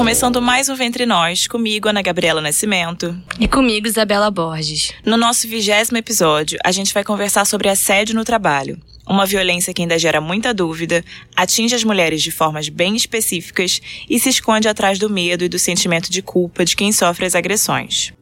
começando 0.00 0.40
mais 0.40 0.66
um 0.70 0.74
Ventre 0.74 1.04
Nós, 1.04 1.46
comigo, 1.46 1.86
Ana 1.86 2.00
Gabriela 2.00 2.40
Nascimento. 2.40 3.14
E 3.38 3.46
comigo, 3.46 3.86
Isabela 3.86 4.30
Borges. 4.30 4.94
No 5.04 5.18
nosso 5.18 5.46
vigésimo 5.46 5.98
episódio, 5.98 6.58
a 6.64 6.72
gente 6.72 6.94
vai 6.94 7.04
conversar 7.04 7.44
sobre 7.44 7.68
assédio 7.68 8.14
no 8.14 8.24
trabalho. 8.24 8.80
Uma 9.06 9.26
violência 9.26 9.74
que 9.74 9.82
ainda 9.82 9.98
gera 9.98 10.18
muita 10.18 10.54
dúvida, 10.54 11.04
atinge 11.36 11.74
as 11.74 11.84
mulheres 11.84 12.22
de 12.22 12.30
formas 12.30 12.70
bem 12.70 12.96
específicas 12.96 13.82
e 14.08 14.18
se 14.18 14.30
esconde 14.30 14.68
atrás 14.68 14.98
do 14.98 15.10
medo 15.10 15.44
e 15.44 15.50
do 15.50 15.58
sentimento 15.58 16.10
de 16.10 16.22
culpa 16.22 16.64
de 16.64 16.76
quem 16.76 16.92
sofre 16.92 17.26
as 17.26 17.34
agressões. 17.34 18.14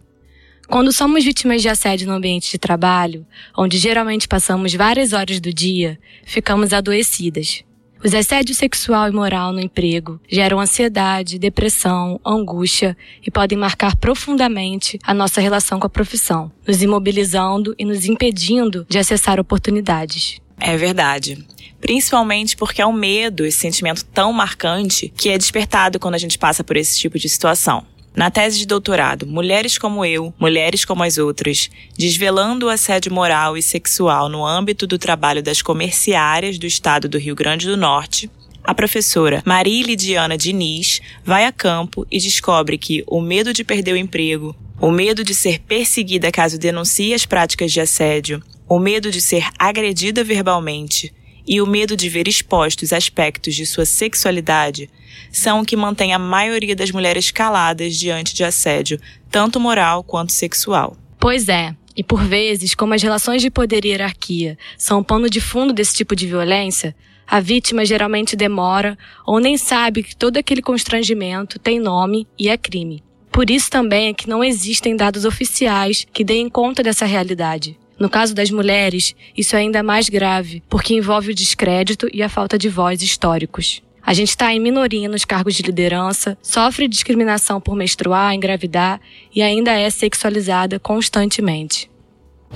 Quando 0.66 0.92
somos 0.92 1.24
vítimas 1.24 1.62
de 1.62 1.68
assédio 1.68 2.08
no 2.08 2.14
ambiente 2.14 2.50
de 2.50 2.58
trabalho, 2.58 3.24
onde 3.56 3.78
geralmente 3.78 4.26
passamos 4.26 4.74
várias 4.74 5.12
horas 5.12 5.38
do 5.38 5.54
dia, 5.54 5.96
ficamos 6.24 6.72
adoecidas. 6.72 7.62
Os 8.04 8.14
assédios 8.14 8.58
sexual 8.58 9.08
e 9.08 9.12
moral 9.12 9.52
no 9.52 9.60
emprego 9.60 10.20
geram 10.28 10.60
ansiedade, 10.60 11.38
depressão, 11.38 12.20
angústia 12.24 12.96
e 13.26 13.30
podem 13.30 13.58
marcar 13.58 13.96
profundamente 13.96 14.98
a 15.02 15.12
nossa 15.12 15.40
relação 15.40 15.80
com 15.80 15.86
a 15.86 15.90
profissão, 15.90 16.50
nos 16.66 16.80
imobilizando 16.80 17.74
e 17.76 17.84
nos 17.84 18.06
impedindo 18.06 18.86
de 18.88 18.98
acessar 18.98 19.40
oportunidades. 19.40 20.40
É 20.60 20.76
verdade. 20.76 21.44
Principalmente 21.80 22.56
porque 22.56 22.80
é 22.80 22.86
o 22.86 22.92
medo, 22.92 23.44
esse 23.44 23.58
sentimento 23.58 24.04
tão 24.04 24.32
marcante, 24.32 25.12
que 25.16 25.28
é 25.28 25.38
despertado 25.38 25.98
quando 25.98 26.14
a 26.14 26.18
gente 26.18 26.38
passa 26.38 26.62
por 26.62 26.76
esse 26.76 26.98
tipo 26.98 27.18
de 27.18 27.28
situação. 27.28 27.84
Na 28.18 28.32
tese 28.32 28.58
de 28.58 28.66
doutorado, 28.66 29.28
Mulheres 29.28 29.78
como 29.78 30.04
Eu, 30.04 30.34
Mulheres 30.40 30.84
como 30.84 31.04
as 31.04 31.18
Outras, 31.18 31.70
desvelando 31.96 32.66
o 32.66 32.68
assédio 32.68 33.12
moral 33.12 33.56
e 33.56 33.62
sexual 33.62 34.28
no 34.28 34.44
âmbito 34.44 34.88
do 34.88 34.98
trabalho 34.98 35.40
das 35.40 35.62
comerciárias 35.62 36.58
do 36.58 36.66
estado 36.66 37.08
do 37.08 37.16
Rio 37.16 37.36
Grande 37.36 37.68
do 37.68 37.76
Norte, 37.76 38.28
a 38.64 38.74
professora 38.74 39.40
Maria 39.46 39.86
Lidiana 39.86 40.36
Diniz 40.36 41.00
vai 41.24 41.44
a 41.44 41.52
campo 41.52 42.04
e 42.10 42.18
descobre 42.18 42.76
que 42.76 43.04
o 43.06 43.20
medo 43.20 43.52
de 43.52 43.62
perder 43.62 43.92
o 43.92 43.96
emprego, 43.96 44.52
o 44.80 44.90
medo 44.90 45.22
de 45.22 45.32
ser 45.32 45.60
perseguida 45.60 46.32
caso 46.32 46.58
denuncie 46.58 47.14
as 47.14 47.24
práticas 47.24 47.70
de 47.70 47.80
assédio, 47.80 48.42
o 48.68 48.80
medo 48.80 49.12
de 49.12 49.20
ser 49.20 49.46
agredida 49.56 50.24
verbalmente 50.24 51.14
e 51.48 51.62
o 51.62 51.66
medo 51.66 51.96
de 51.96 52.10
ver 52.10 52.28
expostos 52.28 52.92
aspectos 52.92 53.54
de 53.54 53.64
sua 53.64 53.86
sexualidade 53.86 54.90
são 55.32 55.60
o 55.60 55.64
que 55.64 55.76
mantém 55.76 56.12
a 56.12 56.18
maioria 56.18 56.76
das 56.76 56.90
mulheres 56.90 57.30
caladas 57.30 57.96
diante 57.96 58.34
de 58.34 58.44
assédio, 58.44 59.00
tanto 59.30 59.58
moral 59.58 60.04
quanto 60.04 60.32
sexual. 60.32 60.96
Pois 61.18 61.48
é, 61.48 61.74
e 61.96 62.04
por 62.04 62.22
vezes, 62.22 62.74
como 62.74 62.92
as 62.92 63.02
relações 63.02 63.40
de 63.40 63.50
poder 63.50 63.84
e 63.84 63.88
hierarquia 63.88 64.58
são 64.76 65.00
o 65.00 65.04
pano 65.04 65.30
de 65.30 65.40
fundo 65.40 65.72
desse 65.72 65.96
tipo 65.96 66.14
de 66.14 66.26
violência, 66.26 66.94
a 67.26 67.40
vítima 67.40 67.84
geralmente 67.84 68.36
demora 68.36 68.96
ou 69.26 69.40
nem 69.40 69.56
sabe 69.56 70.02
que 70.02 70.16
todo 70.16 70.36
aquele 70.36 70.62
constrangimento 70.62 71.58
tem 71.58 71.80
nome 71.80 72.26
e 72.38 72.48
é 72.48 72.56
crime. 72.56 73.02
Por 73.30 73.50
isso 73.50 73.70
também 73.70 74.08
é 74.08 74.14
que 74.14 74.28
não 74.28 74.42
existem 74.44 74.96
dados 74.96 75.24
oficiais 75.24 76.06
que 76.12 76.24
deem 76.24 76.48
conta 76.48 76.82
dessa 76.82 77.04
realidade. 77.04 77.78
No 77.98 78.08
caso 78.08 78.34
das 78.34 78.50
mulheres, 78.50 79.14
isso 79.36 79.56
é 79.56 79.60
ainda 79.60 79.82
mais 79.82 80.08
grave, 80.08 80.62
porque 80.68 80.94
envolve 80.94 81.32
o 81.32 81.34
descrédito 81.34 82.08
e 82.12 82.22
a 82.22 82.28
falta 82.28 82.56
de 82.56 82.68
voz 82.68 83.02
históricos. 83.02 83.82
A 84.00 84.14
gente 84.14 84.30
está 84.30 84.54
em 84.54 84.60
minoria 84.60 85.08
nos 85.08 85.24
cargos 85.24 85.54
de 85.54 85.62
liderança, 85.62 86.38
sofre 86.40 86.88
discriminação 86.88 87.60
por 87.60 87.76
menstruar, 87.76 88.34
engravidar 88.34 89.00
e 89.34 89.42
ainda 89.42 89.72
é 89.72 89.90
sexualizada 89.90 90.78
constantemente. 90.78 91.90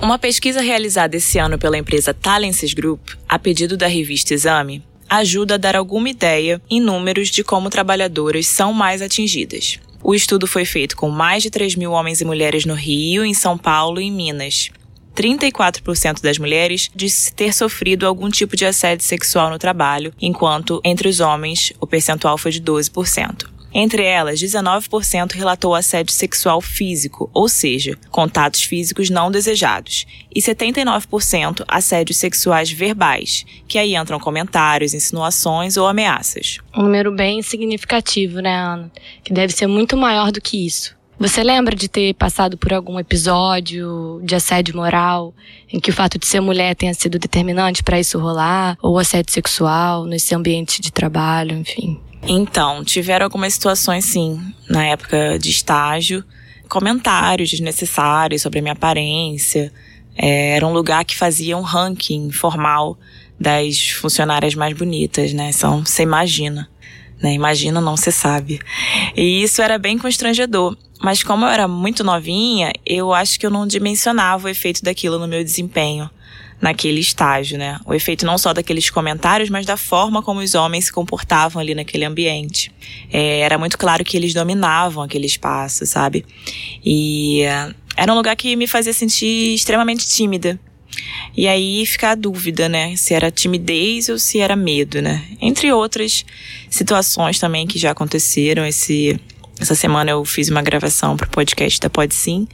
Uma 0.01 0.17
pesquisa 0.17 0.61
realizada 0.61 1.17
esse 1.17 1.37
ano 1.37 1.59
pela 1.59 1.77
empresa 1.77 2.13
Talences 2.13 2.73
Group, 2.73 3.09
a 3.29 3.37
pedido 3.37 3.77
da 3.77 3.85
revista 3.85 4.33
Exame, 4.33 4.83
ajuda 5.07 5.53
a 5.53 5.57
dar 5.57 5.75
alguma 5.75 6.09
ideia 6.09 6.59
em 6.69 6.81
números 6.81 7.29
de 7.29 7.43
como 7.43 7.69
trabalhadoras 7.69 8.47
são 8.47 8.73
mais 8.73 9.01
atingidas. 9.01 9.79
O 10.01 10.15
estudo 10.15 10.47
foi 10.47 10.65
feito 10.65 10.97
com 10.97 11.09
mais 11.09 11.43
de 11.43 11.51
3 11.51 11.75
mil 11.75 11.91
homens 11.91 12.19
e 12.19 12.25
mulheres 12.25 12.65
no 12.65 12.73
Rio, 12.73 13.23
em 13.23 13.33
São 13.33 13.57
Paulo 13.57 14.01
e 14.01 14.05
em 14.05 14.11
Minas. 14.11 14.71
34% 15.15 16.21
das 16.21 16.37
mulheres 16.37 16.89
disse 16.95 17.33
ter 17.33 17.53
sofrido 17.53 18.05
algum 18.05 18.29
tipo 18.29 18.55
de 18.55 18.65
assédio 18.65 19.05
sexual 19.05 19.49
no 19.49 19.59
trabalho, 19.59 20.13
enquanto 20.21 20.81
entre 20.83 21.07
os 21.07 21.19
homens 21.19 21.71
o 21.79 21.87
percentual 21.87 22.37
foi 22.37 22.51
de 22.51 22.61
12%. 22.61 23.53
Entre 23.75 24.03
elas, 24.03 24.39
19% 24.39 25.31
relatou 25.31 25.73
assédio 25.73 26.13
sexual 26.13 26.61
físico, 26.61 27.29
ou 27.33 27.49
seja, 27.49 27.97
contatos 28.11 28.61
físicos 28.61 29.09
não 29.09 29.31
desejados, 29.31 30.05
e 30.33 30.39
79% 30.39 31.63
assédios 31.67 32.17
sexuais 32.17 32.71
verbais, 32.71 33.43
que 33.67 33.79
aí 33.79 33.95
entram 33.95 34.19
comentários, 34.19 34.93
insinuações 34.93 35.75
ou 35.75 35.87
ameaças. 35.87 36.59
Um 36.77 36.83
número 36.83 37.11
bem 37.11 37.41
significativo, 37.41 38.41
né, 38.41 38.55
Ana? 38.55 38.91
Que 39.23 39.33
deve 39.33 39.51
ser 39.53 39.65
muito 39.65 39.97
maior 39.97 40.31
do 40.31 40.39
que 40.39 40.67
isso. 40.67 40.95
Você 41.23 41.41
lembra 41.41 41.73
de 41.73 41.87
ter 41.87 42.13
passado 42.15 42.57
por 42.57 42.73
algum 42.73 42.99
episódio 42.99 44.19
de 44.25 44.35
assédio 44.35 44.75
moral 44.75 45.33
em 45.71 45.79
que 45.79 45.89
o 45.89 45.93
fato 45.93 46.19
de 46.19 46.27
ser 46.27 46.41
mulher 46.41 46.75
tenha 46.75 46.93
sido 46.93 47.17
determinante 47.17 47.81
para 47.81 47.97
isso 47.97 48.19
rolar? 48.19 48.77
Ou 48.81 48.99
assédio 48.99 49.31
sexual 49.31 50.03
nesse 50.03 50.35
ambiente 50.35 50.81
de 50.81 50.91
trabalho, 50.91 51.57
enfim? 51.57 51.97
Então, 52.23 52.83
tiveram 52.83 53.23
algumas 53.23 53.53
situações, 53.53 54.03
sim, 54.03 54.37
na 54.69 54.85
época 54.85 55.39
de 55.39 55.49
estágio. 55.49 56.25
Comentários 56.67 57.51
desnecessários 57.51 58.41
sobre 58.41 58.59
a 58.59 58.61
minha 58.61 58.73
aparência. 58.73 59.71
É, 60.17 60.57
era 60.57 60.67
um 60.67 60.73
lugar 60.73 61.05
que 61.05 61.15
fazia 61.15 61.55
um 61.55 61.61
ranking 61.61 62.31
formal 62.31 62.97
das 63.39 63.91
funcionárias 63.91 64.55
mais 64.55 64.75
bonitas, 64.75 65.31
né? 65.31 65.51
Então, 65.55 65.85
você 65.85 66.03
imagina. 66.03 66.69
Né? 67.23 67.33
Imagina, 67.33 67.79
não 67.79 67.95
se 67.95 68.11
sabe. 68.11 68.59
E 69.15 69.41
isso 69.41 69.61
era 69.61 69.79
bem 69.79 69.97
constrangedor. 69.97 70.75
Mas 71.01 71.23
como 71.23 71.45
eu 71.45 71.49
era 71.49 71.67
muito 71.67 72.03
novinha, 72.03 72.71
eu 72.85 73.13
acho 73.13 73.39
que 73.39 73.45
eu 73.45 73.49
não 73.49 73.65
dimensionava 73.65 74.47
o 74.47 74.49
efeito 74.49 74.83
daquilo 74.83 75.17
no 75.17 75.27
meu 75.27 75.43
desempenho 75.43 76.09
naquele 76.61 77.01
estágio, 77.01 77.57
né? 77.57 77.77
O 77.85 77.93
efeito 77.93 78.25
não 78.25 78.37
só 78.37 78.53
daqueles 78.53 78.89
comentários, 78.89 79.49
mas 79.49 79.65
da 79.65 79.75
forma 79.75 80.23
como 80.23 80.39
os 80.39 80.55
homens 80.55 80.85
se 80.85 80.93
comportavam 80.93 81.61
ali 81.61 81.75
naquele 81.75 82.05
ambiente. 82.05 82.71
É, 83.11 83.41
era 83.41 83.57
muito 83.57 83.77
claro 83.77 84.01
que 84.05 84.15
eles 84.15 84.33
dominavam 84.33 85.03
aquele 85.03 85.25
espaço, 85.25 85.85
sabe? 85.85 86.25
E 86.83 87.43
uh, 87.43 87.75
era 87.97 88.13
um 88.13 88.15
lugar 88.15 88.33
que 88.37 88.55
me 88.55 88.65
fazia 88.65 88.93
sentir 88.93 89.53
extremamente 89.53 90.07
tímida. 90.07 90.57
E 91.35 91.47
aí 91.47 91.85
fica 91.85 92.11
a 92.11 92.15
dúvida, 92.15 92.69
né? 92.69 92.95
Se 92.95 93.13
era 93.13 93.31
timidez 93.31 94.09
ou 94.09 94.19
se 94.19 94.39
era 94.39 94.55
medo, 94.55 95.01
né? 95.01 95.23
Entre 95.41 95.71
outras 95.71 96.25
situações 96.69 97.39
também 97.39 97.65
que 97.65 97.79
já 97.79 97.91
aconteceram 97.91 98.65
esse 98.65 99.19
essa 99.59 99.75
semana 99.75 100.11
eu 100.11 100.25
fiz 100.25 100.49
uma 100.49 100.61
gravação 100.61 101.15
para 101.15 101.27
o 101.27 101.29
podcast 101.29 101.79
da 101.79 101.89
Pode 101.89 102.15
Sim, 102.15 102.47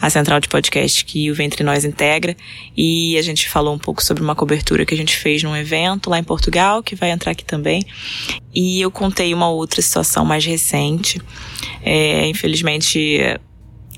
a 0.00 0.08
central 0.08 0.40
de 0.40 0.48
podcast 0.48 1.04
que 1.04 1.30
o 1.30 1.34
Ventre 1.34 1.62
Nós 1.62 1.84
integra, 1.84 2.36
e 2.76 3.16
a 3.18 3.22
gente 3.22 3.48
falou 3.48 3.74
um 3.74 3.78
pouco 3.78 4.02
sobre 4.02 4.22
uma 4.22 4.34
cobertura 4.34 4.86
que 4.86 4.94
a 4.94 4.96
gente 4.96 5.16
fez 5.16 5.42
num 5.42 5.56
evento 5.56 6.08
lá 6.08 6.18
em 6.18 6.24
Portugal, 6.24 6.82
que 6.82 6.94
vai 6.94 7.10
entrar 7.10 7.32
aqui 7.32 7.44
também. 7.44 7.84
E 8.54 8.80
eu 8.80 8.90
contei 8.90 9.34
uma 9.34 9.48
outra 9.48 9.82
situação 9.82 10.24
mais 10.24 10.44
recente. 10.44 11.20
É, 11.82 12.26
infelizmente, 12.26 13.20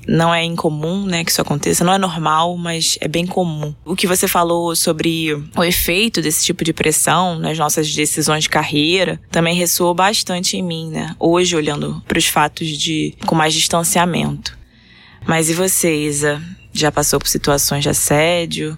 não 0.07 0.33
é 0.33 0.43
incomum, 0.43 1.05
né, 1.05 1.23
que 1.23 1.31
isso 1.31 1.41
aconteça, 1.41 1.83
não 1.83 1.93
é 1.93 1.97
normal, 1.97 2.57
mas 2.57 2.97
é 3.01 3.07
bem 3.07 3.25
comum. 3.25 3.73
O 3.85 3.95
que 3.95 4.07
você 4.07 4.27
falou 4.27 4.75
sobre 4.75 5.33
o 5.55 5.63
efeito 5.63 6.21
desse 6.21 6.43
tipo 6.45 6.63
de 6.63 6.73
pressão 6.73 7.37
nas 7.37 7.57
nossas 7.57 7.93
decisões 7.93 8.43
de 8.43 8.49
carreira 8.49 9.19
também 9.29 9.55
ressoou 9.55 9.93
bastante 9.93 10.57
em 10.57 10.63
mim, 10.63 10.89
né? 10.89 11.15
Hoje 11.19 11.55
olhando 11.55 12.01
para 12.07 12.17
os 12.17 12.25
fatos 12.25 12.67
de 12.67 13.15
com 13.25 13.35
mais 13.35 13.53
distanciamento. 13.53 14.57
Mas 15.25 15.49
e 15.49 15.53
você, 15.53 15.95
Isa? 15.95 16.41
Já 16.73 16.91
passou 16.91 17.19
por 17.19 17.27
situações 17.27 17.83
de 17.83 17.89
assédio? 17.89 18.77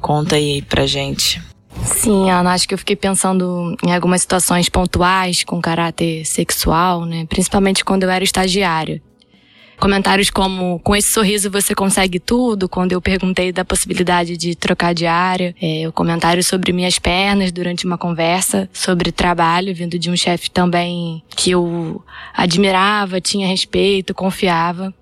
Conta 0.00 0.36
aí 0.36 0.62
pra 0.62 0.86
gente. 0.86 1.42
Sim, 1.84 2.30
Ana, 2.30 2.52
acho 2.52 2.68
que 2.68 2.74
eu 2.74 2.78
fiquei 2.78 2.96
pensando 2.96 3.76
em 3.84 3.92
algumas 3.94 4.22
situações 4.22 4.68
pontuais 4.68 5.44
com 5.44 5.60
caráter 5.60 6.24
sexual, 6.26 7.04
né? 7.04 7.26
Principalmente 7.26 7.84
quando 7.84 8.02
eu 8.02 8.10
era 8.10 8.24
estagiária. 8.24 9.02
Comentários 9.80 10.28
como, 10.28 10.78
com 10.80 10.94
esse 10.94 11.10
sorriso 11.10 11.50
você 11.50 11.74
consegue 11.74 12.20
tudo, 12.20 12.68
quando 12.68 12.92
eu 12.92 13.00
perguntei 13.00 13.50
da 13.50 13.64
possibilidade 13.64 14.36
de 14.36 14.54
trocar 14.54 14.92
de 14.92 15.06
área. 15.06 15.54
É, 15.60 15.88
o 15.88 15.92
comentário 15.92 16.44
sobre 16.44 16.70
minhas 16.70 16.98
pernas 16.98 17.50
durante 17.50 17.86
uma 17.86 17.96
conversa 17.96 18.68
sobre 18.74 19.10
trabalho, 19.10 19.74
vindo 19.74 19.98
de 19.98 20.10
um 20.10 20.16
chefe 20.16 20.50
também 20.50 21.22
que 21.34 21.52
eu 21.52 22.04
admirava, 22.34 23.22
tinha 23.22 23.48
respeito, 23.48 24.12
confiava. 24.12 24.92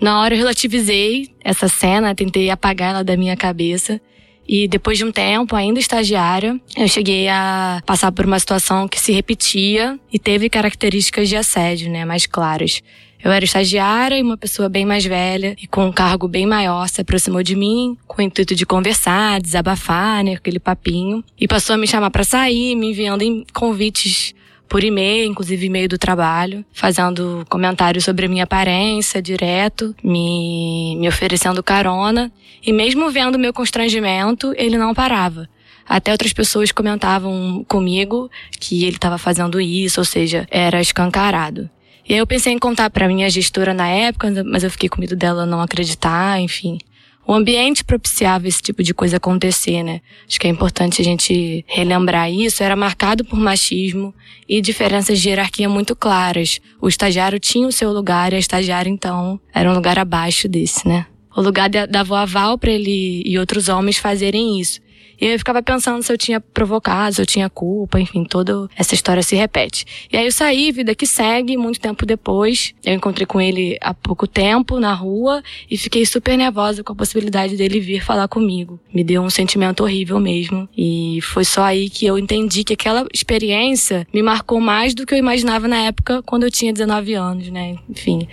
Na 0.00 0.20
hora 0.20 0.32
eu 0.32 0.38
relativizei 0.38 1.28
essa 1.44 1.68
cena, 1.68 2.14
tentei 2.14 2.48
apagar 2.48 2.94
ela 2.94 3.04
da 3.04 3.18
minha 3.18 3.36
cabeça. 3.36 4.00
E 4.48 4.66
depois 4.66 4.96
de 4.96 5.04
um 5.04 5.12
tempo, 5.12 5.56
ainda 5.56 5.78
estagiária, 5.78 6.58
eu 6.76 6.88
cheguei 6.88 7.28
a 7.28 7.82
passar 7.84 8.12
por 8.12 8.24
uma 8.24 8.38
situação 8.38 8.86
que 8.88 8.98
se 8.98 9.12
repetia 9.12 9.98
e 10.10 10.18
teve 10.18 10.48
características 10.48 11.28
de 11.28 11.36
assédio, 11.36 11.90
né, 11.90 12.04
mais 12.04 12.26
claras. 12.26 12.80
Eu 13.26 13.32
era 13.32 13.44
estagiária 13.44 14.16
e 14.16 14.22
uma 14.22 14.36
pessoa 14.36 14.68
bem 14.68 14.86
mais 14.86 15.04
velha 15.04 15.56
e 15.60 15.66
com 15.66 15.86
um 15.86 15.90
cargo 15.90 16.28
bem 16.28 16.46
maior 16.46 16.88
se 16.88 17.00
aproximou 17.00 17.42
de 17.42 17.56
mim 17.56 17.98
com 18.06 18.22
o 18.22 18.24
intuito 18.24 18.54
de 18.54 18.64
conversar, 18.64 19.40
desabafar, 19.40 20.22
né, 20.22 20.34
aquele 20.34 20.60
papinho, 20.60 21.24
e 21.36 21.48
passou 21.48 21.74
a 21.74 21.76
me 21.76 21.88
chamar 21.88 22.12
para 22.12 22.22
sair, 22.22 22.76
me 22.76 22.92
enviando 22.92 23.24
convites 23.52 24.32
por 24.68 24.84
e-mail, 24.84 25.28
inclusive 25.28 25.66
e-mail 25.66 25.88
do 25.88 25.98
trabalho, 25.98 26.64
fazendo 26.72 27.44
comentários 27.48 28.04
sobre 28.04 28.26
a 28.26 28.28
minha 28.28 28.44
aparência 28.44 29.20
direto, 29.20 29.92
me, 30.04 30.94
me 30.94 31.08
oferecendo 31.08 31.64
carona. 31.64 32.30
E 32.64 32.72
mesmo 32.72 33.10
vendo 33.10 33.40
meu 33.40 33.52
constrangimento, 33.52 34.54
ele 34.56 34.78
não 34.78 34.94
parava. 34.94 35.48
Até 35.84 36.12
outras 36.12 36.32
pessoas 36.32 36.70
comentavam 36.70 37.64
comigo 37.66 38.30
que 38.60 38.84
ele 38.84 38.96
estava 38.96 39.18
fazendo 39.18 39.60
isso, 39.60 40.00
ou 40.00 40.04
seja, 40.04 40.46
era 40.48 40.80
escancarado. 40.80 41.68
E 42.08 42.14
aí 42.14 42.18
eu 42.18 42.26
pensei 42.26 42.52
em 42.52 42.58
contar 42.58 42.88
para 42.90 43.08
minha 43.08 43.28
gestora 43.28 43.74
na 43.74 43.88
época, 43.88 44.44
mas 44.44 44.62
eu 44.62 44.70
fiquei 44.70 44.88
com 44.88 45.00
medo 45.00 45.16
dela 45.16 45.44
não 45.44 45.60
acreditar, 45.60 46.40
enfim 46.40 46.78
o 47.26 47.34
ambiente 47.34 47.82
propiciava 47.82 48.46
esse 48.46 48.62
tipo 48.62 48.82
de 48.82 48.94
coisa 48.94 49.16
acontecer, 49.16 49.82
né? 49.82 50.00
Acho 50.28 50.38
que 50.38 50.46
é 50.46 50.50
importante 50.50 51.02
a 51.02 51.04
gente 51.04 51.64
relembrar 51.66 52.30
isso. 52.30 52.62
Era 52.62 52.76
marcado 52.76 53.24
por 53.24 53.36
machismo 53.36 54.14
e 54.48 54.60
diferenças 54.60 55.20
de 55.20 55.28
hierarquia 55.28 55.68
muito 55.68 55.96
claras. 55.96 56.60
O 56.80 56.86
estagiário 56.86 57.40
tinha 57.40 57.66
o 57.66 57.72
seu 57.72 57.92
lugar 57.92 58.32
e 58.32 58.36
a 58.36 58.38
estagiária, 58.38 58.88
então, 58.88 59.40
era 59.52 59.68
um 59.68 59.74
lugar 59.74 59.98
abaixo 59.98 60.48
desse, 60.48 60.86
né? 60.86 61.06
O 61.36 61.42
lugar 61.42 61.68
dava 61.68 62.20
aval 62.20 62.56
para 62.56 62.70
ele 62.70 63.22
e 63.26 63.38
outros 63.38 63.68
homens 63.68 63.98
fazerem 63.98 64.60
isso. 64.60 64.80
E 65.20 65.26
eu 65.26 65.38
ficava 65.38 65.62
pensando 65.62 66.02
se 66.02 66.12
eu 66.12 66.18
tinha 66.18 66.40
provocado, 66.40 67.14
se 67.14 67.22
eu 67.22 67.26
tinha 67.26 67.48
culpa, 67.48 68.00
enfim, 68.00 68.24
toda 68.24 68.68
essa 68.76 68.94
história 68.94 69.22
se 69.22 69.34
repete. 69.34 69.84
E 70.12 70.16
aí 70.16 70.26
eu 70.26 70.32
saí, 70.32 70.70
vida 70.72 70.94
que 70.94 71.06
segue, 71.06 71.56
muito 71.56 71.80
tempo 71.80 72.04
depois. 72.04 72.74
Eu 72.84 72.94
encontrei 72.94 73.26
com 73.26 73.40
ele 73.40 73.76
há 73.80 73.94
pouco 73.94 74.26
tempo 74.26 74.78
na 74.78 74.92
rua 74.92 75.42
e 75.70 75.76
fiquei 75.78 76.04
super 76.04 76.36
nervosa 76.36 76.84
com 76.84 76.92
a 76.92 76.96
possibilidade 76.96 77.56
dele 77.56 77.80
vir 77.80 78.02
falar 78.02 78.28
comigo. 78.28 78.78
Me 78.92 79.02
deu 79.02 79.22
um 79.22 79.30
sentimento 79.30 79.82
horrível 79.82 80.20
mesmo. 80.20 80.68
E 80.76 81.20
foi 81.22 81.44
só 81.44 81.62
aí 81.62 81.88
que 81.88 82.06
eu 82.06 82.18
entendi 82.18 82.64
que 82.64 82.74
aquela 82.74 83.06
experiência 83.12 84.06
me 84.12 84.22
marcou 84.22 84.60
mais 84.60 84.94
do 84.94 85.06
que 85.06 85.14
eu 85.14 85.18
imaginava 85.18 85.66
na 85.68 85.78
época 85.78 86.22
quando 86.22 86.44
eu 86.44 86.50
tinha 86.50 86.72
19 86.72 87.14
anos, 87.14 87.48
né? 87.48 87.76
Enfim, 87.88 88.28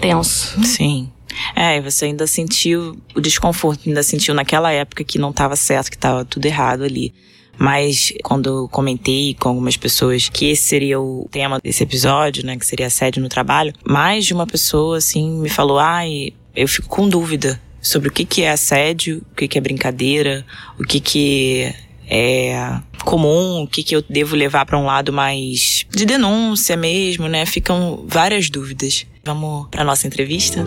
tenso. 0.00 0.62
Sim. 0.64 1.10
É, 1.54 1.76
e 1.76 1.80
você 1.80 2.06
ainda 2.06 2.26
sentiu 2.26 2.96
o 3.14 3.20
desconforto, 3.20 3.88
ainda 3.88 4.02
sentiu 4.02 4.34
naquela 4.34 4.72
época 4.72 5.04
que 5.04 5.18
não 5.18 5.30
estava 5.30 5.56
certo, 5.56 5.90
que 5.90 5.96
estava 5.96 6.24
tudo 6.24 6.46
errado 6.46 6.84
ali. 6.84 7.12
Mas 7.58 8.12
quando 8.22 8.48
eu 8.48 8.68
comentei 8.68 9.34
com 9.34 9.48
algumas 9.48 9.76
pessoas 9.76 10.28
que 10.28 10.50
esse 10.50 10.62
seria 10.62 11.00
o 11.00 11.28
tema 11.30 11.58
desse 11.58 11.82
episódio, 11.82 12.46
né, 12.46 12.56
que 12.56 12.64
seria 12.64 12.86
assédio 12.86 13.20
no 13.20 13.28
trabalho, 13.28 13.72
mais 13.84 14.24
de 14.24 14.32
uma 14.32 14.46
pessoa 14.46 14.98
assim 14.98 15.40
me 15.40 15.48
falou: 15.48 15.78
"Ai, 15.78 16.32
eu 16.54 16.68
fico 16.68 16.88
com 16.88 17.08
dúvida 17.08 17.60
sobre 17.80 18.08
o 18.08 18.12
que 18.12 18.24
que 18.24 18.42
é 18.42 18.50
assédio, 18.50 19.22
o 19.32 19.34
que 19.34 19.48
que 19.48 19.58
é 19.58 19.60
brincadeira, 19.60 20.46
o 20.78 20.84
que 20.84 21.00
que 21.00 21.74
é 22.08 22.80
comum, 23.04 23.62
o 23.62 23.66
que, 23.66 23.82
que 23.82 23.94
eu 23.94 24.02
devo 24.08 24.34
levar 24.34 24.64
para 24.66 24.78
um 24.78 24.84
lado 24.84 25.12
mais 25.12 25.86
de 25.90 26.04
denúncia 26.04 26.76
mesmo, 26.76 27.28
né? 27.28 27.44
Ficam 27.46 28.04
várias 28.06 28.50
dúvidas. 28.50 29.06
Vamos 29.24 29.68
para 29.70 29.84
nossa 29.84 30.06
entrevista? 30.06 30.64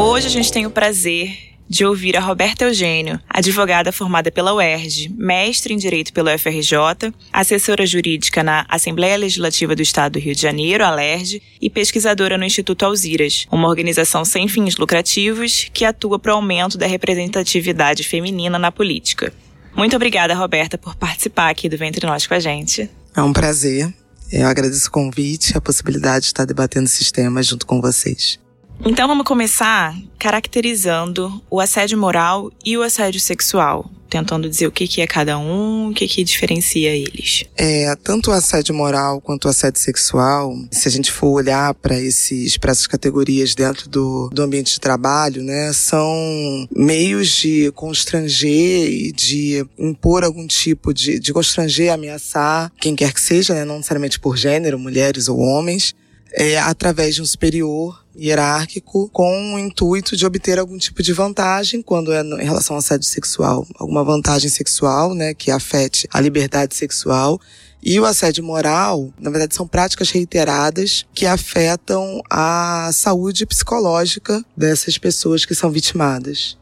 Hoje 0.00 0.28
a 0.28 0.30
gente 0.30 0.52
tem 0.52 0.64
o 0.64 0.70
prazer 0.70 1.36
de 1.68 1.84
ouvir 1.84 2.16
a 2.16 2.20
Roberta 2.20 2.64
Eugênio, 2.64 3.18
advogada 3.28 3.90
formada 3.90 4.30
pela 4.30 4.54
UERJ, 4.54 5.08
mestre 5.08 5.74
em 5.74 5.76
Direito 5.76 6.12
pela 6.12 6.32
UFRJ, 6.36 7.12
assessora 7.32 7.84
jurídica 7.84 8.44
na 8.44 8.64
Assembleia 8.68 9.16
Legislativa 9.16 9.74
do 9.74 9.82
Estado 9.82 10.12
do 10.12 10.18
Rio 10.20 10.36
de 10.36 10.40
Janeiro, 10.40 10.84
ALERJ, 10.84 11.42
e 11.60 11.68
pesquisadora 11.68 12.38
no 12.38 12.44
Instituto 12.44 12.84
Alziras, 12.84 13.48
uma 13.50 13.66
organização 13.66 14.24
sem 14.24 14.46
fins 14.46 14.76
lucrativos 14.76 15.68
que 15.74 15.84
atua 15.84 16.16
para 16.16 16.32
o 16.32 16.36
aumento 16.36 16.78
da 16.78 16.86
representatividade 16.86 18.04
feminina 18.04 18.56
na 18.56 18.70
política. 18.70 19.32
Muito 19.76 19.96
obrigada, 19.96 20.32
Roberta, 20.32 20.78
por 20.78 20.94
participar 20.94 21.50
aqui 21.50 21.68
do 21.68 21.76
Ventre 21.76 22.06
Nós 22.06 22.24
com 22.24 22.34
a 22.34 22.40
gente. 22.40 22.88
É 23.16 23.20
um 23.20 23.32
prazer. 23.32 23.92
Eu 24.30 24.46
agradeço 24.46 24.86
o 24.86 24.92
convite, 24.92 25.58
a 25.58 25.60
possibilidade 25.60 26.20
de 26.20 26.26
estar 26.26 26.44
debatendo 26.44 26.86
esses 26.86 27.10
temas 27.10 27.48
junto 27.48 27.66
com 27.66 27.80
vocês. 27.80 28.38
Então 28.84 29.08
vamos 29.08 29.24
começar 29.24 29.94
caracterizando 30.18 31.42
o 31.50 31.60
assédio 31.60 31.98
moral 31.98 32.50
e 32.64 32.76
o 32.76 32.82
assédio 32.82 33.20
sexual, 33.20 33.90
tentando 34.08 34.48
dizer 34.48 34.68
o 34.68 34.72
que, 34.72 34.86
que 34.86 35.00
é 35.00 35.06
cada 35.06 35.36
um, 35.36 35.88
o 35.88 35.94
que, 35.94 36.06
que 36.06 36.22
diferencia 36.22 36.94
eles. 36.94 37.44
É, 37.56 37.94
tanto 37.96 38.30
o 38.30 38.32
assédio 38.32 38.74
moral 38.74 39.20
quanto 39.20 39.46
o 39.46 39.48
assédio 39.48 39.80
sexual, 39.80 40.54
se 40.70 40.86
a 40.86 40.90
gente 40.90 41.10
for 41.10 41.28
olhar 41.28 41.74
para 41.74 41.98
esses 41.98 42.56
para 42.56 42.70
essas 42.70 42.86
categorias 42.86 43.54
dentro 43.54 43.88
do, 43.88 44.30
do 44.32 44.42
ambiente 44.42 44.74
de 44.74 44.80
trabalho, 44.80 45.42
né, 45.42 45.72
são 45.72 46.68
meios 46.74 47.28
de 47.28 47.72
constranger 47.72 48.88
e 48.88 49.12
de 49.12 49.66
impor 49.76 50.22
algum 50.22 50.46
tipo 50.46 50.94
de, 50.94 51.18
de 51.18 51.32
constranger, 51.32 51.92
ameaçar 51.92 52.72
quem 52.80 52.94
quer 52.94 53.12
que 53.12 53.20
seja, 53.20 53.54
né, 53.54 53.64
não 53.64 53.76
necessariamente 53.76 54.20
por 54.20 54.36
gênero, 54.36 54.78
mulheres 54.78 55.28
ou 55.28 55.38
homens, 55.38 55.94
é, 56.32 56.58
através 56.58 57.14
de 57.14 57.22
um 57.22 57.26
superior 57.26 58.04
hierárquico 58.16 59.08
com 59.10 59.54
o 59.54 59.58
intuito 59.58 60.16
de 60.16 60.26
obter 60.26 60.58
algum 60.58 60.76
tipo 60.76 61.02
de 61.02 61.12
vantagem 61.12 61.80
quando 61.80 62.12
é 62.12 62.20
em 62.20 62.44
relação 62.44 62.74
ao 62.74 62.80
assédio 62.80 63.06
sexual, 63.06 63.66
alguma 63.76 64.02
vantagem 64.02 64.50
sexual, 64.50 65.14
né, 65.14 65.34
que 65.34 65.50
afete 65.50 66.08
a 66.12 66.20
liberdade 66.20 66.74
sexual. 66.74 67.40
E 67.80 67.98
o 68.00 68.04
assédio 68.04 68.42
moral, 68.42 69.12
na 69.20 69.30
verdade, 69.30 69.54
são 69.54 69.66
práticas 69.66 70.10
reiteradas 70.10 71.06
que 71.14 71.24
afetam 71.26 72.20
a 72.28 72.90
saúde 72.92 73.46
psicológica 73.46 74.44
dessas 74.56 74.98
pessoas 74.98 75.44
que 75.44 75.54
são 75.54 75.70
vitimadas. 75.70 76.58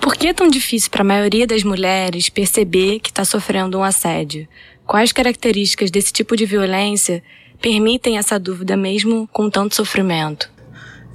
Por 0.00 0.16
que 0.16 0.28
é 0.28 0.32
tão 0.32 0.48
difícil 0.48 0.90
para 0.90 1.02
a 1.02 1.04
maioria 1.04 1.46
das 1.46 1.62
mulheres 1.62 2.30
perceber 2.30 3.00
que 3.00 3.10
está 3.10 3.22
sofrendo 3.22 3.78
um 3.78 3.84
assédio? 3.84 4.48
Quais 4.86 5.12
características 5.12 5.90
desse 5.90 6.10
tipo 6.10 6.34
de 6.34 6.46
violência 6.46 7.22
permitem 7.60 8.18
essa 8.18 8.38
dúvida 8.38 8.76
mesmo 8.76 9.28
com 9.32 9.50
tanto 9.50 9.74
sofrimento? 9.74 10.50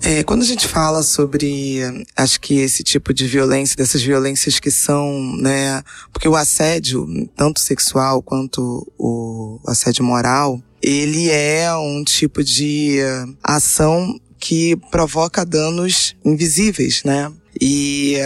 É, 0.01 0.24
quando 0.24 0.42
a 0.44 0.45
gente 0.45 0.68
fala 0.68 1.01
sobre, 1.01 1.80
acho 2.15 2.39
que 2.39 2.59
esse 2.59 2.83
tipo 2.83 3.13
de 3.13 3.25
violência, 3.25 3.75
dessas 3.75 4.01
violências 4.01 4.59
que 4.59 4.69
são, 4.69 5.36
né, 5.38 5.81
porque 6.12 6.27
o 6.27 6.36
assédio, 6.36 7.07
tanto 7.36 7.59
sexual 7.59 8.21
quanto 8.21 8.86
o 9.00 9.59
assédio 9.65 10.03
moral, 10.03 10.62
ele 10.81 11.30
é 11.30 11.74
um 11.75 12.03
tipo 12.03 12.44
de 12.44 13.00
ação 13.44 14.19
que 14.38 14.75
provoca 14.91 15.44
danos 15.44 16.15
invisíveis, 16.24 17.01
né? 17.03 17.31
E 17.59 18.17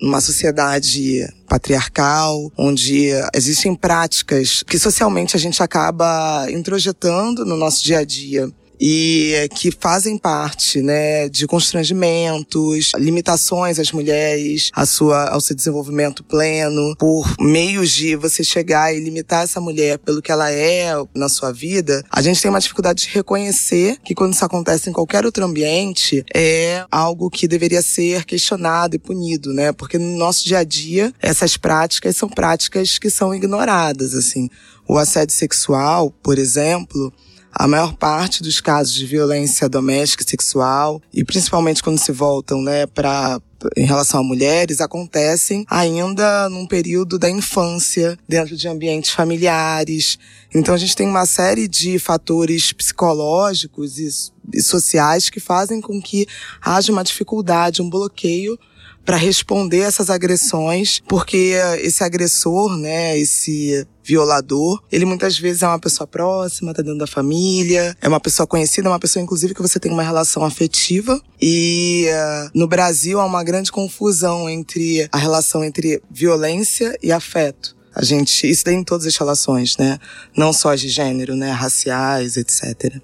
numa 0.00 0.20
sociedade 0.20 1.26
patriarcal, 1.48 2.52
onde 2.56 3.10
existem 3.34 3.74
práticas 3.74 4.62
que 4.62 4.78
socialmente 4.78 5.36
a 5.36 5.38
gente 5.38 5.62
acaba 5.62 6.46
introjetando 6.50 7.44
no 7.44 7.56
nosso 7.56 7.84
dia 7.84 7.98
a 7.98 8.04
dia 8.04 8.50
e 8.80 9.48
que 9.54 9.70
fazem 9.70 10.18
parte, 10.18 10.82
né, 10.82 11.28
de 11.28 11.46
constrangimentos, 11.46 12.92
limitações 12.96 13.78
às 13.78 13.92
mulheres, 13.92 14.70
a 14.74 14.84
sua, 14.84 15.30
ao 15.30 15.40
seu 15.40 15.56
desenvolvimento 15.56 16.22
pleno, 16.24 16.94
por 16.96 17.34
meios 17.40 17.90
de 17.90 18.16
você 18.16 18.42
chegar 18.44 18.94
e 18.94 19.00
limitar 19.00 19.44
essa 19.44 19.60
mulher 19.60 19.98
pelo 19.98 20.22
que 20.22 20.32
ela 20.32 20.50
é 20.50 20.92
na 21.14 21.28
sua 21.28 21.52
vida, 21.52 22.04
a 22.10 22.22
gente 22.22 22.40
tem 22.40 22.50
uma 22.50 22.60
dificuldade 22.60 23.02
de 23.02 23.08
reconhecer 23.08 23.98
que 24.04 24.14
quando 24.14 24.34
isso 24.34 24.44
acontece 24.44 24.90
em 24.90 24.92
qualquer 24.92 25.24
outro 25.24 25.44
ambiente, 25.44 26.24
é 26.34 26.84
algo 26.90 27.30
que 27.30 27.48
deveria 27.48 27.82
ser 27.82 28.24
questionado 28.24 28.96
e 28.96 28.98
punido, 28.98 29.52
né? 29.52 29.72
Porque 29.72 29.98
no 29.98 30.16
nosso 30.16 30.44
dia 30.44 30.58
a 30.58 30.64
dia, 30.64 31.12
essas 31.20 31.56
práticas 31.56 32.16
são 32.16 32.28
práticas 32.28 32.98
que 32.98 33.10
são 33.10 33.34
ignoradas, 33.34 34.14
assim. 34.14 34.48
O 34.88 34.98
assédio 34.98 35.34
sexual, 35.34 36.10
por 36.22 36.38
exemplo, 36.38 37.12
a 37.58 37.66
maior 37.66 37.94
parte 37.94 38.42
dos 38.42 38.60
casos 38.60 38.92
de 38.92 39.06
violência 39.06 39.66
doméstica 39.66 40.22
e 40.22 40.28
sexual, 40.28 41.00
e 41.12 41.24
principalmente 41.24 41.82
quando 41.82 41.98
se 41.98 42.12
voltam, 42.12 42.60
né, 42.60 42.86
para 42.86 43.40
em 43.74 43.86
relação 43.86 44.20
a 44.20 44.22
mulheres 44.22 44.82
acontecem 44.82 45.64
ainda 45.70 46.48
num 46.50 46.66
período 46.66 47.18
da 47.18 47.30
infância, 47.30 48.18
dentro 48.28 48.54
de 48.54 48.68
ambientes 48.68 49.10
familiares. 49.10 50.18
Então 50.54 50.74
a 50.74 50.78
gente 50.78 50.94
tem 50.94 51.08
uma 51.08 51.24
série 51.24 51.66
de 51.66 51.98
fatores 51.98 52.72
psicológicos 52.74 53.98
e, 53.98 54.08
e 54.52 54.60
sociais 54.60 55.30
que 55.30 55.40
fazem 55.40 55.80
com 55.80 56.00
que 56.00 56.26
haja 56.60 56.92
uma 56.92 57.02
dificuldade, 57.02 57.80
um 57.80 57.88
bloqueio 57.88 58.58
para 59.06 59.16
responder 59.16 59.78
essas 59.78 60.10
agressões, 60.10 61.00
porque 61.08 61.54
esse 61.78 62.02
agressor, 62.02 62.76
né, 62.76 63.16
esse 63.16 63.86
violador, 64.02 64.82
ele 64.90 65.04
muitas 65.04 65.38
vezes 65.38 65.62
é 65.62 65.66
uma 65.66 65.78
pessoa 65.78 66.06
próxima, 66.08 66.74
tá 66.74 66.82
dentro 66.82 66.98
da 66.98 67.06
família, 67.06 67.96
é 68.02 68.08
uma 68.08 68.20
pessoa 68.20 68.46
conhecida, 68.46 68.88
é 68.88 68.90
uma 68.90 68.98
pessoa 68.98 69.22
inclusive 69.22 69.54
que 69.54 69.62
você 69.62 69.78
tem 69.78 69.92
uma 69.92 70.02
relação 70.02 70.44
afetiva. 70.44 71.20
E 71.40 72.06
uh, 72.08 72.50
no 72.52 72.66
Brasil 72.66 73.20
há 73.20 73.24
uma 73.24 73.44
grande 73.44 73.70
confusão 73.70 74.50
entre 74.50 75.08
a 75.12 75.18
relação 75.18 75.64
entre 75.64 76.02
violência 76.10 76.98
e 77.00 77.12
afeto. 77.12 77.76
A 77.94 78.04
gente, 78.04 78.48
isso 78.48 78.64
tem 78.64 78.80
em 78.80 78.84
todas 78.84 79.06
as 79.06 79.16
relações, 79.16 79.76
né? 79.78 79.98
Não 80.36 80.52
só 80.52 80.74
de 80.74 80.88
gênero, 80.88 81.34
né? 81.34 81.50
Raciais, 81.50 82.36
etc. 82.36 83.00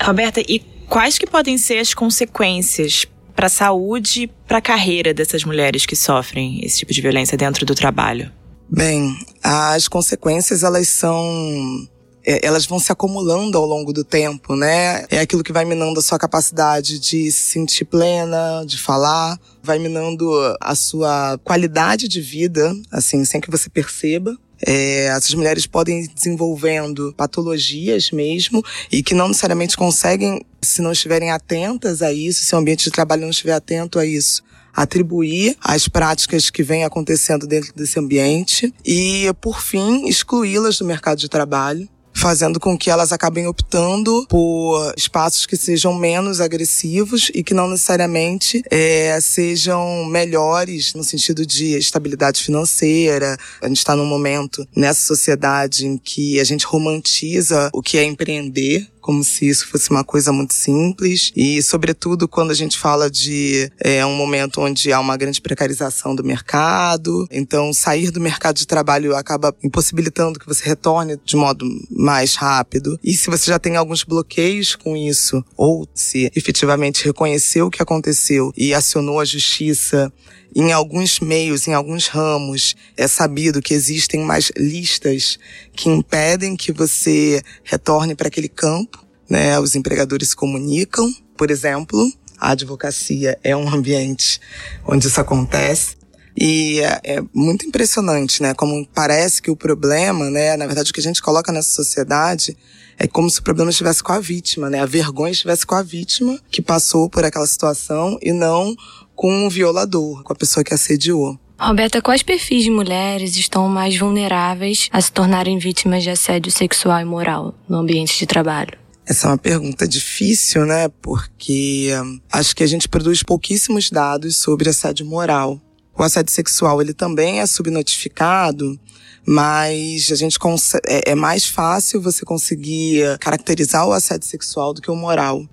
Roberta, 0.00 0.40
e 0.40 0.60
quais 0.88 1.18
que 1.18 1.26
podem 1.26 1.58
ser 1.58 1.78
as 1.78 1.92
consequências 1.92 3.04
para 3.34 3.46
a 3.46 3.50
saúde, 3.50 4.30
para 4.46 4.58
a 4.58 4.62
carreira 4.62 5.12
dessas 5.12 5.44
mulheres 5.44 5.86
que 5.86 5.96
sofrem 5.96 6.64
esse 6.64 6.78
tipo 6.78 6.92
de 6.92 7.00
violência 7.00 7.36
dentro 7.36 7.66
do 7.66 7.74
trabalho? 7.74 8.30
Bem, 8.68 9.16
as 9.42 9.88
consequências 9.88 10.62
elas 10.62 10.88
são 10.88 11.86
é, 12.24 12.46
elas 12.46 12.66
vão 12.66 12.78
se 12.78 12.92
acumulando 12.92 13.58
ao 13.58 13.66
longo 13.66 13.92
do 13.92 14.04
tempo, 14.04 14.54
né? 14.54 15.04
É 15.10 15.20
aquilo 15.20 15.42
que 15.42 15.52
vai 15.52 15.64
minando 15.64 15.98
a 15.98 16.02
sua 16.02 16.18
capacidade 16.18 16.98
de 16.98 17.30
se 17.30 17.52
sentir 17.52 17.84
plena, 17.84 18.64
de 18.64 18.78
falar, 18.78 19.38
vai 19.62 19.78
minando 19.78 20.30
a 20.60 20.74
sua 20.74 21.38
qualidade 21.42 22.08
de 22.08 22.20
vida, 22.20 22.74
assim, 22.90 23.24
sem 23.24 23.40
que 23.40 23.50
você 23.50 23.68
perceba. 23.68 24.36
É, 24.64 25.06
essas 25.06 25.34
mulheres 25.34 25.66
podem 25.66 26.04
ir 26.04 26.08
desenvolvendo 26.08 27.12
patologias 27.16 28.10
mesmo 28.10 28.62
e 28.90 29.02
que 29.02 29.14
não 29.14 29.28
necessariamente 29.28 29.76
conseguem, 29.76 30.40
se 30.60 30.80
não 30.80 30.92
estiverem 30.92 31.30
atentas 31.30 32.02
a 32.02 32.12
isso, 32.12 32.44
se 32.44 32.54
o 32.54 32.58
ambiente 32.58 32.84
de 32.84 32.90
trabalho 32.90 33.22
não 33.22 33.30
estiver 33.30 33.52
atento 33.52 33.98
a 33.98 34.06
isso, 34.06 34.42
atribuir 34.72 35.56
as 35.60 35.88
práticas 35.88 36.48
que 36.48 36.62
vêm 36.62 36.84
acontecendo 36.84 37.46
dentro 37.46 37.74
desse 37.74 37.98
ambiente 37.98 38.72
e, 38.84 39.30
por 39.40 39.60
fim, 39.60 40.08
excluí-las 40.08 40.78
do 40.78 40.84
mercado 40.84 41.18
de 41.18 41.28
trabalho 41.28 41.88
fazendo 42.12 42.60
com 42.60 42.76
que 42.76 42.90
elas 42.90 43.12
acabem 43.12 43.46
optando 43.46 44.26
por 44.28 44.92
espaços 44.96 45.46
que 45.46 45.56
sejam 45.56 45.94
menos 45.94 46.40
agressivos 46.40 47.30
e 47.34 47.42
que 47.42 47.54
não 47.54 47.68
necessariamente 47.68 48.62
é, 48.70 49.18
sejam 49.20 50.04
melhores 50.04 50.94
no 50.94 51.02
sentido 51.02 51.44
de 51.44 51.76
estabilidade 51.76 52.42
financeira. 52.42 53.36
A 53.60 53.68
gente 53.68 53.78
está 53.78 53.96
num 53.96 54.06
momento 54.06 54.66
nessa 54.76 55.00
sociedade 55.00 55.86
em 55.86 55.96
que 55.96 56.38
a 56.38 56.44
gente 56.44 56.66
romantiza 56.66 57.70
o 57.72 57.82
que 57.82 57.98
é 57.98 58.04
empreender 58.04 58.86
como 59.02 59.22
se 59.24 59.48
isso 59.48 59.68
fosse 59.68 59.90
uma 59.90 60.04
coisa 60.04 60.32
muito 60.32 60.54
simples. 60.54 61.32
E, 61.36 61.60
sobretudo, 61.62 62.28
quando 62.28 62.52
a 62.52 62.54
gente 62.54 62.78
fala 62.78 63.10
de 63.10 63.70
é, 63.80 64.06
um 64.06 64.14
momento 64.14 64.60
onde 64.60 64.92
há 64.92 65.00
uma 65.00 65.16
grande 65.16 65.40
precarização 65.40 66.14
do 66.14 66.24
mercado. 66.24 67.26
Então, 67.30 67.74
sair 67.74 68.10
do 68.10 68.20
mercado 68.20 68.56
de 68.56 68.66
trabalho 68.66 69.14
acaba 69.16 69.54
impossibilitando 69.62 70.38
que 70.38 70.46
você 70.46 70.64
retorne 70.64 71.18
de 71.24 71.36
modo 71.36 71.66
mais 71.90 72.36
rápido. 72.36 72.98
E 73.02 73.14
se 73.14 73.28
você 73.28 73.50
já 73.50 73.58
tem 73.58 73.76
alguns 73.76 74.04
bloqueios 74.04 74.76
com 74.76 74.96
isso, 74.96 75.44
ou 75.56 75.86
se 75.92 76.30
efetivamente 76.34 77.04
reconheceu 77.04 77.66
o 77.66 77.70
que 77.70 77.82
aconteceu 77.82 78.52
e 78.56 78.72
acionou 78.72 79.18
a 79.18 79.24
justiça 79.24 80.12
em 80.54 80.70
alguns 80.70 81.18
meios, 81.18 81.66
em 81.66 81.72
alguns 81.72 82.08
ramos, 82.08 82.76
é 82.96 83.08
sabido 83.08 83.62
que 83.62 83.72
existem 83.72 84.20
mais 84.20 84.52
listas 84.56 85.38
que 85.74 85.88
impedem 85.88 86.56
que 86.56 86.72
você 86.72 87.42
retorne 87.64 88.14
para 88.14 88.28
aquele 88.28 88.48
campo. 88.48 88.91
Né? 89.32 89.58
Os 89.58 89.74
empregadores 89.74 90.28
se 90.28 90.36
comunicam, 90.36 91.10
por 91.38 91.50
exemplo. 91.50 91.98
A 92.38 92.50
advocacia 92.50 93.38
é 93.42 93.56
um 93.56 93.66
ambiente 93.66 94.38
onde 94.86 95.06
isso 95.06 95.18
acontece. 95.18 95.96
E 96.36 96.80
é, 96.80 97.00
é, 97.02 97.22
muito 97.32 97.64
impressionante, 97.64 98.42
né? 98.42 98.52
Como 98.52 98.86
parece 98.94 99.40
que 99.40 99.50
o 99.50 99.56
problema, 99.56 100.28
né? 100.28 100.54
Na 100.58 100.66
verdade, 100.66 100.90
o 100.90 100.94
que 100.94 101.00
a 101.00 101.02
gente 101.02 101.22
coloca 101.22 101.50
nessa 101.50 101.70
sociedade 101.70 102.54
é 102.98 103.06
como 103.06 103.30
se 103.30 103.40
o 103.40 103.42
problema 103.42 103.70
estivesse 103.70 104.02
com 104.02 104.12
a 104.12 104.20
vítima, 104.20 104.68
né? 104.68 104.80
A 104.80 104.86
vergonha 104.86 105.32
estivesse 105.32 105.64
com 105.64 105.76
a 105.76 105.82
vítima 105.82 106.38
que 106.50 106.60
passou 106.60 107.08
por 107.08 107.24
aquela 107.24 107.46
situação 107.46 108.18
e 108.20 108.34
não 108.34 108.76
com 109.14 109.46
o 109.46 109.50
violador, 109.50 110.22
com 110.22 110.32
a 110.34 110.36
pessoa 110.36 110.62
que 110.62 110.74
assediou. 110.74 111.38
Roberta, 111.58 112.02
quais 112.02 112.22
perfis 112.22 112.64
de 112.64 112.70
mulheres 112.70 113.34
estão 113.36 113.66
mais 113.66 113.96
vulneráveis 113.96 114.90
a 114.92 115.00
se 115.00 115.10
tornarem 115.10 115.58
vítimas 115.58 116.02
de 116.02 116.10
assédio 116.10 116.52
sexual 116.52 117.00
e 117.00 117.04
moral 117.04 117.54
no 117.66 117.78
ambiente 117.78 118.18
de 118.18 118.26
trabalho? 118.26 118.81
Essa 119.12 119.26
é 119.26 119.30
uma 119.30 119.36
pergunta 119.36 119.86
difícil, 119.86 120.64
né? 120.64 120.88
Porque 121.02 121.90
hum, 122.02 122.18
acho 122.32 122.56
que 122.56 122.62
a 122.62 122.66
gente 122.66 122.88
produz 122.88 123.22
pouquíssimos 123.22 123.90
dados 123.90 124.38
sobre 124.38 124.70
assédio 124.70 125.04
moral. 125.04 125.60
O 125.94 126.02
assédio 126.02 126.32
sexual, 126.32 126.80
ele 126.80 126.94
também 126.94 127.40
é 127.40 127.44
subnotificado, 127.44 128.80
mas 129.26 130.10
a 130.10 130.14
gente 130.14 130.38
é, 130.86 131.10
é 131.10 131.14
mais 131.14 131.44
fácil 131.44 132.00
você 132.00 132.24
conseguir 132.24 133.18
caracterizar 133.18 133.86
o 133.86 133.92
assédio 133.92 134.26
sexual 134.26 134.72
do 134.72 134.80
que 134.80 134.90
o 134.90 134.96
moral 134.96 135.46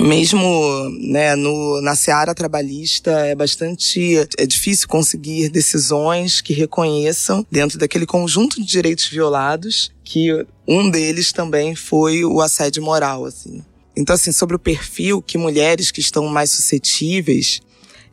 mesmo 0.00 0.88
né, 1.00 1.36
no, 1.36 1.80
na 1.82 1.94
seara 1.94 2.34
trabalhista, 2.34 3.10
é 3.26 3.34
bastante 3.34 4.16
é 4.38 4.46
difícil 4.46 4.88
conseguir 4.88 5.50
decisões 5.50 6.40
que 6.40 6.54
reconheçam, 6.54 7.46
dentro 7.50 7.78
daquele 7.78 8.06
conjunto 8.06 8.56
de 8.60 8.66
direitos 8.66 9.06
violados, 9.06 9.92
que 10.12 10.46
um 10.68 10.90
deles 10.90 11.32
também 11.32 11.74
foi 11.74 12.22
o 12.22 12.42
assédio 12.42 12.82
moral. 12.82 13.24
Assim. 13.24 13.64
Então, 13.96 14.14
assim, 14.14 14.30
sobre 14.30 14.54
o 14.54 14.58
perfil 14.58 15.22
que 15.22 15.38
mulheres 15.38 15.90
que 15.90 16.00
estão 16.00 16.26
mais 16.26 16.50
suscetíveis, 16.50 17.62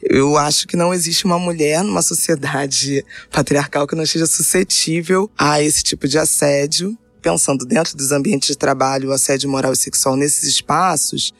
eu 0.02 0.38
acho 0.38 0.66
que 0.66 0.78
não 0.78 0.94
existe 0.94 1.26
uma 1.26 1.38
mulher 1.38 1.84
numa 1.84 2.02
sociedade 2.02 3.04
patriarcal 3.30 3.86
que 3.86 3.96
não 3.96 4.04
esteja 4.04 4.26
suscetível 4.26 5.30
a 5.38 5.62
esse 5.62 5.84
tipo 5.84 6.08
de 6.08 6.18
assédio. 6.18 6.98
Pensando 7.22 7.66
dentro 7.66 7.98
dos 7.98 8.14
ambientes 8.14 8.48
de 8.48 8.58
trabalho, 8.58 9.10
o 9.10 9.12
assédio 9.12 9.50
moral 9.50 9.74
e 9.74 9.76
sexual 9.76 10.16
nesses 10.16 10.44
espaços, 10.46 11.34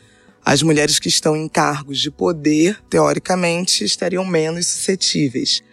as 0.44 0.62
mulheres 0.62 1.00
que 1.00 1.08
estão 1.08 1.38
em 1.38 1.48
cargos 1.48 2.00
de 2.00 2.12
poder, 2.12 2.78
teoricamente, 2.90 3.86
estariam 3.86 4.26
menos 4.26 4.68
suscetíveis. 4.68 5.64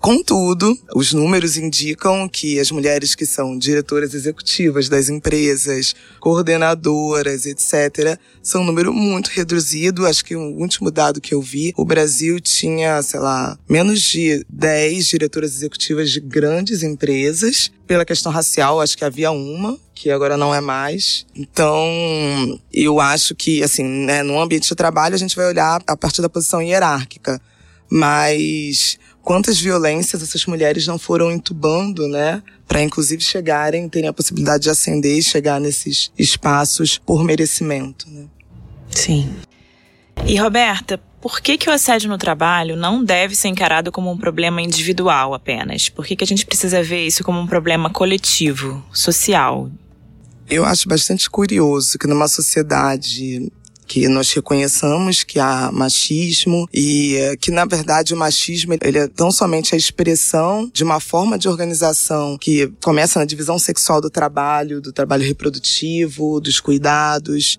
Contudo, 0.00 0.74
os 0.94 1.12
números 1.12 1.58
indicam 1.58 2.26
que 2.26 2.58
as 2.58 2.70
mulheres 2.70 3.14
que 3.14 3.26
são 3.26 3.58
diretoras 3.58 4.14
executivas 4.14 4.88
das 4.88 5.10
empresas, 5.10 5.94
coordenadoras, 6.18 7.44
etc., 7.44 8.18
são 8.42 8.62
um 8.62 8.64
número 8.64 8.94
muito 8.94 9.28
reduzido. 9.28 10.06
Acho 10.06 10.24
que 10.24 10.34
o 10.34 10.56
último 10.58 10.90
dado 10.90 11.20
que 11.20 11.34
eu 11.34 11.42
vi, 11.42 11.74
o 11.76 11.84
Brasil 11.84 12.40
tinha, 12.40 13.02
sei 13.02 13.20
lá, 13.20 13.58
menos 13.68 14.00
de 14.00 14.42
10 14.48 15.06
diretoras 15.06 15.54
executivas 15.54 16.10
de 16.10 16.18
grandes 16.18 16.82
empresas. 16.82 17.70
Pela 17.86 18.06
questão 18.06 18.32
racial, 18.32 18.80
acho 18.80 18.96
que 18.96 19.04
havia 19.04 19.30
uma, 19.30 19.78
que 19.94 20.10
agora 20.10 20.34
não 20.34 20.54
é 20.54 20.62
mais. 20.62 21.26
Então, 21.36 22.58
eu 22.72 23.00
acho 23.00 23.34
que, 23.34 23.62
assim, 23.62 23.84
né, 23.84 24.22
no 24.22 24.40
ambiente 24.40 24.66
de 24.66 24.74
trabalho, 24.74 25.14
a 25.14 25.18
gente 25.18 25.36
vai 25.36 25.46
olhar 25.46 25.82
a 25.86 25.94
partir 25.94 26.22
da 26.22 26.28
posição 26.30 26.62
hierárquica. 26.62 27.38
Mas 27.90 28.99
quantas 29.22 29.60
violências 29.60 30.22
essas 30.22 30.46
mulheres 30.46 30.86
não 30.86 30.98
foram 30.98 31.30
entubando, 31.30 32.08
né? 32.08 32.42
Para 32.66 32.82
inclusive 32.82 33.22
chegarem, 33.22 33.88
terem 33.88 34.08
a 34.08 34.12
possibilidade 34.12 34.64
de 34.64 34.70
ascender 34.70 35.18
e 35.18 35.22
chegar 35.22 35.60
nesses 35.60 36.10
espaços 36.18 36.98
por 36.98 37.24
merecimento, 37.24 38.08
né? 38.10 38.26
Sim. 38.90 39.30
E 40.26 40.36
Roberta, 40.36 41.00
por 41.20 41.40
que, 41.40 41.58
que 41.58 41.68
o 41.68 41.72
assédio 41.72 42.08
no 42.08 42.18
trabalho 42.18 42.76
não 42.76 43.04
deve 43.04 43.34
ser 43.34 43.48
encarado 43.48 43.92
como 43.92 44.10
um 44.10 44.16
problema 44.16 44.62
individual 44.62 45.34
apenas? 45.34 45.88
Por 45.88 46.06
que, 46.06 46.16
que 46.16 46.24
a 46.24 46.26
gente 46.26 46.46
precisa 46.46 46.82
ver 46.82 47.06
isso 47.06 47.22
como 47.22 47.38
um 47.38 47.46
problema 47.46 47.90
coletivo, 47.90 48.82
social? 48.92 49.70
Eu 50.48 50.64
acho 50.64 50.88
bastante 50.88 51.30
curioso 51.30 51.98
que 51.98 52.06
numa 52.06 52.26
sociedade 52.26 53.52
que 53.90 54.06
nós 54.06 54.32
reconheçamos 54.32 55.24
que 55.24 55.40
há 55.40 55.72
machismo 55.72 56.68
e 56.72 57.16
eh, 57.16 57.36
que 57.36 57.50
na 57.50 57.64
verdade 57.64 58.14
o 58.14 58.16
machismo 58.16 58.72
ele 58.80 58.98
é 58.98 59.08
tão 59.08 59.32
somente 59.32 59.74
a 59.74 59.76
expressão 59.76 60.70
de 60.72 60.84
uma 60.84 61.00
forma 61.00 61.36
de 61.36 61.48
organização 61.48 62.38
que 62.38 62.72
começa 62.80 63.18
na 63.18 63.24
divisão 63.24 63.58
sexual 63.58 64.00
do 64.00 64.08
trabalho, 64.08 64.80
do 64.80 64.92
trabalho 64.92 65.24
reprodutivo, 65.24 66.40
dos 66.40 66.60
cuidados 66.60 67.58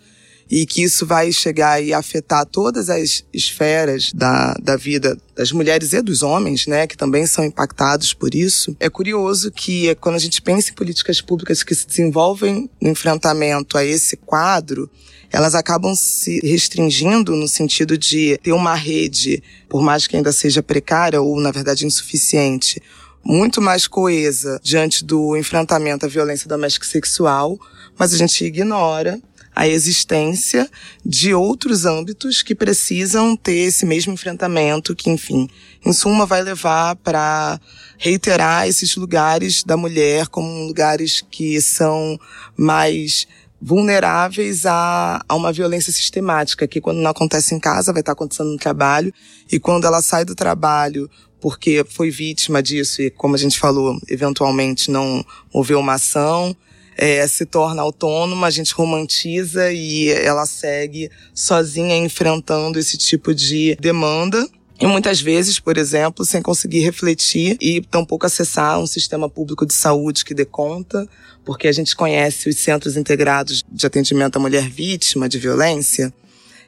e 0.50 0.66
que 0.66 0.84
isso 0.84 1.06
vai 1.06 1.34
chegar 1.34 1.84
e 1.84 1.94
afetar 1.94 2.46
todas 2.46 2.90
as 2.90 3.26
esferas 3.34 4.14
da, 4.14 4.54
da 4.54 4.78
vida 4.78 5.18
das 5.36 5.52
mulheres 5.52 5.92
e 5.92 6.02
dos 6.02 6.24
homens, 6.24 6.66
né, 6.66 6.88
que 6.88 6.96
também 6.96 7.26
são 7.26 7.44
impactados 7.44 8.14
por 8.14 8.34
isso. 8.34 8.74
É 8.80 8.90
curioso 8.90 9.52
que 9.52 9.94
quando 9.96 10.16
a 10.16 10.20
gente 10.20 10.42
pensa 10.42 10.72
em 10.72 10.76
políticas 10.76 11.20
públicas 11.20 11.62
que 11.62 11.76
se 11.76 11.86
desenvolvem 11.86 12.70
no 12.82 12.90
enfrentamento 12.90 13.78
a 13.78 13.84
esse 13.84 14.16
quadro, 14.16 14.90
elas 15.32 15.56
acabam 15.56 15.96
se 15.96 16.40
restringindo 16.42 17.36
no 17.36 17.48
sentido 17.48 17.98
de 17.98 18.38
ter 18.44 18.52
uma 18.52 18.76
rede, 18.76 19.42
por 19.70 19.82
mais 19.82 20.06
que 20.06 20.18
ainda 20.18 20.32
seja 20.32 20.62
precária 20.62 21.22
ou, 21.22 21.40
na 21.40 21.52
verdade, 21.52 21.86
insuficiente, 21.86 22.82
muito 23.24 23.62
mais 23.62 23.88
coesa 23.88 24.60
diante 24.64 25.06
do 25.06 25.38
enfrentamento 25.38 26.06
à 26.06 26.10
violência 26.10 26.50
doméstica 26.50 26.86
e 26.86 26.90
sexual, 26.90 27.58
mas 27.98 28.14
a 28.14 28.18
gente 28.18 28.44
ignora 28.44 29.20
a 29.56 29.68
existência 29.68 30.70
de 31.06 31.34
outros 31.34 31.86
âmbitos 31.86 32.42
que 32.42 32.56
precisam 32.56 33.36
ter 33.36 33.68
esse 33.68 33.86
mesmo 33.86 34.14
enfrentamento, 34.14 34.96
que, 34.96 35.10
enfim, 35.10 35.50
em 35.86 35.92
suma, 35.92 36.26
vai 36.26 36.42
levar 36.42 36.96
para 36.96 37.60
reiterar 37.98 38.68
esses 38.68 38.96
lugares 38.96 39.64
da 39.64 39.76
mulher 39.76 40.28
como 40.28 40.66
lugares 40.66 41.24
que 41.30 41.62
são 41.62 42.20
mais 42.58 43.28
vulneráveis 43.62 44.66
a, 44.66 45.24
a 45.28 45.36
uma 45.36 45.54
violência 45.54 45.92
sistemática, 45.94 46.68
que 46.68 46.82
quando 46.82 46.98
não 46.98 47.12
acontece 47.12 47.54
em 47.54 47.60
casa, 47.60 47.94
vai 47.94 48.02
estar 48.02 48.14
acontecendo 48.14 48.50
no 48.50 48.58
trabalho, 48.58 49.14
e 49.52 49.60
quando 49.60 49.86
ela 49.86 50.02
sai 50.02 50.26
do 50.26 50.34
trabalho 50.34 51.10
porque 51.40 51.84
foi 51.90 52.12
vítima 52.12 52.62
disso 52.62 53.02
e, 53.02 53.10
como 53.10 53.36
a 53.36 53.38
gente 53.38 53.60
falou, 53.60 54.00
eventualmente 54.08 54.92
não 54.92 55.26
moveu 55.52 55.80
uma 55.80 55.96
ação, 55.96 56.56
é, 56.96 57.28
se 57.28 57.46
torna 57.46 57.82
autônoma, 57.82 58.46
a 58.46 58.52
gente 58.52 58.74
romantiza 58.74 59.72
e 59.72 60.10
ela 60.10 60.46
segue 60.46 61.10
sozinha 61.34 61.98
enfrentando 61.98 62.78
esse 62.78 62.96
tipo 62.98 63.34
de 63.34 63.76
demanda. 63.80 64.48
E 64.82 64.88
muitas 64.88 65.22
vezes, 65.22 65.60
por 65.60 65.78
exemplo, 65.78 66.26
sem 66.26 66.42
conseguir 66.42 66.80
refletir 66.80 67.56
e 67.62 67.82
tampouco 67.82 68.26
acessar 68.26 68.80
um 68.80 68.88
sistema 68.88 69.30
público 69.30 69.64
de 69.64 69.76
saúde 69.76 70.26
que 70.26 70.34
dê 70.34 70.44
conta, 70.44 71.08
porque 71.46 71.68
a 71.68 71.72
gente 71.72 71.96
conhece 71.96 72.50
os 72.50 72.56
centros 72.58 72.98
integrados 72.98 73.64
de 73.72 73.86
atendimento 73.86 74.38
à 74.38 74.40
mulher 74.40 74.68
vítima 74.68 75.30
de 75.30 75.38
violência. 75.38 76.12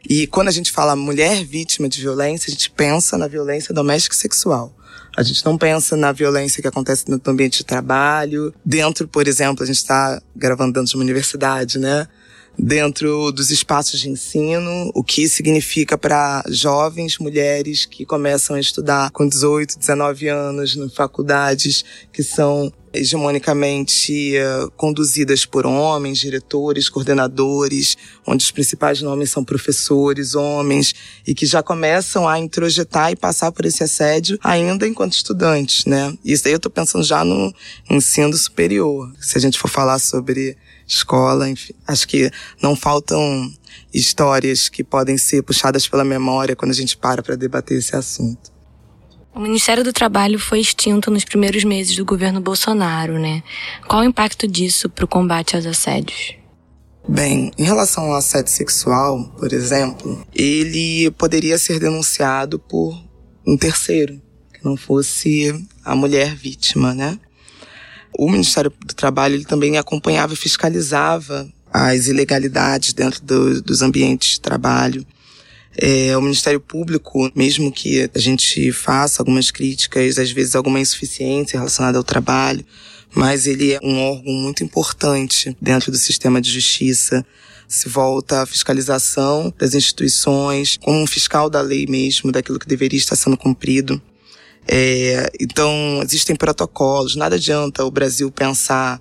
E 0.07 0.27
quando 0.27 0.49
a 0.49 0.51
gente 0.51 0.71
fala 0.71 0.95
mulher 0.95 1.43
vítima 1.43 1.89
de 1.89 1.99
violência, 2.01 2.51
a 2.51 2.51
gente 2.51 2.69
pensa 2.69 3.17
na 3.17 3.27
violência 3.27 3.73
doméstica 3.73 4.15
e 4.15 4.19
sexual. 4.19 4.71
A 5.17 5.23
gente 5.23 5.43
não 5.43 5.57
pensa 5.57 5.97
na 5.97 6.11
violência 6.11 6.61
que 6.61 6.67
acontece 6.67 7.05
no 7.09 7.19
ambiente 7.25 7.57
de 7.57 7.63
trabalho. 7.63 8.53
Dentro, 8.63 9.07
por 9.07 9.27
exemplo, 9.27 9.63
a 9.63 9.65
gente 9.65 9.77
está 9.77 10.21
gravando 10.35 10.73
dentro 10.73 10.89
de 10.89 10.95
uma 10.95 11.03
universidade, 11.03 11.79
né? 11.79 12.07
Dentro 12.57 13.31
dos 13.31 13.49
espaços 13.49 13.99
de 13.99 14.09
ensino, 14.09 14.91
o 14.93 15.03
que 15.03 15.27
significa 15.27 15.97
para 15.97 16.43
jovens 16.49 17.17
mulheres 17.17 17.85
que 17.85 18.05
começam 18.05 18.55
a 18.55 18.59
estudar 18.59 19.11
com 19.11 19.27
18, 19.27 19.77
19 19.77 20.27
anos 20.27 20.75
em 20.75 20.89
faculdades 20.89 21.83
que 22.11 22.23
são 22.23 22.71
hegemonicamente 22.93 24.35
uh, 24.37 24.69
conduzidas 24.77 25.45
por 25.45 25.65
homens, 25.65 26.19
diretores, 26.19 26.89
coordenadores, 26.89 27.97
onde 28.25 28.43
os 28.43 28.51
principais 28.51 29.01
nomes 29.01 29.31
são 29.31 29.43
professores, 29.43 30.35
homens, 30.35 30.93
e 31.25 31.33
que 31.33 31.47
já 31.47 31.63
começam 31.63 32.27
a 32.27 32.37
introjetar 32.37 33.11
e 33.11 33.15
passar 33.15 33.51
por 33.51 33.65
esse 33.65 33.83
assédio 33.83 34.37
ainda 34.43 34.87
enquanto 34.87 35.13
estudantes, 35.13 35.85
né? 35.85 36.15
Isso 36.23 36.47
aí 36.47 36.53
eu 36.53 36.57
estou 36.57 36.71
pensando 36.71 37.03
já 37.03 37.25
no 37.25 37.51
ensino 37.89 38.37
superior. 38.37 39.11
Se 39.19 39.39
a 39.39 39.41
gente 39.41 39.57
for 39.57 39.69
falar 39.69 39.97
sobre 39.97 40.55
escola, 40.87 41.49
enfim. 41.49 41.73
Acho 41.87 42.07
que 42.07 42.31
não 42.61 42.75
faltam 42.75 43.51
histórias 43.93 44.69
que 44.69 44.83
podem 44.83 45.17
ser 45.17 45.43
puxadas 45.43 45.87
pela 45.87 46.03
memória 46.03 46.55
quando 46.55 46.71
a 46.71 46.75
gente 46.75 46.97
para 46.97 47.21
para 47.21 47.35
debater 47.35 47.77
esse 47.77 47.95
assunto. 47.95 48.51
O 49.35 49.39
Ministério 49.39 49.83
do 49.83 49.91
Trabalho 49.91 50.37
foi 50.37 50.59
extinto 50.59 51.09
nos 51.09 51.25
primeiros 51.25 51.63
meses 51.63 51.95
do 51.95 52.05
governo 52.05 52.39
Bolsonaro, 52.39 53.17
né? 53.17 53.41
Qual 53.87 54.01
o 54.01 54.05
impacto 54.05 54.47
disso 54.47 54.87
para 54.89 55.05
o 55.05 55.07
combate 55.07 55.55
aos 55.55 55.65
assédios? 55.65 56.35
Bem, 57.07 57.51
em 57.57 57.63
relação 57.63 58.05
ao 58.05 58.15
assédio 58.15 58.51
sexual, 58.51 59.25
por 59.37 59.51
exemplo, 59.51 60.25
ele 60.33 61.09
poderia 61.11 61.57
ser 61.57 61.79
denunciado 61.79 62.59
por 62.59 62.95
um 63.45 63.57
terceiro, 63.57 64.21
que 64.53 64.63
não 64.63 64.77
fosse 64.77 65.65
a 65.83 65.95
mulher 65.95 66.35
vítima, 66.35 66.93
né? 66.93 67.19
O 68.17 68.29
Ministério 68.29 68.71
do 68.85 68.93
Trabalho 68.93 69.35
ele 69.35 69.45
também 69.45 69.77
acompanhava 69.77 70.33
e 70.33 70.37
fiscalizava 70.37 71.47
as 71.71 72.07
ilegalidades 72.07 72.93
dentro 72.93 73.21
do, 73.21 73.61
dos 73.61 73.81
ambientes 73.81 74.33
de 74.33 74.41
trabalho. 74.41 75.05
É, 75.75 76.15
o 76.15 76.21
Ministério 76.21 76.59
Público, 76.59 77.31
mesmo 77.35 77.71
que 77.71 78.09
a 78.13 78.19
gente 78.19 78.71
faça 78.71 79.21
algumas 79.21 79.49
críticas, 79.49 80.19
às 80.19 80.31
vezes 80.31 80.55
alguma 80.55 80.79
insuficiência 80.79 81.57
relacionada 81.57 81.97
ao 81.97 82.03
trabalho, 82.03 82.63
mas 83.15 83.47
ele 83.47 83.73
é 83.73 83.79
um 83.83 83.99
órgão 83.99 84.33
muito 84.33 84.63
importante 84.63 85.55
dentro 85.59 85.91
do 85.91 85.97
sistema 85.97 86.39
de 86.39 86.51
justiça. 86.51 87.25
Se 87.67 87.89
volta 87.89 88.43
à 88.43 88.45
fiscalização 88.45 89.51
das 89.57 89.73
instituições, 89.73 90.77
como 90.77 90.99
um 90.99 91.07
fiscal 91.07 91.49
da 91.49 91.61
lei 91.61 91.87
mesmo, 91.87 92.31
daquilo 92.31 92.59
que 92.59 92.67
deveria 92.67 92.99
estar 92.99 93.15
sendo 93.15 93.37
cumprido. 93.37 93.99
É, 94.67 95.31
então, 95.39 96.01
existem 96.03 96.35
protocolos. 96.35 97.15
Nada 97.15 97.35
adianta 97.35 97.83
o 97.83 97.91
Brasil 97.91 98.31
pensar, 98.31 98.99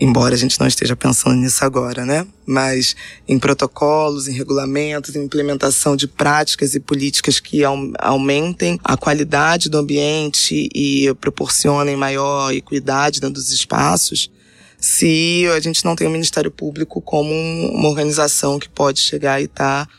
embora 0.00 0.34
a 0.34 0.38
gente 0.38 0.58
não 0.58 0.66
esteja 0.66 0.96
pensando 0.96 1.36
nisso 1.36 1.64
agora, 1.64 2.04
né? 2.04 2.26
Mas 2.46 2.96
em 3.28 3.38
protocolos, 3.38 4.28
em 4.28 4.32
regulamentos, 4.32 5.14
em 5.14 5.24
implementação 5.24 5.96
de 5.96 6.06
práticas 6.06 6.74
e 6.74 6.80
políticas 6.80 7.40
que 7.40 7.62
aumentem 7.98 8.78
a 8.82 8.96
qualidade 8.96 9.68
do 9.68 9.78
ambiente 9.78 10.68
e 10.74 11.12
proporcionem 11.20 11.96
maior 11.96 12.52
equidade 12.52 13.20
dentro 13.20 13.34
dos 13.34 13.50
espaços, 13.50 14.30
se 14.78 15.46
a 15.54 15.60
gente 15.60 15.84
não 15.84 15.96
tem 15.96 16.06
o 16.06 16.10
Ministério 16.10 16.50
Público 16.50 17.00
como 17.00 17.32
uma 17.32 17.88
organização 17.88 18.58
que 18.58 18.68
pode 18.68 19.00
chegar 19.00 19.40
e 19.40 19.44
estar 19.44 19.86
tá 19.86 19.92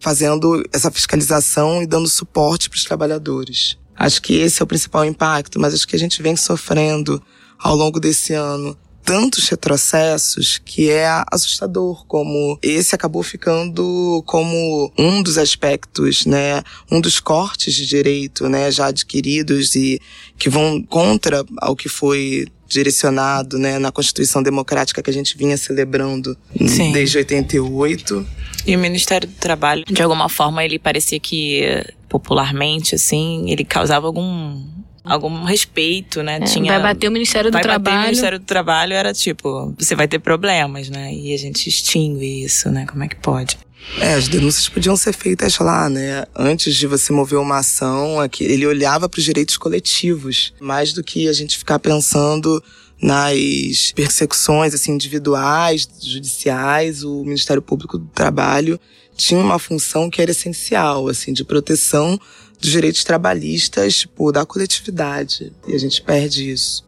fazendo 0.00 0.62
essa 0.72 0.90
fiscalização 0.90 1.82
e 1.82 1.86
dando 1.86 2.08
suporte 2.08 2.68
para 2.68 2.76
os 2.76 2.84
trabalhadores. 2.84 3.78
Acho 3.96 4.20
que 4.20 4.34
esse 4.34 4.60
é 4.60 4.64
o 4.64 4.66
principal 4.66 5.04
impacto, 5.04 5.60
mas 5.60 5.74
acho 5.74 5.86
que 5.86 5.96
a 5.96 5.98
gente 5.98 6.22
vem 6.22 6.36
sofrendo 6.36 7.22
ao 7.58 7.76
longo 7.76 8.00
desse 8.00 8.34
ano 8.34 8.76
tantos 9.04 9.48
retrocessos 9.48 10.60
que 10.64 10.90
é 10.90 11.06
assustador 11.30 12.06
como 12.06 12.58
esse 12.62 12.94
acabou 12.94 13.22
ficando 13.22 14.22
como 14.26 14.90
um 14.98 15.22
dos 15.22 15.36
aspectos, 15.36 16.24
né, 16.24 16.62
um 16.90 17.00
dos 17.00 17.20
cortes 17.20 17.74
de 17.74 17.86
direito, 17.86 18.48
né, 18.48 18.70
já 18.70 18.86
adquiridos 18.86 19.74
e 19.74 20.00
que 20.38 20.48
vão 20.48 20.82
contra 20.82 21.44
ao 21.58 21.76
que 21.76 21.88
foi 21.88 22.46
direcionado, 22.66 23.58
né, 23.58 23.78
na 23.78 23.92
Constituição 23.92 24.42
Democrática 24.42 25.02
que 25.02 25.10
a 25.10 25.12
gente 25.12 25.36
vinha 25.36 25.56
celebrando 25.56 26.36
Sim. 26.66 26.90
desde 26.92 27.18
88. 27.18 28.26
E 28.66 28.74
o 28.74 28.78
Ministério 28.78 29.28
do 29.28 29.34
Trabalho, 29.34 29.84
de 29.84 30.02
alguma 30.02 30.30
forma, 30.30 30.64
ele 30.64 30.78
parecia 30.78 31.20
que 31.20 31.84
popularmente, 32.14 32.94
assim, 32.94 33.50
ele 33.50 33.64
causava 33.64 34.06
algum 34.06 34.62
algum 35.02 35.42
respeito, 35.42 36.22
né? 36.22 36.36
É, 36.36 36.44
Tinha, 36.44 36.72
vai 36.74 36.94
bater 36.94 37.08
o 37.08 37.10
Ministério 37.10 37.50
do 37.50 37.54
vai 37.54 37.62
Trabalho. 37.62 37.84
Bater 37.84 37.98
o 37.98 38.02
Ministério 38.02 38.38
do 38.38 38.44
Trabalho 38.44 38.92
era 38.94 39.12
tipo, 39.12 39.74
você 39.76 39.96
vai 39.96 40.06
ter 40.06 40.20
problemas, 40.20 40.88
né? 40.88 41.12
E 41.12 41.34
a 41.34 41.36
gente 41.36 41.68
extingue 41.68 42.44
isso, 42.44 42.70
né? 42.70 42.86
Como 42.86 43.02
é 43.02 43.08
que 43.08 43.16
pode? 43.16 43.58
É, 43.98 44.14
as 44.14 44.28
denúncias 44.28 44.68
podiam 44.68 44.96
ser 44.96 45.12
feitas 45.12 45.58
lá, 45.58 45.90
né? 45.90 46.24
Antes 46.36 46.76
de 46.76 46.86
você 46.86 47.12
mover 47.12 47.38
uma 47.40 47.58
ação, 47.58 48.18
ele 48.40 48.64
olhava 48.64 49.08
para 49.08 49.18
os 49.18 49.24
direitos 49.24 49.56
coletivos, 49.56 50.54
mais 50.60 50.92
do 50.92 51.02
que 51.02 51.28
a 51.28 51.32
gente 51.32 51.58
ficar 51.58 51.80
pensando 51.80 52.62
nas 53.02 53.92
persecuções 53.92 54.72
assim 54.72 54.92
individuais, 54.92 55.86
judiciais, 56.00 57.02
o 57.02 57.24
Ministério 57.24 57.60
Público 57.60 57.98
do 57.98 58.06
Trabalho 58.06 58.78
tinha 59.16 59.40
uma 59.40 59.58
função 59.58 60.10
que 60.10 60.20
era 60.20 60.30
essencial, 60.30 61.08
assim, 61.08 61.32
de 61.32 61.44
proteção 61.44 62.18
dos 62.60 62.70
direitos 62.70 63.04
trabalhistas, 63.04 64.00
tipo, 64.00 64.32
da 64.32 64.44
coletividade. 64.46 65.52
E 65.66 65.74
a 65.74 65.78
gente 65.78 66.02
perde 66.02 66.50
isso. 66.50 66.84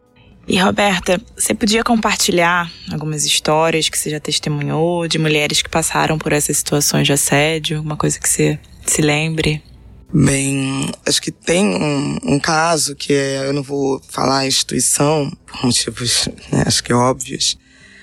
E 0.47 0.57
Roberta, 0.57 1.21
você 1.35 1.53
podia 1.53 1.83
compartilhar 1.83 2.71
algumas 2.89 3.25
histórias 3.25 3.89
que 3.89 3.97
você 3.97 4.09
já 4.09 4.19
testemunhou 4.19 5.05
de 5.05 5.19
mulheres 5.19 5.61
que 5.61 5.69
passaram 5.69 6.17
por 6.17 6.31
essas 6.31 6.57
situações 6.57 7.05
de 7.05 7.11
assédio, 7.11 7.77
alguma 7.77 7.97
coisa 7.97 8.17
que 8.17 8.29
você 8.29 8.57
se 8.85 9.01
lembre? 9.01 9.61
Bem, 10.13 10.89
acho 11.05 11.21
que 11.21 11.31
tem 11.31 11.65
um, 11.65 12.17
um 12.23 12.39
caso 12.39 12.95
que 12.95 13.11
é, 13.11 13.45
eu 13.45 13.51
não 13.51 13.61
vou 13.61 14.01
falar 14.07 14.39
a 14.39 14.47
instituição, 14.47 15.29
por 15.45 15.65
motivos, 15.65 16.29
né, 16.49 16.63
acho 16.65 16.81
que 16.81 16.93
óbvios, 16.93 17.57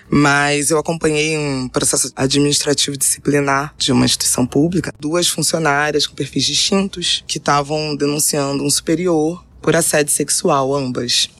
mas 0.09 0.71
eu 0.71 0.79
acompanhei 0.79 1.37
um 1.37 1.69
processo 1.69 2.13
administrativo 2.15 2.97
disciplinar 2.97 3.75
de 3.79 3.93
uma 3.93 4.05
instituição 4.05 4.47
pública, 4.47 4.93
duas 4.99 5.29
funcionárias 5.29 6.07
com 6.07 6.15
perfis 6.15 6.45
distintos 6.45 7.25
que 7.27 7.39
estavam 7.39 7.97
denunciando 7.97 8.63
um 8.63 8.71
superior 8.71 9.45
por 9.63 9.75
assédio 9.75 10.13
sexual, 10.13 10.75
ambas. 10.75 11.31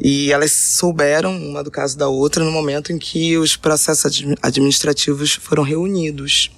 E 0.00 0.32
elas 0.32 0.52
souberam 0.52 1.36
uma 1.36 1.62
do 1.62 1.70
caso 1.70 1.98
da 1.98 2.08
outra 2.08 2.44
no 2.44 2.52
momento 2.52 2.92
em 2.92 2.98
que 2.98 3.36
os 3.36 3.56
processos 3.56 4.22
administrativos 4.42 5.32
foram 5.34 5.62
reunidos. 5.62 6.50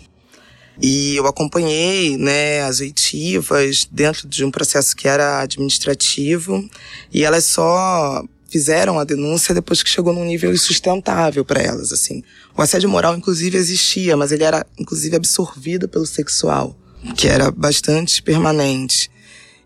E 0.81 1.17
eu 1.17 1.27
acompanhei, 1.27 2.17
né, 2.17 2.63
as 2.63 2.81
oitivas 2.81 3.87
dentro 3.91 4.29
de 4.29 4.45
um 4.45 4.51
processo 4.51 4.95
que 4.95 5.09
era 5.09 5.41
administrativo, 5.41 6.67
e 7.13 7.25
elas 7.25 7.45
só 7.45 8.23
fizeram 8.51 8.99
a 8.99 9.05
denúncia 9.05 9.55
depois 9.55 9.83
que 9.83 9.89
chegou 9.89 10.13
num 10.13 10.25
nível 10.25 10.53
insustentável 10.53 11.45
para 11.45 11.63
elas, 11.63 11.93
assim. 11.93 12.23
O 12.57 12.61
assédio 12.61 12.89
moral, 12.89 13.17
inclusive, 13.17 13.57
existia, 13.57 14.17
mas 14.17 14.33
ele 14.33 14.45
era, 14.45 14.67
inclusive, 14.79 15.17
absorvido 15.17 15.89
pelo 15.89 16.05
sexual, 16.05 16.77
que 17.17 17.29
era 17.29 17.51
bastante 17.51 18.23
permanente. 18.23 19.11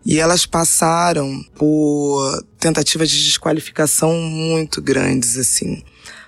E 0.05 0.19
elas 0.19 0.45
passaram 0.45 1.43
por 1.55 2.43
tentativas 2.59 3.09
de 3.09 3.25
desqualificação 3.25 4.13
muito 4.13 4.79
grandes, 4.81 5.35
assim. 5.35 5.83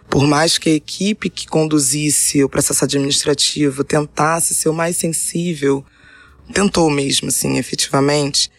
Por 0.10 0.26
mais 0.26 0.58
que 0.58 0.70
a 0.70 0.74
equipe 0.74 1.30
que 1.30 1.46
conduzisse 1.48 2.44
o 2.44 2.50
processo 2.50 2.84
administrativo 2.84 3.84
tentasse 3.84 4.56
ser 4.56 4.70
o 4.70 4.74
mais 4.74 4.98
sensível, 4.98 5.86
tentou 6.52 6.90
mesmo, 6.90 7.28
assim, 7.28 7.58
efetivamente, 7.58 8.50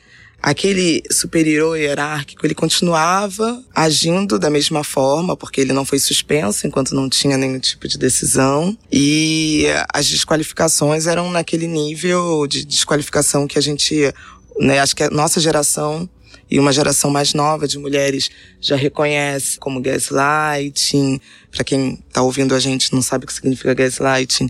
aquele 0.42 1.02
superior 1.10 1.76
hierárquico, 1.76 2.46
ele 2.46 2.54
continuava 2.54 3.62
agindo 3.74 4.38
da 4.38 4.48
mesma 4.48 4.84
forma, 4.84 5.36
porque 5.36 5.60
ele 5.60 5.72
não 5.72 5.84
foi 5.84 5.98
suspenso 5.98 6.66
enquanto 6.66 6.94
não 6.94 7.08
tinha 7.08 7.36
nenhum 7.36 7.58
tipo 7.58 7.88
de 7.88 7.98
decisão. 7.98 8.76
E 8.90 9.66
as 9.92 10.06
desqualificações 10.06 11.06
eram 11.06 11.30
naquele 11.30 11.66
nível 11.66 12.46
de 12.46 12.64
desqualificação 12.64 13.46
que 13.46 13.58
a 13.58 13.62
gente, 13.62 14.12
né, 14.58 14.78
acho 14.80 14.94
que 14.94 15.02
a 15.02 15.10
nossa 15.10 15.40
geração 15.40 16.08
e 16.50 16.58
uma 16.58 16.72
geração 16.72 17.10
mais 17.10 17.34
nova 17.34 17.68
de 17.68 17.78
mulheres 17.78 18.30
já 18.60 18.76
reconhece 18.76 19.58
como 19.58 19.80
gaslighting. 19.80 21.20
Para 21.50 21.64
quem 21.64 22.02
está 22.08 22.22
ouvindo 22.22 22.54
a 22.54 22.58
gente 22.58 22.92
não 22.92 23.02
sabe 23.02 23.24
o 23.24 23.26
que 23.26 23.34
significa 23.34 23.74
gaslighting, 23.74 24.48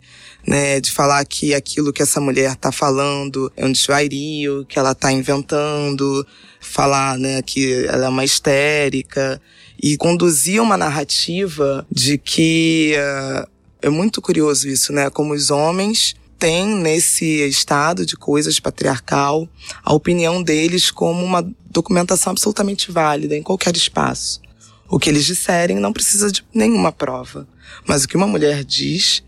né? 0.48 0.80
De 0.80 0.90
falar 0.90 1.22
que 1.26 1.52
aquilo 1.52 1.92
que 1.92 2.02
essa 2.02 2.22
mulher 2.22 2.52
está 2.52 2.72
falando 2.72 3.52
é 3.54 3.66
um 3.66 3.70
desvario, 3.70 4.64
que 4.66 4.78
ela 4.78 4.92
está 4.92 5.12
inventando, 5.12 6.26
falar, 6.58 7.18
né, 7.18 7.42
que 7.42 7.84
ela 7.84 8.06
é 8.06 8.08
uma 8.08 8.24
histérica 8.24 9.40
e 9.80 9.96
conduzir 9.98 10.62
uma 10.62 10.76
narrativa 10.76 11.86
de 11.92 12.16
que 12.16 12.94
uh, 12.96 13.46
é 13.82 13.90
muito 13.90 14.22
curioso 14.22 14.68
isso, 14.68 14.90
né? 14.90 15.10
Como 15.10 15.34
os 15.34 15.50
homens 15.50 16.16
têm 16.38 16.66
nesse 16.66 17.46
estado 17.46 18.06
de 18.06 18.16
coisas 18.16 18.58
patriarcal 18.58 19.46
a 19.84 19.92
opinião 19.92 20.42
deles 20.42 20.90
como 20.90 21.22
uma 21.22 21.46
documentação 21.70 22.30
absolutamente 22.30 22.90
válida 22.90 23.36
em 23.36 23.42
qualquer 23.42 23.76
espaço. 23.76 24.40
O 24.88 24.98
que 24.98 25.10
eles 25.10 25.26
disserem 25.26 25.78
não 25.78 25.92
precisa 25.92 26.32
de 26.32 26.42
nenhuma 26.54 26.90
prova. 26.90 27.46
Mas 27.86 28.04
o 28.04 28.08
que 28.08 28.16
uma 28.16 28.26
mulher 28.26 28.64
diz, 28.64 29.22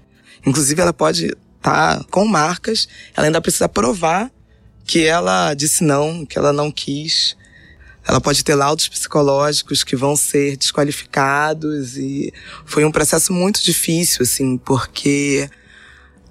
inclusive 0.46 0.80
ela 0.80 0.92
pode 0.92 1.26
estar 1.56 1.98
tá 1.98 2.04
com 2.10 2.24
marcas, 2.24 2.88
ela 3.16 3.26
ainda 3.26 3.40
precisa 3.40 3.68
provar 3.68 4.30
que 4.86 5.04
ela 5.04 5.54
disse 5.54 5.84
não, 5.84 6.26
que 6.26 6.38
ela 6.38 6.52
não 6.52 6.70
quis. 6.70 7.36
Ela 8.06 8.20
pode 8.20 8.42
ter 8.42 8.54
laudos 8.54 8.88
psicológicos 8.88 9.84
que 9.84 9.94
vão 9.94 10.16
ser 10.16 10.56
desqualificados 10.56 11.96
e 11.96 12.32
foi 12.64 12.84
um 12.84 12.90
processo 12.90 13.32
muito 13.32 13.62
difícil, 13.62 14.22
assim, 14.22 14.56
porque 14.56 15.48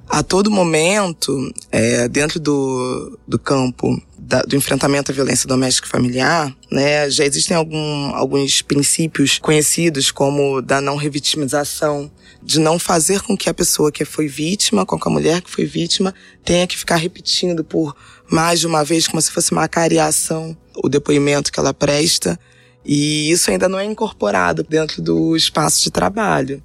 a 0.09 0.23
todo 0.23 0.49
momento, 0.49 1.53
é, 1.71 2.07
dentro 2.07 2.39
do, 2.39 3.19
do 3.27 3.37
campo 3.37 4.01
da, 4.17 4.41
do 4.41 4.55
enfrentamento 4.55 5.11
à 5.11 5.13
violência 5.13 5.47
doméstica 5.47 5.87
e 5.87 5.91
familiar, 5.91 6.51
né, 6.71 7.07
já 7.11 7.23
existem 7.23 7.55
algum, 7.55 8.15
alguns 8.15 8.63
princípios 8.63 9.37
conhecidos 9.37 10.09
como 10.09 10.63
da 10.63 10.81
não 10.81 10.95
revitimização, 10.95 12.11
de 12.41 12.59
não 12.59 12.79
fazer 12.79 13.21
com 13.21 13.37
que 13.37 13.51
a 13.51 13.53
pessoa 13.53 13.91
que 13.91 14.03
foi 14.03 14.27
vítima, 14.27 14.83
com 14.83 14.99
que 14.99 15.07
a 15.07 15.11
mulher 15.11 15.41
que 15.41 15.51
foi 15.51 15.65
vítima, 15.65 16.13
tenha 16.43 16.65
que 16.65 16.75
ficar 16.75 16.95
repetindo 16.95 17.63
por 17.63 17.95
mais 18.27 18.59
de 18.59 18.65
uma 18.65 18.83
vez, 18.83 19.07
como 19.07 19.21
se 19.21 19.31
fosse 19.31 19.51
uma 19.51 19.67
cariação, 19.67 20.57
o 20.75 20.89
depoimento 20.89 21.51
que 21.51 21.59
ela 21.59 21.73
presta. 21.73 22.39
E 22.83 23.29
isso 23.29 23.51
ainda 23.51 23.69
não 23.69 23.77
é 23.77 23.85
incorporado 23.85 24.63
dentro 24.63 25.01
do 25.01 25.35
espaço 25.35 25.83
de 25.83 25.91
trabalho. 25.91 26.63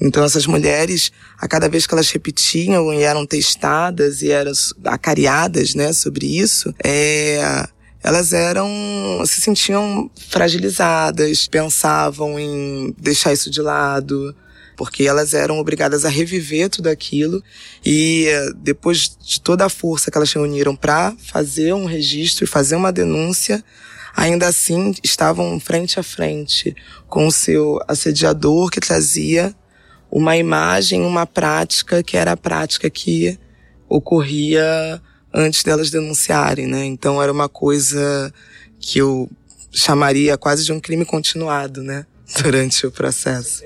Então 0.00 0.24
essas 0.24 0.46
mulheres, 0.46 1.10
a 1.38 1.48
cada 1.48 1.68
vez 1.68 1.86
que 1.86 1.94
elas 1.94 2.10
repetiam 2.10 2.92
e 2.92 3.02
eram 3.02 3.26
testadas 3.26 4.22
e 4.22 4.30
eram 4.30 4.52
acariadas, 4.84 5.74
né, 5.74 5.92
sobre 5.92 6.26
isso, 6.26 6.74
é, 6.84 7.66
elas 8.02 8.32
eram, 8.32 8.68
se 9.26 9.40
sentiam 9.40 10.08
fragilizadas, 10.28 11.48
pensavam 11.48 12.38
em 12.38 12.94
deixar 12.98 13.32
isso 13.32 13.50
de 13.50 13.60
lado, 13.60 14.32
porque 14.76 15.04
elas 15.04 15.34
eram 15.34 15.58
obrigadas 15.58 16.04
a 16.04 16.08
reviver 16.08 16.68
tudo 16.68 16.88
aquilo. 16.88 17.42
E 17.84 18.26
depois 18.58 19.16
de 19.20 19.40
toda 19.40 19.64
a 19.64 19.68
força 19.68 20.10
que 20.10 20.16
elas 20.16 20.32
reuniram 20.32 20.76
para 20.76 21.16
fazer 21.18 21.72
um 21.72 21.86
registro 21.86 22.44
e 22.44 22.48
fazer 22.48 22.76
uma 22.76 22.92
denúncia, 22.92 23.64
ainda 24.14 24.46
assim 24.46 24.94
estavam 25.02 25.58
frente 25.58 25.98
a 25.98 26.02
frente 26.02 26.76
com 27.08 27.26
o 27.26 27.32
seu 27.32 27.80
assediador 27.88 28.70
que 28.70 28.80
trazia 28.80 29.54
uma 30.16 30.34
imagem, 30.34 31.02
uma 31.02 31.26
prática 31.26 32.02
que 32.02 32.16
era 32.16 32.32
a 32.32 32.36
prática 32.38 32.88
que 32.88 33.38
ocorria 33.86 34.98
antes 35.32 35.62
delas 35.62 35.90
denunciarem, 35.90 36.66
né? 36.66 36.86
Então 36.86 37.22
era 37.22 37.30
uma 37.30 37.50
coisa 37.50 38.32
que 38.80 38.98
eu 38.98 39.28
chamaria 39.70 40.38
quase 40.38 40.64
de 40.64 40.72
um 40.72 40.80
crime 40.80 41.04
continuado, 41.04 41.82
né? 41.82 42.06
Durante 42.42 42.86
o 42.86 42.90
processo. 42.90 43.62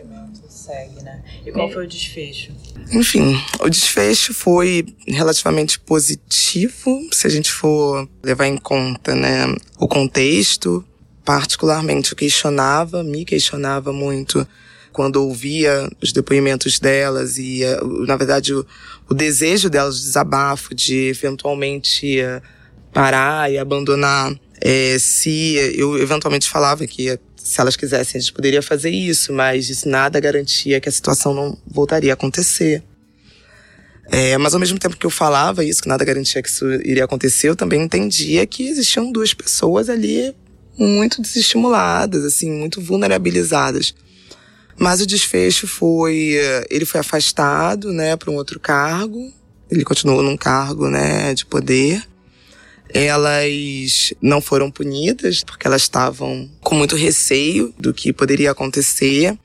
Segue, 0.48 1.00
né? 1.04 1.22
E 1.46 1.52
qual 1.52 1.70
foi 1.70 1.84
o 1.84 1.88
desfecho? 1.88 2.50
Enfim, 2.90 3.40
o 3.60 3.68
desfecho 3.68 4.34
foi 4.34 4.84
relativamente 5.06 5.78
positivo, 5.78 7.00
se 7.12 7.28
a 7.28 7.30
gente 7.30 7.52
for 7.52 8.08
levar 8.24 8.48
em 8.48 8.56
conta, 8.56 9.14
né, 9.14 9.46
o 9.78 9.86
contexto. 9.86 10.84
Particularmente, 11.24 12.10
eu 12.10 12.16
questionava, 12.16 13.04
me 13.04 13.24
questionava 13.24 13.92
muito 13.92 14.46
quando 14.92 15.16
ouvia 15.16 15.88
os 16.02 16.12
depoimentos 16.12 16.78
delas 16.78 17.38
e, 17.38 17.62
eh, 17.62 17.78
na 18.06 18.16
verdade, 18.16 18.54
o, 18.54 18.66
o 19.08 19.14
desejo 19.14 19.70
delas 19.70 19.96
de 19.98 20.02
desabafo, 20.02 20.74
de 20.74 21.08
eventualmente 21.08 22.20
eh, 22.20 22.42
parar 22.92 23.50
e 23.50 23.58
abandonar. 23.58 24.32
É, 24.60 24.98
se 24.98 25.54
eu 25.74 25.98
eventualmente 25.98 26.48
falava 26.48 26.86
que 26.86 27.18
se 27.36 27.60
elas 27.60 27.76
quisessem 27.76 28.18
a 28.18 28.20
gente 28.20 28.32
poderia 28.32 28.62
fazer 28.62 28.90
isso, 28.90 29.32
mas 29.32 29.70
isso 29.70 29.88
nada 29.88 30.20
garantia 30.20 30.80
que 30.80 30.88
a 30.88 30.92
situação 30.92 31.32
não 31.32 31.58
voltaria 31.66 32.12
a 32.12 32.14
acontecer. 32.14 32.82
É, 34.12 34.36
mas 34.36 34.54
ao 34.54 34.60
mesmo 34.60 34.78
tempo 34.78 34.96
que 34.96 35.06
eu 35.06 35.10
falava 35.10 35.64
isso, 35.64 35.82
que 35.82 35.88
nada 35.88 36.04
garantia 36.04 36.42
que 36.42 36.48
isso 36.48 36.66
iria 36.84 37.04
acontecer, 37.04 37.48
eu 37.48 37.56
também 37.56 37.80
entendia 37.80 38.44
que 38.46 38.66
existiam 38.66 39.10
duas 39.10 39.32
pessoas 39.32 39.88
ali 39.88 40.34
muito 40.76 41.22
desestimuladas, 41.22 42.24
assim, 42.24 42.50
muito 42.50 42.80
vulnerabilizadas. 42.80 43.94
Mas 44.80 45.02
o 45.02 45.06
desfecho 45.06 45.68
foi, 45.68 46.36
eh, 46.38 46.66
ele 46.70 46.86
foi 46.86 47.00
afastado, 47.00 47.92
né, 47.92 48.16
para 48.16 48.30
um 48.30 48.34
outro 48.36 48.58
cargo. 48.58 49.30
Ele 49.70 49.84
continuou 49.84 50.22
num 50.22 50.38
cargo, 50.38 50.88
né, 50.88 51.34
de 51.34 51.44
poder. 51.44 52.02
Elas 52.88 54.14
não 54.22 54.40
foram 54.40 54.70
punidas 54.70 55.44
porque 55.44 55.66
elas 55.66 55.82
estavam 55.82 56.50
com 56.62 56.76
muito 56.76 56.96
receio 56.96 57.74
do 57.78 57.92
que 57.92 58.10
poderia 58.10 58.52
acontecer. 58.52 59.38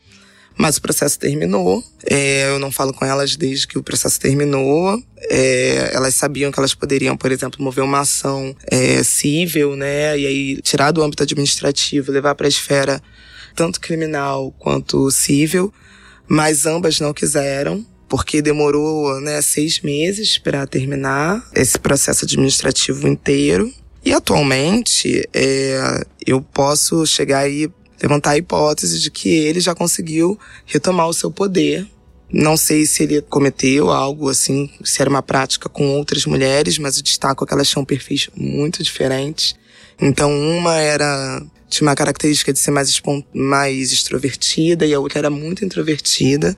Mas 0.57 0.77
o 0.77 0.81
processo 0.81 1.19
terminou. 1.19 1.83
É, 2.09 2.47
eu 2.47 2.57
não 2.57 2.71
falo 2.71 2.93
com 2.93 3.03
elas 3.03 3.35
desde 3.35 3.67
que 3.67 3.77
o 3.77 3.83
processo 3.83 4.17
terminou. 4.17 4.97
É, 5.29 5.91
elas 5.93 6.15
sabiam 6.15 6.49
que 6.49 6.57
elas 6.57 6.73
poderiam, 6.73 7.17
por 7.17 7.29
exemplo, 7.29 7.61
mover 7.61 7.83
uma 7.83 7.99
ação 7.99 8.55
é, 8.71 9.03
civil, 9.03 9.75
né? 9.75 10.17
E 10.17 10.25
aí 10.25 10.61
tirar 10.61 10.91
do 10.91 11.03
âmbito 11.03 11.23
administrativo, 11.23 12.09
levar 12.09 12.35
para 12.35 12.47
a 12.47 12.49
esfera 12.49 13.01
tanto 13.55 13.79
criminal 13.79 14.53
quanto 14.59 15.09
civil, 15.09 15.73
mas 16.27 16.65
ambas 16.65 16.99
não 16.99 17.13
quiseram, 17.13 17.85
porque 18.07 18.41
demorou 18.41 19.19
né, 19.21 19.41
seis 19.41 19.81
meses 19.81 20.37
para 20.37 20.67
terminar 20.67 21.43
esse 21.55 21.79
processo 21.79 22.25
administrativo 22.25 23.07
inteiro. 23.07 23.71
E 24.03 24.13
atualmente 24.13 25.27
é, 25.33 26.05
eu 26.25 26.41
posso 26.41 27.05
chegar 27.07 27.49
e 27.49 27.71
levantar 28.01 28.31
a 28.31 28.37
hipótese 28.37 28.99
de 28.99 29.09
que 29.09 29.29
ele 29.29 29.59
já 29.59 29.73
conseguiu 29.73 30.37
retomar 30.65 31.07
o 31.07 31.13
seu 31.13 31.31
poder. 31.31 31.87
Não 32.31 32.57
sei 32.57 32.85
se 32.85 33.03
ele 33.03 33.21
cometeu 33.21 33.89
algo 33.91 34.29
assim, 34.29 34.69
se 34.83 35.01
era 35.01 35.09
uma 35.09 35.23
prática 35.23 35.69
com 35.69 35.95
outras 35.95 36.25
mulheres, 36.25 36.77
mas 36.77 36.97
eu 36.97 37.03
destaco 37.03 37.45
que 37.45 37.53
elas 37.53 37.69
tinham 37.69 37.85
perfis 37.85 38.29
muito 38.35 38.83
diferentes. 38.83 39.55
Então, 39.99 40.31
uma 40.31 40.75
era 40.75 41.41
tinha 41.69 41.87
uma 41.87 41.95
característica 41.95 42.53
de 42.53 42.59
ser 42.59 42.71
mais, 42.71 43.01
mais 43.33 43.91
extrovertida 43.91 44.85
e 44.85 44.93
a 44.93 44.99
outra 44.99 45.19
era 45.19 45.29
muito 45.29 45.65
introvertida. 45.65 46.55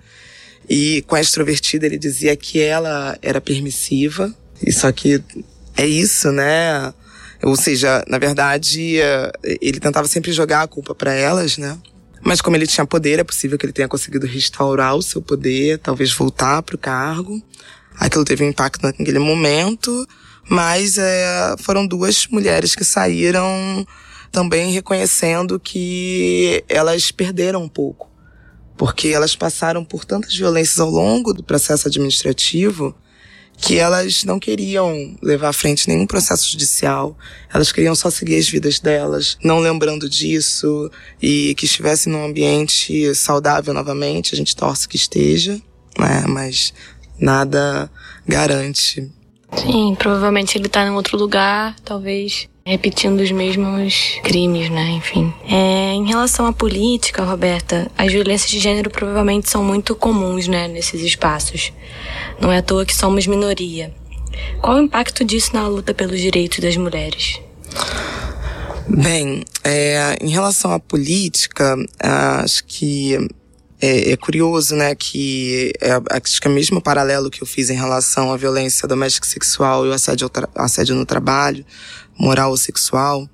E 0.69 1.03
com 1.07 1.15
a 1.15 1.21
extrovertida 1.21 1.85
ele 1.85 1.97
dizia 1.97 2.35
que 2.35 2.59
ela 2.59 3.17
era 3.21 3.39
permissiva. 3.39 4.33
E 4.65 4.71
só 4.71 4.91
que 4.91 5.23
é 5.75 5.85
isso, 5.85 6.31
né? 6.31 6.93
Ou 7.43 7.55
seja, 7.55 8.03
na 8.07 8.17
verdade, 8.17 8.95
ele 9.61 9.79
tentava 9.79 10.07
sempre 10.07 10.31
jogar 10.31 10.63
a 10.63 10.67
culpa 10.67 10.95
para 10.95 11.13
elas, 11.13 11.57
né? 11.57 11.77
Mas 12.21 12.41
como 12.41 12.55
ele 12.57 12.67
tinha 12.67 12.85
poder, 12.85 13.19
é 13.19 13.23
possível 13.23 13.57
que 13.57 13.65
ele 13.65 13.73
tenha 13.73 13.87
conseguido 13.87 14.25
restaurar 14.25 14.95
o 14.95 15.01
seu 15.01 15.21
poder, 15.21 15.79
talvez 15.79 16.11
voltar 16.11 16.61
para 16.63 16.75
o 16.75 16.79
cargo. 16.79 17.41
Aquilo 17.95 18.25
teve 18.25 18.43
um 18.43 18.49
impacto 18.49 18.83
naquele 18.83 19.19
momento, 19.19 20.05
mas 20.49 20.97
é, 20.97 21.55
foram 21.59 21.87
duas 21.87 22.27
mulheres 22.27 22.75
que 22.75 22.83
saíram 22.83 23.85
também 24.37 24.71
reconhecendo 24.71 25.59
que 25.59 26.63
elas 26.69 27.11
perderam 27.11 27.63
um 27.63 27.67
pouco. 27.67 28.07
Porque 28.77 29.07
elas 29.07 29.35
passaram 29.35 29.83
por 29.83 30.05
tantas 30.05 30.35
violências 30.35 30.79
ao 30.79 30.91
longo 30.91 31.33
do 31.33 31.41
processo 31.41 31.87
administrativo 31.87 32.95
que 33.57 33.79
elas 33.79 34.23
não 34.23 34.39
queriam 34.39 35.17
levar 35.23 35.49
à 35.49 35.53
frente 35.53 35.87
nenhum 35.87 36.05
processo 36.05 36.51
judicial. 36.51 37.17
Elas 37.51 37.71
queriam 37.71 37.95
só 37.95 38.11
seguir 38.11 38.35
as 38.37 38.47
vidas 38.47 38.79
delas, 38.79 39.39
não 39.43 39.57
lembrando 39.57 40.07
disso 40.07 40.91
e 41.19 41.55
que 41.55 41.65
estivessem 41.65 42.13
num 42.13 42.23
ambiente 42.23 43.15
saudável 43.15 43.73
novamente. 43.73 44.35
A 44.35 44.37
gente 44.37 44.55
torce 44.55 44.87
que 44.87 44.97
esteja, 44.97 45.59
né? 45.97 46.25
Mas 46.27 46.75
nada 47.19 47.89
garante. 48.27 49.11
Sim, 49.55 49.95
provavelmente 49.97 50.59
ele 50.59 50.69
tá 50.69 50.85
em 50.85 50.91
outro 50.91 51.17
lugar, 51.17 51.75
talvez 51.83 52.47
repetindo 52.67 53.21
os 53.21 53.31
mesmos 53.31 54.19
crimes, 54.23 54.69
né? 54.69 54.91
Enfim. 54.91 55.33
É, 55.49 55.93
em 55.93 56.05
relação 56.05 56.45
à 56.45 56.51
política, 56.51 57.23
Roberta, 57.23 57.89
as 57.97 58.11
violências 58.11 58.51
de 58.51 58.59
gênero 58.59 58.89
provavelmente 58.89 59.49
são 59.49 59.63
muito 59.63 59.95
comuns, 59.95 60.49
né, 60.49 60.67
nesses 60.67 61.01
espaços. 61.01 61.71
Não 62.41 62.51
é 62.51 62.57
à 62.57 62.61
toa 62.61 62.85
que 62.85 62.93
somos 62.93 63.25
minoria. 63.25 63.93
Qual 64.61 64.75
o 64.75 64.81
impacto 64.81 65.23
disso 65.23 65.51
na 65.53 65.65
luta 65.65 65.93
pelos 65.93 66.19
direitos 66.19 66.59
das 66.59 66.75
mulheres? 66.75 67.39
Bem, 68.89 69.43
é, 69.63 70.17
em 70.21 70.29
relação 70.29 70.73
à 70.73 70.79
política, 70.79 71.75
acho 72.43 72.65
que 72.65 73.17
é, 73.81 74.11
é, 74.11 74.17
curioso, 74.17 74.75
né, 74.75 74.93
que 74.93 75.71
é, 75.79 75.91
acho 76.17 76.41
que 76.41 76.47
é 76.47 76.51
o 76.51 76.53
mesmo 76.53 76.81
paralelo 76.81 77.29
que 77.29 77.41
eu 77.41 77.47
fiz 77.47 77.69
em 77.69 77.75
relação 77.75 78.31
à 78.31 78.37
violência 78.37 78.87
doméstica 78.87 79.27
sexual 79.27 79.85
e 79.85 79.89
o 79.89 79.93
assédio, 79.93 80.29
assédio 80.55 80.95
no 80.95 81.05
trabalho, 81.05 81.65
moral 82.17 82.51
ou 82.51 82.57
sexual. 82.57 83.29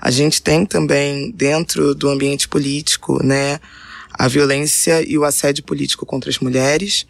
A 0.00 0.10
gente 0.10 0.42
tem 0.42 0.64
também 0.64 1.30
dentro 1.30 1.94
do 1.94 2.08
ambiente 2.08 2.48
político, 2.48 3.24
né, 3.24 3.58
a 4.12 4.28
violência 4.28 5.02
e 5.06 5.18
o 5.18 5.24
assédio 5.24 5.64
político 5.64 6.06
contra 6.06 6.30
as 6.30 6.38
mulheres, 6.38 7.06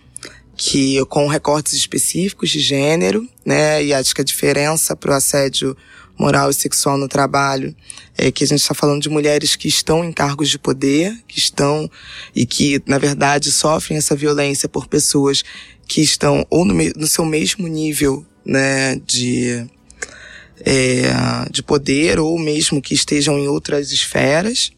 que 0.57 1.05
com 1.07 1.27
recortes 1.27 1.73
específicos 1.73 2.51
de 2.51 2.61
gênero, 2.61 3.29
né, 3.45 3.85
e 3.85 3.93
acho 3.93 4.15
que 4.15 4.21
a 4.21 4.25
diferença 4.25 4.95
para 4.95 5.13
o 5.13 5.15
assédio 5.15 5.77
moral 6.19 6.51
e 6.51 6.55
sexual 6.55 6.97
no 6.97 7.09
trabalho, 7.09 7.75
é 8.17 8.31
que 8.31 8.45
a 8.45 8.47
gente 8.47 8.61
está 8.61 8.75
falando 8.75 9.03
de 9.03 9.09
mulheres 9.09 9.57
que 9.57 9.67
estão 9.67 10.05
em 10.05 10.13
cargos 10.13 10.49
de 10.49 10.59
poder, 10.59 11.17
que 11.27 11.39
estão 11.39 11.91
e 12.35 12.47
que, 12.47 12.81
na 12.87 12.99
verdade, 12.99 13.51
sofrem 13.51 13.99
essa 13.99 14.15
violência 14.15 14.69
por 14.69 14.87
pessoas 14.87 15.43
que 15.87 16.01
estão 16.01 16.47
ou 16.49 16.65
no, 16.65 16.75
no 16.97 17.07
seu 17.07 17.25
mesmo 17.25 17.67
nível, 17.67 18.25
né, 18.45 18.97
de, 19.05 19.67
é, 20.61 21.13
de 21.51 21.63
poder 21.63 22.19
ou 22.19 22.39
mesmo 22.39 22.81
que 22.81 22.95
estejam 22.95 23.39
em 23.39 23.49
outras 23.49 23.93
esferas, 23.93 24.73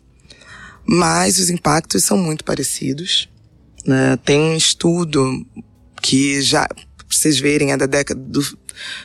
mas 0.84 1.38
os 1.38 1.50
impactos 1.50 2.04
são 2.04 2.16
muito 2.16 2.44
parecidos. 2.44 3.28
Né? 3.84 4.16
Tem 4.24 4.40
um 4.40 4.56
estudo 4.56 5.44
que 6.02 6.40
já, 6.42 6.68
vocês 7.08 7.38
verem, 7.38 7.72
é 7.72 7.76
da 7.76 7.86
década 7.86 8.20
do, 8.20 8.40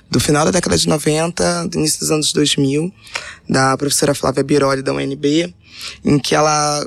do 0.10 0.20
final 0.20 0.46
da 0.46 0.52
década 0.52 0.78
de 0.78 0.88
90, 0.88 1.68
do 1.68 1.78
início 1.80 2.00
dos 2.00 2.12
anos 2.12 2.34
2000, 2.34 2.94
da 3.50 3.78
professora 3.78 4.14
Flávia 4.14 4.44
Biroli, 4.44 4.82
da 4.82 4.94
UNB, 4.94 5.54
em 6.04 6.20
que 6.20 6.36
ela 6.36 6.86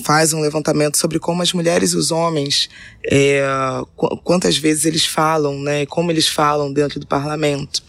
faz 0.00 0.32
um 0.32 0.40
levantamento 0.40 0.96
sobre 0.98 1.18
como 1.18 1.42
as 1.42 1.52
mulheres 1.52 1.92
e 1.92 1.96
os 1.96 2.10
homens, 2.10 2.68
é, 3.04 3.42
quantas 4.24 4.56
vezes 4.56 4.84
eles 4.84 5.04
falam, 5.04 5.58
né, 5.60 5.86
como 5.86 6.10
eles 6.10 6.26
falam 6.26 6.72
dentro 6.72 6.98
do 6.98 7.06
parlamento. 7.06 7.82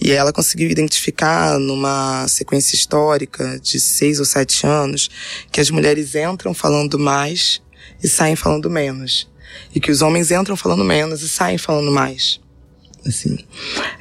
E 0.00 0.10
ela 0.10 0.32
conseguiu 0.32 0.70
identificar 0.70 1.58
numa 1.58 2.26
sequência 2.28 2.74
histórica 2.74 3.58
de 3.60 3.78
seis 3.78 4.18
ou 4.18 4.24
sete 4.24 4.66
anos 4.66 5.08
que 5.52 5.60
as 5.60 5.70
mulheres 5.70 6.14
entram 6.14 6.52
falando 6.52 6.98
mais 6.98 7.62
e 8.02 8.08
saem 8.08 8.36
falando 8.36 8.68
menos. 8.68 9.28
E 9.74 9.80
que 9.80 9.90
os 9.90 10.02
homens 10.02 10.30
entram 10.30 10.56
falando 10.56 10.84
menos 10.84 11.22
e 11.22 11.28
saem 11.28 11.58
falando 11.58 11.90
mais 11.90 12.40
assim. 13.06 13.38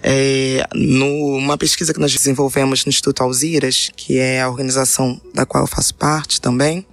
É, 0.03 0.65
numa 0.73 1.57
pesquisa 1.57 1.93
que 1.93 1.99
nós 1.99 2.11
desenvolvemos 2.11 2.85
no 2.85 2.89
Instituto 2.89 3.21
Alziras, 3.21 3.89
que 3.95 4.17
é 4.17 4.41
a 4.41 4.49
organização 4.49 5.19
da 5.33 5.45
qual 5.45 5.63
eu 5.63 5.67
faço 5.67 5.93
parte 5.95 6.41
também, 6.41 6.85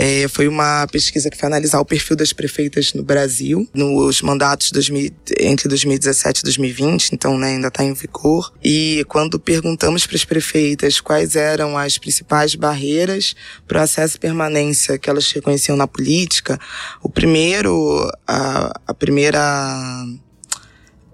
é, 0.00 0.28
foi 0.28 0.46
uma 0.46 0.86
pesquisa 0.86 1.28
que 1.28 1.36
foi 1.36 1.48
analisar 1.48 1.80
o 1.80 1.84
perfil 1.84 2.14
das 2.14 2.32
prefeitas 2.32 2.94
no 2.94 3.02
Brasil, 3.02 3.68
nos 3.74 4.22
mandatos 4.22 4.70
2000, 4.70 5.10
entre 5.40 5.68
2017 5.68 6.38
e 6.38 6.42
2020, 6.44 7.10
então 7.10 7.36
né, 7.36 7.48
ainda 7.48 7.66
está 7.66 7.82
em 7.82 7.92
vigor. 7.92 8.52
E 8.62 9.04
quando 9.08 9.40
perguntamos 9.40 10.06
para 10.06 10.14
as 10.14 10.24
prefeitas 10.24 11.00
quais 11.00 11.34
eram 11.34 11.76
as 11.76 11.98
principais 11.98 12.54
barreiras 12.54 13.34
para 13.66 13.80
o 13.80 13.82
acesso 13.82 14.16
e 14.16 14.20
permanência 14.20 14.96
que 15.00 15.10
elas 15.10 15.28
reconheciam 15.32 15.76
na 15.76 15.88
política, 15.88 16.60
o 17.02 17.08
primeiro, 17.08 18.08
a, 18.24 18.80
a 18.86 18.94
primeira 18.94 19.40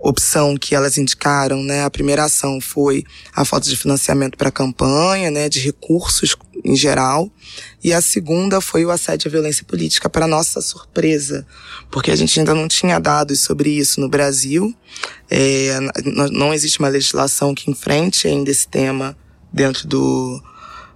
opção 0.05 0.55
que 0.55 0.75
elas 0.75 0.99
indicaram, 0.99 1.63
né, 1.63 1.83
a 1.83 1.91
primeira 1.91 2.25
ação 2.25 2.61
foi 2.61 3.05
a 3.35 3.43
falta 3.43 3.69
de 3.69 3.77
financiamento 3.77 4.37
para 4.37 4.51
a 4.51 4.53
campanha, 4.53 5.31
né, 5.31 5.49
de 5.49 5.61
recursos 5.61 6.37
em 6.63 6.77
geral, 6.77 7.31
e 7.83 7.93
a 7.93 8.03
segunda 8.03 8.61
foi 8.61 8.85
o 8.85 8.91
assédio 8.91 9.29
à 9.29 9.33
violência 9.33 9.65
política, 9.65 10.11
para 10.11 10.27
nossa 10.27 10.61
surpresa, 10.61 11.47
porque 11.91 12.11
a 12.11 12.17
gente 12.17 12.39
ainda 12.39 12.55
não 12.55 12.69
tinha 12.69 12.99
dados 12.99 13.41
sobre 13.41 13.71
isso 13.71 13.99
no 13.99 14.09
Brasil, 14.09 14.75
é, 15.31 15.79
não 16.31 16.53
existe 16.53 16.79
uma 16.81 16.89
legislação 16.89 17.55
que 17.55 17.71
enfrente 17.71 18.29
ainda 18.29 18.51
esse 18.51 18.69
tema 18.69 19.17
dentro 19.51 19.89
do 19.89 20.43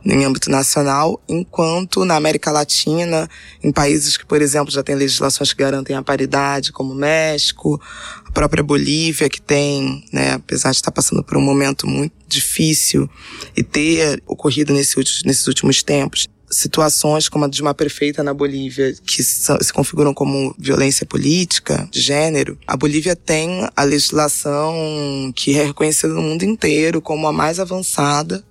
em 0.04 0.24
âmbito 0.24 0.50
nacional, 0.50 1.20
enquanto 1.28 2.04
na 2.04 2.16
América 2.16 2.50
Latina, 2.50 3.28
em 3.62 3.72
países 3.72 4.16
que, 4.16 4.24
por 4.24 4.40
exemplo, 4.40 4.72
já 4.72 4.82
têm 4.82 4.94
legislações 4.94 5.52
que 5.52 5.58
garantem 5.58 5.96
a 5.96 6.02
paridade, 6.02 6.72
como 6.72 6.92
o 6.92 6.96
México, 6.96 7.80
a 8.24 8.30
própria 8.30 8.62
Bolívia, 8.62 9.28
que 9.28 9.40
tem, 9.40 10.04
né, 10.12 10.32
apesar 10.32 10.70
de 10.70 10.76
estar 10.76 10.92
passando 10.92 11.22
por 11.22 11.36
um 11.36 11.42
momento 11.42 11.86
muito 11.86 12.14
difícil 12.26 13.08
e 13.56 13.62
ter 13.62 14.22
ocorrido 14.26 14.72
nesse, 14.72 14.96
nesses 15.24 15.46
últimos 15.46 15.82
tempos, 15.82 16.28
situações 16.50 17.28
como 17.28 17.44
a 17.44 17.48
de 17.48 17.60
uma 17.60 17.74
prefeita 17.74 18.22
na 18.22 18.32
Bolívia 18.32 18.94
que 19.04 19.22
se 19.22 19.72
configuram 19.72 20.14
como 20.14 20.54
violência 20.58 21.04
política 21.04 21.88
de 21.90 22.00
gênero, 22.00 22.58
a 22.66 22.76
Bolívia 22.76 23.14
tem 23.14 23.68
a 23.76 23.84
legislação 23.84 25.32
que 25.34 25.58
é 25.58 25.64
reconhecida 25.64 26.14
no 26.14 26.22
mundo 26.22 26.44
inteiro 26.44 27.00
como 27.02 27.26
a 27.26 27.32
mais 27.32 27.60
avançada 27.60 28.42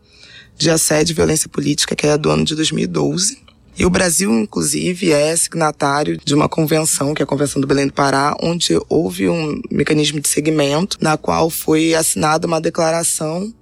de 0.58 0.70
assédio 0.70 1.14
e 1.14 1.16
violência 1.16 1.48
política, 1.48 1.96
que 1.96 2.08
é 2.08 2.18
do 2.18 2.30
ano 2.30 2.44
de 2.44 2.56
2012. 2.56 3.46
E 3.78 3.86
o 3.86 3.90
Brasil, 3.92 4.32
inclusive, 4.34 5.12
é 5.12 5.36
signatário 5.36 6.18
de 6.18 6.34
uma 6.34 6.50
convenção, 6.50 7.14
que 7.14 7.22
é 7.22 7.26
a 7.26 7.28
Convenção 7.28 7.62
do 7.62 7.68
Belém 7.68 7.86
do 7.86 7.94
Pará, 7.94 8.36
onde 8.42 8.76
houve 8.90 9.30
um 9.30 9.62
mecanismo 9.70 10.20
de 10.20 10.28
segmento, 10.28 10.98
na 11.00 11.16
qual 11.16 11.48
foi 11.52 11.94
assinada 11.94 12.48
uma 12.48 12.60
declaração 12.60 13.54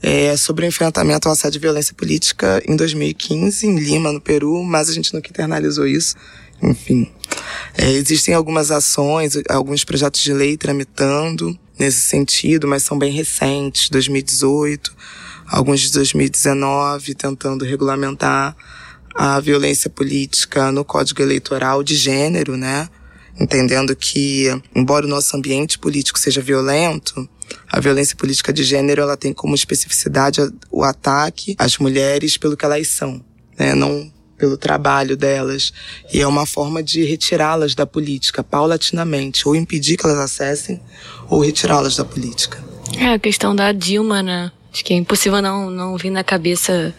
é, 0.00 0.36
sobre 0.36 0.64
o 0.64 0.68
enfrentamento 0.68 1.26
ao 1.26 1.32
assédio 1.32 1.58
e 1.58 1.60
violência 1.60 1.92
política 1.92 2.62
em 2.68 2.76
2015, 2.76 3.66
em 3.66 3.76
Lima, 3.76 4.12
no 4.12 4.20
Peru, 4.20 4.62
mas 4.62 4.88
a 4.88 4.92
gente 4.92 5.12
nunca 5.12 5.28
internalizou 5.28 5.88
isso. 5.88 6.14
Enfim, 6.62 7.10
é, 7.76 7.90
existem 7.90 8.32
algumas 8.32 8.70
ações, 8.70 9.32
alguns 9.48 9.82
projetos 9.82 10.22
de 10.22 10.32
lei 10.32 10.56
tramitando 10.56 11.58
nesse 11.76 12.00
sentido, 12.02 12.68
mas 12.68 12.84
são 12.84 12.96
bem 12.96 13.10
recentes, 13.10 13.88
2018 13.88 14.94
alguns 15.46 15.80
de 15.80 15.92
2019, 15.92 17.14
tentando 17.14 17.64
regulamentar 17.64 18.56
a 19.14 19.38
violência 19.40 19.88
política 19.88 20.72
no 20.72 20.84
Código 20.84 21.22
Eleitoral 21.22 21.82
de 21.82 21.94
gênero, 21.94 22.56
né? 22.56 22.88
Entendendo 23.38 23.94
que, 23.94 24.48
embora 24.74 25.06
o 25.06 25.08
nosso 25.08 25.36
ambiente 25.36 25.78
político 25.78 26.18
seja 26.18 26.40
violento, 26.40 27.28
a 27.70 27.80
violência 27.80 28.16
política 28.16 28.52
de 28.52 28.64
gênero 28.64 29.02
ela 29.02 29.16
tem 29.16 29.32
como 29.32 29.54
especificidade 29.54 30.40
o 30.70 30.82
ataque 30.82 31.54
às 31.58 31.78
mulheres 31.78 32.36
pelo 32.36 32.56
que 32.56 32.64
elas 32.64 32.88
são, 32.88 33.24
né? 33.58 33.74
Não 33.74 34.12
pelo 34.36 34.56
trabalho 34.56 35.16
delas. 35.16 35.72
E 36.12 36.20
é 36.20 36.26
uma 36.26 36.46
forma 36.46 36.82
de 36.82 37.04
retirá-las 37.04 37.74
da 37.74 37.86
política 37.86 38.42
paulatinamente, 38.42 39.48
ou 39.48 39.54
impedir 39.54 39.96
que 39.96 40.06
elas 40.06 40.18
acessem, 40.18 40.80
ou 41.28 41.40
retirá-las 41.40 41.96
da 41.96 42.04
política. 42.04 42.62
É 42.98 43.14
a 43.14 43.18
questão 43.18 43.54
da 43.54 43.72
Dilma, 43.72 44.22
né? 44.22 44.52
Acho 44.74 44.84
que 44.84 44.92
é 44.92 44.96
impossível 44.96 45.40
não, 45.40 45.70
não 45.70 45.96
vir 45.96 46.10
na 46.10 46.24
cabeça 46.24 46.92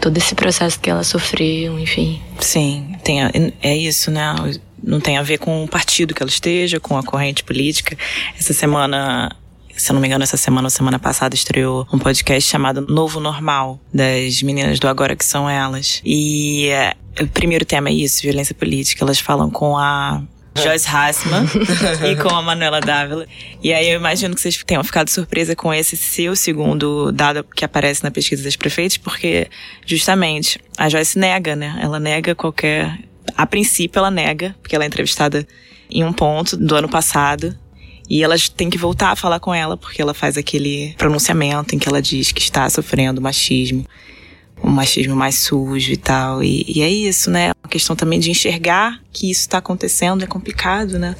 todo 0.00 0.18
esse 0.18 0.34
processo 0.34 0.80
que 0.80 0.90
ela 0.90 1.04
sofreu, 1.04 1.78
enfim. 1.78 2.20
Sim, 2.40 2.96
tem, 3.04 3.20
é 3.62 3.76
isso, 3.76 4.10
né? 4.10 4.34
Não 4.82 5.00
tem 5.00 5.16
a 5.16 5.22
ver 5.22 5.38
com 5.38 5.62
o 5.62 5.68
partido 5.68 6.12
que 6.12 6.20
ela 6.20 6.28
esteja, 6.28 6.80
com 6.80 6.98
a 6.98 7.04
corrente 7.04 7.44
política. 7.44 7.96
Essa 8.36 8.52
semana 8.52 9.30
se 9.76 9.92
eu 9.92 9.94
não 9.94 10.00
me 10.00 10.08
engano, 10.08 10.24
essa 10.24 10.36
semana 10.36 10.66
ou 10.66 10.70
semana 10.70 10.98
passada 10.98 11.34
estreou 11.34 11.86
um 11.92 11.98
podcast 11.98 12.50
chamado 12.50 12.82
Novo 12.82 13.20
Normal, 13.20 13.80
das 13.94 14.42
meninas 14.42 14.80
do 14.80 14.88
Agora 14.88 15.14
que 15.14 15.24
são 15.24 15.48
elas. 15.48 16.02
E 16.04 16.66
é, 16.66 16.94
o 17.22 17.28
primeiro 17.28 17.64
tema 17.64 17.90
é 17.90 17.92
isso, 17.92 18.22
violência 18.22 18.54
política. 18.54 19.04
Elas 19.04 19.20
falam 19.20 19.48
com 19.48 19.78
a 19.78 20.20
Joyce 20.62 20.88
Hassman 20.88 21.46
e 22.10 22.16
com 22.16 22.28
a 22.28 22.42
Manuela 22.42 22.80
Dávila. 22.80 23.26
E 23.62 23.72
aí 23.72 23.90
eu 23.90 23.98
imagino 23.98 24.34
que 24.34 24.40
vocês 24.40 24.62
tenham 24.64 24.82
ficado 24.82 25.08
surpresa 25.08 25.54
com 25.54 25.72
esse 25.72 25.96
seu 25.96 26.34
segundo 26.34 27.12
dado 27.12 27.44
que 27.44 27.64
aparece 27.64 28.02
na 28.02 28.10
pesquisa 28.10 28.42
das 28.42 28.56
prefeitas, 28.56 28.96
porque 28.96 29.48
justamente 29.86 30.60
a 30.76 30.88
Joyce 30.88 31.18
nega, 31.18 31.54
né? 31.54 31.78
Ela 31.80 32.00
nega 32.00 32.34
qualquer. 32.34 32.98
A 33.36 33.46
princípio 33.46 33.98
ela 33.98 34.10
nega, 34.10 34.54
porque 34.60 34.74
ela 34.74 34.84
é 34.84 34.86
entrevistada 34.88 35.46
em 35.90 36.04
um 36.04 36.12
ponto 36.12 36.56
do 36.56 36.74
ano 36.74 36.88
passado. 36.88 37.56
E 38.08 38.24
elas 38.24 38.48
têm 38.48 38.68
que 38.68 38.76
voltar 38.76 39.12
a 39.12 39.16
falar 39.16 39.38
com 39.38 39.54
ela, 39.54 39.76
porque 39.76 40.02
ela 40.02 40.12
faz 40.12 40.36
aquele 40.36 40.94
pronunciamento 40.98 41.76
em 41.76 41.78
que 41.78 41.88
ela 41.88 42.02
diz 42.02 42.32
que 42.32 42.40
está 42.40 42.68
sofrendo 42.68 43.20
machismo 43.20 43.86
um 44.62 44.70
machismo 44.70 45.16
mais 45.16 45.36
sujo 45.36 45.92
e 45.92 45.96
tal. 45.96 46.42
E, 46.42 46.64
e 46.68 46.82
é 46.82 46.88
isso, 46.88 47.30
né? 47.30 47.52
Uma 47.62 47.70
questão 47.70 47.96
também 47.96 48.18
de 48.18 48.30
enxergar 48.30 49.00
que 49.12 49.30
isso 49.30 49.42
está 49.42 49.58
acontecendo 49.58 50.22
é 50.22 50.26
complicado, 50.26 50.98
né? 50.98 51.16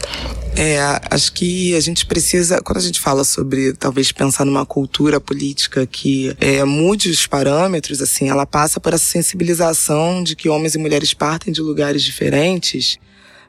É, 0.56 0.78
acho 1.10 1.32
que 1.32 1.74
a 1.74 1.80
gente 1.80 2.04
precisa, 2.06 2.60
quando 2.60 2.78
a 2.78 2.82
gente 2.82 3.00
fala 3.00 3.24
sobre 3.24 3.72
talvez 3.72 4.12
pensar 4.12 4.44
numa 4.44 4.66
cultura 4.66 5.20
política 5.20 5.86
que 5.86 6.34
é, 6.40 6.64
mude 6.64 7.08
os 7.08 7.26
parâmetros, 7.26 8.02
assim, 8.02 8.28
ela 8.28 8.44
passa 8.44 8.80
por 8.80 8.92
essa 8.92 9.04
sensibilização 9.04 10.22
de 10.22 10.34
que 10.36 10.48
homens 10.48 10.74
e 10.74 10.78
mulheres 10.78 11.14
partem 11.14 11.52
de 11.52 11.60
lugares 11.60 12.02
diferentes 12.02 12.98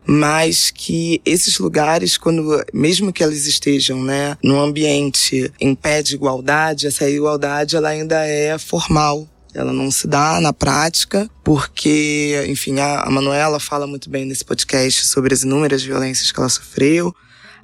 mas 0.05 0.71
que 0.71 1.21
esses 1.25 1.59
lugares, 1.59 2.17
quando 2.17 2.63
mesmo 2.73 3.13
que 3.13 3.23
eles 3.23 3.45
estejam, 3.45 4.03
né, 4.03 4.37
num 4.43 4.59
ambiente 4.59 5.51
em 5.59 5.75
pé 5.75 6.01
de 6.01 6.15
igualdade, 6.15 6.87
essa 6.87 7.09
igualdade 7.09 7.75
ela 7.75 7.89
ainda 7.89 8.25
é 8.25 8.57
formal, 8.57 9.27
ela 9.53 9.73
não 9.73 9.91
se 9.91 10.07
dá 10.07 10.39
na 10.39 10.53
prática, 10.53 11.29
porque, 11.43 12.45
enfim, 12.47 12.79
a, 12.79 13.01
a 13.01 13.09
Manuela 13.09 13.59
fala 13.59 13.85
muito 13.85 14.09
bem 14.09 14.25
nesse 14.25 14.45
podcast 14.45 15.05
sobre 15.05 15.33
as 15.33 15.43
inúmeras 15.43 15.83
violências 15.83 16.31
que 16.31 16.39
ela 16.39 16.49
sofreu. 16.49 17.13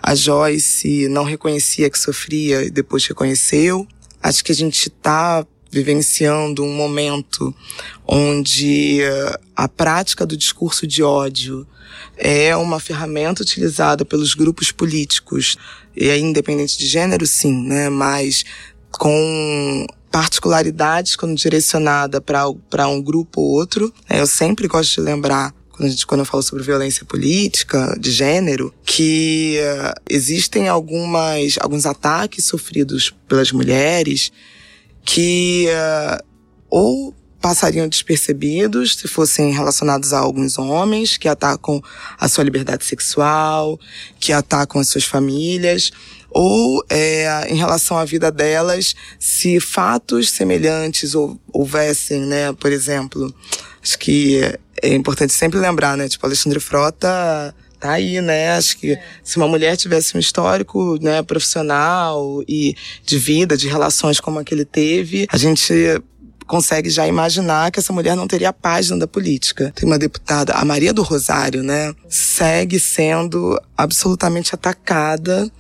A 0.01 0.13
Joyce 0.13 1.07
não 1.07 1.23
reconhecia 1.23 1.89
que 1.89 1.97
sofria 1.97 2.63
e 2.63 2.69
depois 2.69 3.05
reconheceu. 3.05 3.87
Acho 4.21 4.43
que 4.43 4.51
a 4.51 4.55
gente 4.55 4.89
está 4.89 5.45
vivenciando 5.71 6.63
um 6.63 6.73
momento 6.73 7.53
onde 8.05 9.01
a 9.55 9.67
prática 9.67 10.25
do 10.25 10.37
discurso 10.37 10.87
de 10.87 11.03
ódio 11.03 11.67
é 12.15 12.55
uma 12.55 12.79
ferramenta 12.79 13.41
utilizada 13.41 14.05
pelos 14.05 14.33
grupos 14.33 14.71
políticos, 14.71 15.57
e 15.95 16.09
aí 16.09 16.21
independente 16.21 16.77
de 16.77 16.87
gênero, 16.87 17.25
sim, 17.25 17.67
né? 17.67 17.89
Mas 17.89 18.43
com 18.91 19.85
particularidades 20.11 21.15
quando 21.15 21.35
direcionada 21.35 22.21
para 22.21 22.87
um 22.87 23.01
grupo 23.01 23.41
ou 23.41 23.51
outro. 23.51 23.93
Eu 24.09 24.27
sempre 24.27 24.67
gosto 24.67 24.95
de 24.95 25.01
lembrar 25.01 25.53
quando, 25.71 25.87
a 25.87 25.89
gente, 25.89 26.07
quando 26.07 26.21
eu 26.21 26.25
falo 26.25 26.41
sobre 26.41 26.63
violência 26.63 27.05
política, 27.05 27.95
de 27.99 28.11
gênero, 28.11 28.73
que 28.83 29.59
uh, 29.59 30.01
existem 30.09 30.67
algumas, 30.67 31.55
alguns 31.61 31.85
ataques 31.85 32.45
sofridos 32.45 33.13
pelas 33.27 33.51
mulheres 33.51 34.31
que 35.05 35.67
uh, 35.69 36.23
ou 36.69 37.13
passariam 37.39 37.87
despercebidos 37.87 38.95
se 38.95 39.07
fossem 39.07 39.53
relacionados 39.53 40.11
a 40.11 40.19
alguns 40.19 40.57
homens 40.57 41.17
que 41.17 41.27
atacam 41.27 41.81
a 42.19 42.27
sua 42.27 42.43
liberdade 42.43 42.83
sexual, 42.83 43.79
que 44.19 44.33
atacam 44.33 44.81
as 44.81 44.89
suas 44.89 45.05
famílias, 45.05 45.91
ou 46.29 46.83
é, 46.89 47.47
em 47.49 47.55
relação 47.55 47.97
à 47.97 48.05
vida 48.05 48.31
delas, 48.31 48.95
se 49.19 49.59
fatos 49.59 50.29
semelhantes 50.29 51.15
ou, 51.15 51.39
houvessem, 51.51 52.21
né, 52.21 52.53
por 52.53 52.71
exemplo, 52.71 53.33
acho 53.81 53.97
que 53.97 54.41
é 54.81 54.93
importante 54.93 55.33
sempre 55.33 55.59
lembrar, 55.59 55.97
né, 55.97 56.07
tipo, 56.07 56.25
Alexandre 56.25 56.59
Frota 56.59 57.53
tá 57.79 57.91
aí, 57.91 58.21
né? 58.21 58.53
Acho 58.53 58.77
que 58.77 58.93
é. 58.93 59.03
se 59.23 59.37
uma 59.37 59.47
mulher 59.47 59.77
tivesse 59.77 60.17
um 60.17 60.19
histórico, 60.19 60.97
né, 61.01 61.21
profissional 61.21 62.43
e 62.47 62.75
de 63.05 63.17
vida, 63.17 63.55
de 63.55 63.67
relações 63.67 64.19
como 64.19 64.39
a 64.39 64.43
que 64.43 64.53
ele 64.53 64.65
teve, 64.65 65.27
a 65.31 65.37
gente 65.37 65.73
consegue 66.47 66.89
já 66.89 67.05
imaginar 67.05 67.69
que 67.71 67.79
essa 67.79 67.91
mulher 67.91 68.15
não 68.15 68.25
teria 68.25 68.53
página 68.53 68.97
da 68.97 69.07
política. 69.07 69.71
Tem 69.75 69.87
uma 69.87 69.99
deputada, 69.99 70.53
a 70.53 70.63
Maria 70.63 70.93
do 70.93 71.03
Rosário, 71.03 71.61
né? 71.61 71.93
Segue 72.07 72.79
sendo 72.79 73.61
absolutamente 73.77 74.55
atacada 74.55 75.51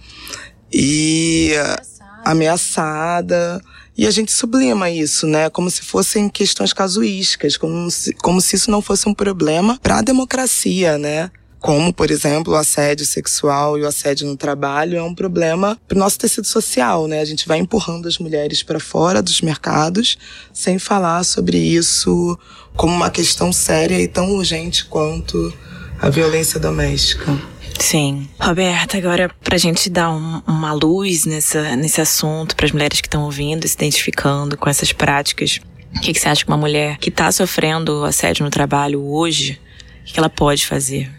e 0.71 1.53
ameaçada. 1.55 2.21
ameaçada. 2.25 3.61
E 3.97 4.05
a 4.05 4.11
gente 4.11 4.31
sublima 4.31 4.91
isso, 4.91 5.25
né? 5.25 5.49
Como 5.49 5.71
se 5.71 5.81
fossem 5.81 6.29
questões 6.29 6.71
casuísticas, 6.71 7.57
como 7.57 7.89
se, 7.89 8.13
como 8.13 8.39
se 8.39 8.55
isso 8.55 8.69
não 8.69 8.79
fosse 8.81 9.09
um 9.09 9.13
problema 9.13 9.79
para 9.81 9.97
a 9.97 10.01
democracia, 10.03 10.99
né? 10.99 11.31
Como, 11.59 11.91
por 11.91 12.11
exemplo, 12.11 12.53
o 12.53 12.55
assédio 12.55 13.05
sexual 13.05 13.77
e 13.77 13.81
o 13.81 13.87
assédio 13.87 14.27
no 14.27 14.37
trabalho 14.37 14.97
é 14.97 15.01
um 15.01 15.15
problema 15.15 15.75
para 15.87 15.95
o 15.95 15.99
nosso 15.99 16.19
tecido 16.19 16.45
social, 16.45 17.07
né? 17.07 17.19
A 17.19 17.25
gente 17.25 17.47
vai 17.47 17.57
empurrando 17.57 18.07
as 18.07 18.19
mulheres 18.19 18.61
para 18.61 18.79
fora 18.79 19.21
dos 19.21 19.41
mercados 19.41 20.17
sem 20.53 20.77
falar 20.77 21.23
sobre 21.23 21.57
isso 21.57 22.37
como 22.75 22.93
uma 22.93 23.09
questão 23.09 23.51
séria 23.51 23.99
e 23.99 24.07
tão 24.07 24.29
urgente 24.33 24.85
quanto 24.85 25.51
a 25.99 26.09
violência 26.09 26.59
doméstica. 26.59 27.35
Sim. 27.79 28.27
Roberta, 28.39 28.97
agora 28.97 29.29
pra 29.43 29.57
gente 29.57 29.89
dar 29.89 30.11
um, 30.11 30.41
uma 30.47 30.73
luz 30.73 31.25
nessa, 31.25 31.75
nesse 31.75 32.01
assunto, 32.01 32.55
para 32.55 32.65
as 32.65 32.71
mulheres 32.71 33.01
que 33.01 33.07
estão 33.07 33.23
ouvindo, 33.23 33.67
se 33.67 33.75
identificando 33.75 34.57
com 34.57 34.69
essas 34.69 34.91
práticas, 34.91 35.59
o 35.95 35.99
que, 36.01 36.13
que, 36.13 36.19
você 36.19 36.27
acha 36.29 36.43
que 36.43 36.51
uma 36.51 36.57
mulher 36.57 36.97
que 36.97 37.09
está 37.09 37.31
sofrendo 37.31 38.03
assédio 38.03 38.43
no 38.43 38.51
trabalho 38.51 39.03
hoje, 39.03 39.59
o 40.01 40.05
que 40.05 40.19
ela 40.19 40.29
pode 40.29 40.65
fazer? 40.65 41.09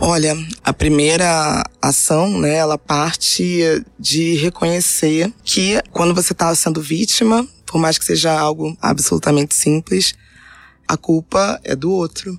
Olha, 0.00 0.36
a 0.64 0.72
primeira 0.72 1.62
ação, 1.80 2.40
né, 2.40 2.54
ela 2.54 2.78
parte 2.78 3.84
de 3.98 4.34
reconhecer 4.36 5.32
que 5.44 5.80
quando 5.90 6.14
você 6.14 6.32
está 6.32 6.54
sendo 6.54 6.80
vítima, 6.80 7.46
por 7.66 7.78
mais 7.78 7.98
que 7.98 8.04
seja 8.04 8.32
algo 8.38 8.76
absolutamente 8.80 9.54
simples, 9.54 10.14
a 10.88 10.96
culpa 10.96 11.60
é 11.62 11.76
do 11.76 11.90
outro. 11.90 12.38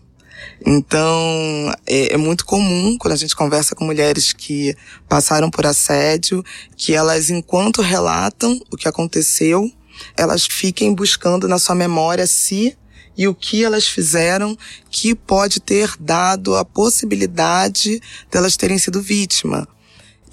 Então, 0.65 1.73
é, 1.85 2.13
é, 2.13 2.17
muito 2.17 2.45
comum 2.45 2.97
quando 2.97 3.13
a 3.13 3.17
gente 3.17 3.35
conversa 3.35 3.75
com 3.75 3.85
mulheres 3.85 4.33
que 4.33 4.75
passaram 5.07 5.49
por 5.49 5.65
assédio, 5.65 6.43
que 6.77 6.93
elas, 6.93 7.29
enquanto 7.29 7.81
relatam 7.81 8.59
o 8.71 8.77
que 8.77 8.87
aconteceu, 8.87 9.69
elas 10.17 10.45
fiquem 10.45 10.93
buscando 10.93 11.47
na 11.47 11.59
sua 11.59 11.75
memória 11.75 12.25
se 12.25 12.77
e 13.17 13.27
o 13.27 13.35
que 13.35 13.63
elas 13.63 13.87
fizeram 13.87 14.57
que 14.89 15.13
pode 15.13 15.59
ter 15.59 15.93
dado 15.99 16.55
a 16.55 16.65
possibilidade 16.65 18.01
delas 18.31 18.57
terem 18.57 18.77
sido 18.77 19.01
vítima. 19.01 19.67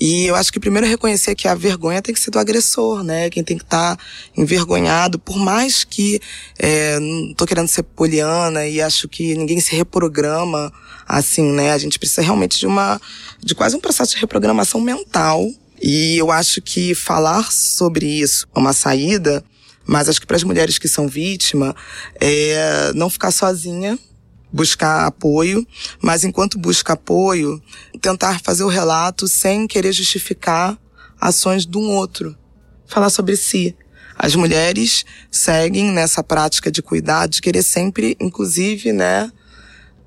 E 0.01 0.25
eu 0.25 0.35
acho 0.35 0.51
que 0.51 0.59
primeiro 0.59 0.87
reconhecer 0.87 1.35
que 1.35 1.47
a 1.47 1.55
vergonha 1.55 2.01
tem 2.01 2.15
que 2.15 2.21
ser 2.21 2.31
do 2.31 2.39
agressor, 2.39 3.05
né? 3.05 3.29
Quem 3.29 3.45
tem 3.45 3.59
que 3.59 3.65
estar 3.65 3.97
tá 3.97 4.03
envergonhado, 4.35 5.19
por 5.19 5.37
mais 5.37 5.85
que 5.85 6.19
é, 6.59 6.99
não 6.99 7.35
tô 7.35 7.47
querendo 7.47 7.69
ser 7.69 7.83
poliana 7.83 8.67
e 8.67 8.81
acho 8.81 9.07
que 9.07 9.35
ninguém 9.37 9.61
se 9.61 9.77
reprograma 9.77 10.73
assim, 11.07 11.53
né? 11.53 11.73
A 11.73 11.79
gente 11.79 11.99
precisa 11.99 12.23
realmente 12.23 12.59
de 12.59 12.67
uma 12.67 12.99
de 13.41 13.55
quase 13.55 13.77
um 13.77 13.81
processo 13.81 14.15
de 14.15 14.21
reprogramação 14.21 14.81
mental. 14.81 15.47
E 15.83 16.17
eu 16.17 16.31
acho 16.31 16.63
que 16.63 16.95
falar 16.95 17.53
sobre 17.53 18.07
isso 18.07 18.47
é 18.55 18.59
uma 18.59 18.73
saída, 18.73 19.45
mas 19.87 20.09
acho 20.09 20.21
que 20.21 20.27
para 20.27 20.37
as 20.37 20.45
mulheres 20.45 20.79
que 20.79 20.89
são 20.89 21.09
vítima, 21.09 21.77
é 22.19 22.91
não 22.95 23.11
ficar 23.11 23.31
sozinha, 23.31 23.99
buscar 24.53 25.07
apoio, 25.07 25.67
mas 26.01 26.25
enquanto 26.25 26.59
busca 26.59 26.95
apoio, 26.95 27.63
tentar 28.01 28.41
fazer 28.41 28.65
o 28.65 28.69
relato 28.69 29.29
sem 29.29 29.67
querer 29.67 29.93
justificar 29.93 30.79
ações 31.21 31.67
de 31.67 31.79
um 31.79 31.91
outro. 31.91 32.37
Falar 32.87 33.11
sobre 33.11 33.37
si. 33.37 33.77
As 34.17 34.35
mulheres 34.35 35.05
seguem 35.31 35.91
nessa 35.91 36.23
prática 36.23 36.71
de 36.71 36.83
cuidado, 36.83 37.31
de 37.31 37.41
querer 37.41 37.63
sempre, 37.63 38.17
inclusive, 38.21 38.93
né, 38.93 39.33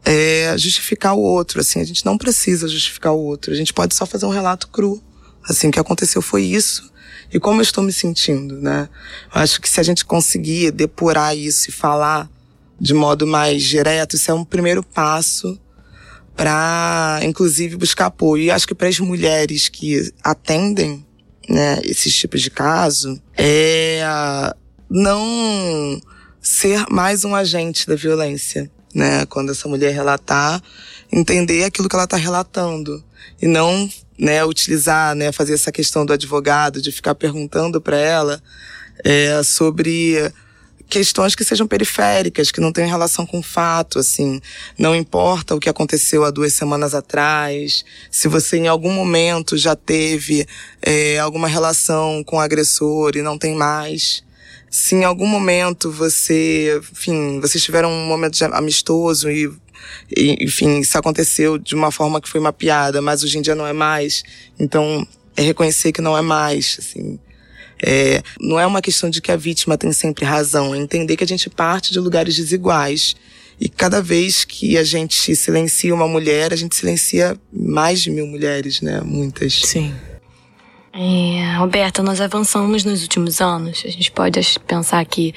é, 0.05 0.55
justificar 0.57 1.15
o 1.15 1.21
outro. 1.21 1.61
Assim, 1.61 1.79
a 1.79 1.83
gente 1.83 2.05
não 2.05 2.17
precisa 2.17 2.67
justificar 2.67 3.13
o 3.13 3.19
outro. 3.19 3.51
A 3.51 3.55
gente 3.55 3.73
pode 3.73 3.95
só 3.95 4.05
fazer 4.05 4.25
um 4.25 4.29
relato 4.29 4.67
cru. 4.67 5.01
Assim, 5.43 5.69
o 5.69 5.71
que 5.71 5.79
aconteceu 5.79 6.21
foi 6.21 6.43
isso. 6.43 6.91
E 7.33 7.39
como 7.39 7.59
eu 7.59 7.63
estou 7.63 7.83
me 7.83 7.91
sentindo, 7.91 8.61
né? 8.61 8.87
Eu 9.33 9.41
acho 9.41 9.59
que 9.59 9.67
se 9.67 9.79
a 9.79 9.83
gente 9.83 10.05
conseguir 10.05 10.71
depurar 10.71 11.35
isso 11.35 11.69
e 11.69 11.71
falar 11.71 12.29
de 12.83 12.93
modo 12.93 13.25
mais 13.25 13.63
direto, 13.63 14.17
isso 14.17 14.29
é 14.29 14.33
um 14.33 14.43
primeiro 14.43 14.83
passo 14.83 15.57
para, 16.35 17.21
inclusive, 17.23 17.77
buscar 17.77 18.07
apoio. 18.07 18.43
E 18.43 18.51
acho 18.51 18.67
que 18.67 18.75
para 18.75 18.89
as 18.89 18.99
mulheres 18.99 19.69
que 19.69 20.11
atendem 20.21 21.05
né, 21.47 21.79
esses 21.85 22.13
tipos 22.13 22.41
de 22.41 22.49
caso, 22.49 23.21
é 23.37 24.01
não 24.89 25.97
ser 26.41 26.85
mais 26.89 27.23
um 27.23 27.33
agente 27.33 27.87
da 27.87 27.95
violência. 27.95 28.69
Né? 28.93 29.25
Quando 29.27 29.53
essa 29.53 29.69
mulher 29.69 29.93
relatar, 29.93 30.61
entender 31.09 31.63
aquilo 31.63 31.87
que 31.87 31.95
ela 31.95 32.03
está 32.03 32.17
relatando. 32.17 33.01
E 33.41 33.47
não 33.47 33.89
né, 34.19 34.43
utilizar, 34.43 35.15
né, 35.15 35.31
fazer 35.31 35.53
essa 35.53 35.71
questão 35.71 36.05
do 36.05 36.11
advogado, 36.11 36.81
de 36.81 36.91
ficar 36.91 37.15
perguntando 37.15 37.79
para 37.79 37.97
ela 37.97 38.43
é, 39.05 39.41
sobre 39.41 40.33
questões 40.87 41.35
que 41.35 41.43
sejam 41.43 41.67
periféricas, 41.67 42.51
que 42.51 42.61
não 42.61 42.71
tenham 42.71 42.89
relação 42.89 43.25
com 43.25 43.39
o 43.39 43.43
fato, 43.43 43.99
assim. 43.99 44.39
Não 44.77 44.95
importa 44.95 45.55
o 45.55 45.59
que 45.59 45.69
aconteceu 45.69 46.23
há 46.23 46.31
duas 46.31 46.53
semanas 46.53 46.93
atrás, 46.93 47.83
se 48.11 48.27
você 48.27 48.57
em 48.57 48.67
algum 48.67 48.91
momento 48.91 49.57
já 49.57 49.75
teve 49.75 50.45
é, 50.81 51.17
alguma 51.19 51.47
relação 51.47 52.23
com 52.23 52.37
o 52.37 52.39
agressor 52.39 53.13
e 53.15 53.21
não 53.21 53.37
tem 53.37 53.55
mais. 53.55 54.23
Se 54.69 54.95
em 54.95 55.03
algum 55.03 55.27
momento 55.27 55.91
você, 55.91 56.81
enfim, 56.91 57.39
vocês 57.39 57.63
tiveram 57.63 57.91
um 57.91 58.05
momento 58.05 58.43
amistoso 58.45 59.29
e 59.29 59.51
enfim, 60.15 60.79
isso 60.79 60.97
aconteceu 60.97 61.57
de 61.57 61.75
uma 61.75 61.91
forma 61.91 62.21
que 62.21 62.29
foi 62.29 62.39
uma 62.39 62.53
piada, 62.53 63.01
mas 63.01 63.23
hoje 63.23 63.37
em 63.37 63.41
dia 63.41 63.55
não 63.55 63.67
é 63.67 63.73
mais. 63.73 64.23
Então, 64.59 65.05
é 65.35 65.41
reconhecer 65.41 65.91
que 65.91 66.01
não 66.01 66.17
é 66.17 66.21
mais, 66.21 66.77
assim. 66.79 67.19
É, 67.85 68.23
não 68.39 68.57
é 68.57 68.65
uma 68.65 68.81
questão 68.81 69.09
de 69.09 69.21
que 69.21 69.31
a 69.31 69.35
vítima 69.35 69.77
tem 69.77 69.91
sempre 69.91 70.23
razão, 70.23 70.73
é 70.73 70.77
entender 70.77 71.17
que 71.17 71.23
a 71.23 71.27
gente 71.27 71.49
parte 71.49 71.91
de 71.91 71.99
lugares 71.99 72.35
desiguais. 72.35 73.15
E 73.59 73.69
cada 73.69 74.01
vez 74.01 74.43
que 74.45 74.77
a 74.77 74.83
gente 74.83 75.35
silencia 75.35 75.93
uma 75.93 76.07
mulher, 76.07 76.53
a 76.53 76.55
gente 76.55 76.75
silencia 76.75 77.37
mais 77.51 78.01
de 78.01 78.09
mil 78.09 78.25
mulheres, 78.25 78.81
né? 78.81 79.01
Muitas. 79.01 79.53
Sim. 79.53 79.93
É, 80.93 81.55
Roberta, 81.57 82.01
nós 82.01 82.21
avançamos 82.21 82.83
nos 82.83 83.01
últimos 83.01 83.41
anos. 83.41 83.83
A 83.85 83.89
gente 83.89 84.11
pode 84.11 84.39
pensar 84.65 85.03
que 85.05 85.33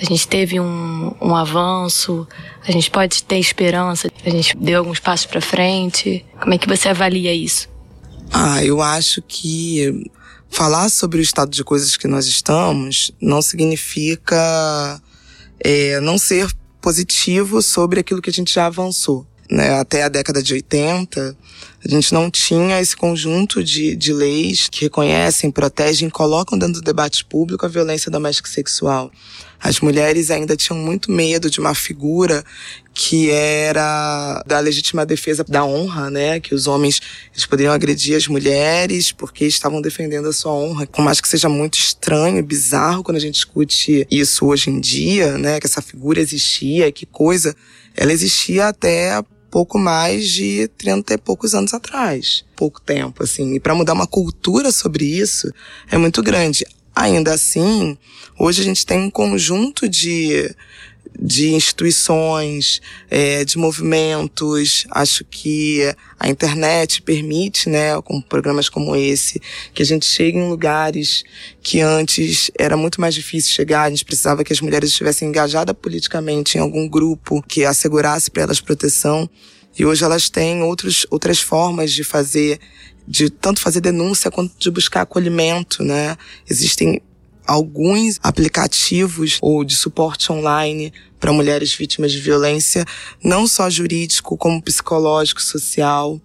a 0.00 0.04
gente 0.04 0.26
teve 0.26 0.58
um, 0.58 1.14
um 1.20 1.34
avanço, 1.34 2.26
a 2.66 2.72
gente 2.72 2.90
pode 2.90 3.22
ter 3.22 3.38
esperança, 3.38 4.10
a 4.24 4.30
gente 4.30 4.56
deu 4.56 4.78
alguns 4.78 4.98
passos 4.98 5.26
para 5.26 5.40
frente. 5.40 6.24
Como 6.40 6.54
é 6.54 6.58
que 6.58 6.68
você 6.68 6.88
avalia 6.88 7.32
isso? 7.32 7.68
Ah, 8.32 8.64
eu 8.64 8.82
acho 8.82 9.22
que 9.22 10.10
falar 10.54 10.88
sobre 10.88 11.18
o 11.18 11.20
estado 11.20 11.50
de 11.50 11.64
coisas 11.64 11.96
que 11.96 12.06
nós 12.06 12.26
estamos 12.26 13.10
não 13.20 13.42
significa 13.42 15.02
é, 15.58 15.98
não 15.98 16.16
ser 16.16 16.48
positivo 16.80 17.60
sobre 17.60 17.98
aquilo 17.98 18.22
que 18.22 18.30
a 18.30 18.32
gente 18.32 18.54
já 18.54 18.66
avançou. 18.66 19.26
Né? 19.50 19.74
Até 19.80 20.04
a 20.04 20.08
década 20.08 20.40
de 20.40 20.54
80, 20.54 21.36
a 21.84 21.88
gente 21.88 22.14
não 22.14 22.30
tinha 22.30 22.80
esse 22.80 22.96
conjunto 22.96 23.64
de, 23.64 23.96
de 23.96 24.12
leis 24.12 24.68
que 24.68 24.82
reconhecem, 24.82 25.50
protegem, 25.50 26.08
colocam 26.08 26.56
dentro 26.56 26.74
do 26.74 26.84
debate 26.84 27.24
público 27.24 27.66
a 27.66 27.68
violência 27.68 28.08
doméstica 28.08 28.48
e 28.48 28.52
sexual. 28.52 29.10
As 29.64 29.80
mulheres 29.80 30.30
ainda 30.30 30.54
tinham 30.54 30.78
muito 30.78 31.10
medo 31.10 31.48
de 31.48 31.58
uma 31.58 31.74
figura 31.74 32.44
que 32.92 33.30
era 33.30 34.44
da 34.46 34.60
legítima 34.60 35.06
defesa 35.06 35.42
da 35.42 35.64
honra, 35.64 36.10
né? 36.10 36.38
Que 36.38 36.54
os 36.54 36.66
homens 36.66 37.00
eles 37.32 37.46
poderiam 37.46 37.72
agredir 37.72 38.14
as 38.14 38.28
mulheres 38.28 39.10
porque 39.10 39.46
estavam 39.46 39.80
defendendo 39.80 40.28
a 40.28 40.34
sua 40.34 40.52
honra. 40.52 40.86
Por 40.86 41.00
mais 41.00 41.18
que 41.18 41.26
seja 41.26 41.48
muito 41.48 41.78
estranho 41.78 42.44
bizarro 42.44 43.02
quando 43.02 43.16
a 43.16 43.20
gente 43.20 43.36
discute 43.36 44.06
isso 44.10 44.44
hoje 44.44 44.68
em 44.68 44.78
dia, 44.78 45.38
né? 45.38 45.58
Que 45.58 45.66
essa 45.66 45.80
figura 45.80 46.20
existia, 46.20 46.92
que 46.92 47.06
coisa. 47.06 47.56
Ela 47.96 48.12
existia 48.12 48.68
até 48.68 49.18
pouco 49.50 49.78
mais 49.78 50.28
de 50.28 50.68
30 50.76 51.14
e 51.14 51.16
poucos 51.16 51.54
anos 51.54 51.72
atrás. 51.72 52.44
Pouco 52.54 52.82
tempo, 52.82 53.22
assim. 53.22 53.54
E 53.54 53.60
para 53.60 53.74
mudar 53.74 53.94
uma 53.94 54.06
cultura 54.06 54.70
sobre 54.70 55.06
isso 55.06 55.50
é 55.90 55.96
muito 55.96 56.22
grande. 56.22 56.66
Ainda 56.94 57.34
assim, 57.34 57.98
hoje 58.38 58.60
a 58.60 58.64
gente 58.64 58.86
tem 58.86 59.00
um 59.00 59.10
conjunto 59.10 59.88
de, 59.88 60.54
de 61.18 61.52
instituições, 61.52 62.80
é, 63.10 63.44
de 63.44 63.58
movimentos. 63.58 64.86
Acho 64.92 65.24
que 65.24 65.80
a 66.20 66.28
internet 66.28 67.02
permite, 67.02 67.68
né, 67.68 68.00
com 68.02 68.20
programas 68.20 68.68
como 68.68 68.94
esse, 68.94 69.42
que 69.74 69.82
a 69.82 69.86
gente 69.86 70.06
chegue 70.06 70.38
em 70.38 70.48
lugares 70.48 71.24
que 71.60 71.80
antes 71.80 72.48
era 72.56 72.76
muito 72.76 73.00
mais 73.00 73.14
difícil 73.14 73.52
chegar. 73.52 73.82
A 73.82 73.90
gente 73.90 74.04
precisava 74.04 74.44
que 74.44 74.52
as 74.52 74.60
mulheres 74.60 74.90
estivessem 74.90 75.28
engajadas 75.28 75.74
politicamente 75.80 76.58
em 76.58 76.60
algum 76.60 76.88
grupo 76.88 77.42
que 77.42 77.64
assegurasse 77.64 78.30
para 78.30 78.44
elas 78.44 78.60
proteção. 78.60 79.28
E 79.76 79.84
hoje 79.84 80.04
elas 80.04 80.30
têm 80.30 80.62
outros, 80.62 81.04
outras 81.10 81.40
formas 81.40 81.92
de 81.92 82.04
fazer 82.04 82.60
de 83.06 83.30
tanto 83.30 83.60
fazer 83.60 83.80
denúncia 83.80 84.30
quanto 84.30 84.52
de 84.58 84.70
buscar 84.70 85.02
acolhimento, 85.02 85.82
né? 85.82 86.16
Existem 86.48 87.00
alguns 87.46 88.18
aplicativos 88.22 89.38
ou 89.40 89.64
de 89.64 89.76
suporte 89.76 90.32
online 90.32 90.92
para 91.20 91.32
mulheres 91.32 91.74
vítimas 91.74 92.12
de 92.12 92.20
violência, 92.20 92.84
não 93.22 93.46
só 93.46 93.68
jurídico, 93.68 94.36
como 94.36 94.62
psicológico, 94.62 95.42
social. 95.42 96.20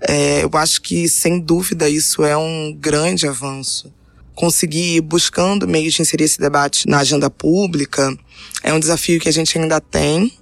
É, 0.00 0.44
eu 0.44 0.50
acho 0.54 0.80
que, 0.82 1.08
sem 1.08 1.38
dúvida, 1.38 1.88
isso 1.88 2.24
é 2.24 2.36
um 2.36 2.76
grande 2.78 3.26
avanço. 3.26 3.92
Conseguir, 4.34 5.00
buscando 5.02 5.68
meios 5.68 5.94
de 5.94 6.02
inserir 6.02 6.24
esse 6.24 6.40
debate 6.40 6.88
na 6.88 7.00
agenda 7.00 7.28
pública, 7.28 8.16
é 8.62 8.72
um 8.72 8.80
desafio 8.80 9.20
que 9.20 9.28
a 9.28 9.32
gente 9.32 9.56
ainda 9.58 9.80
tem, 9.80 10.32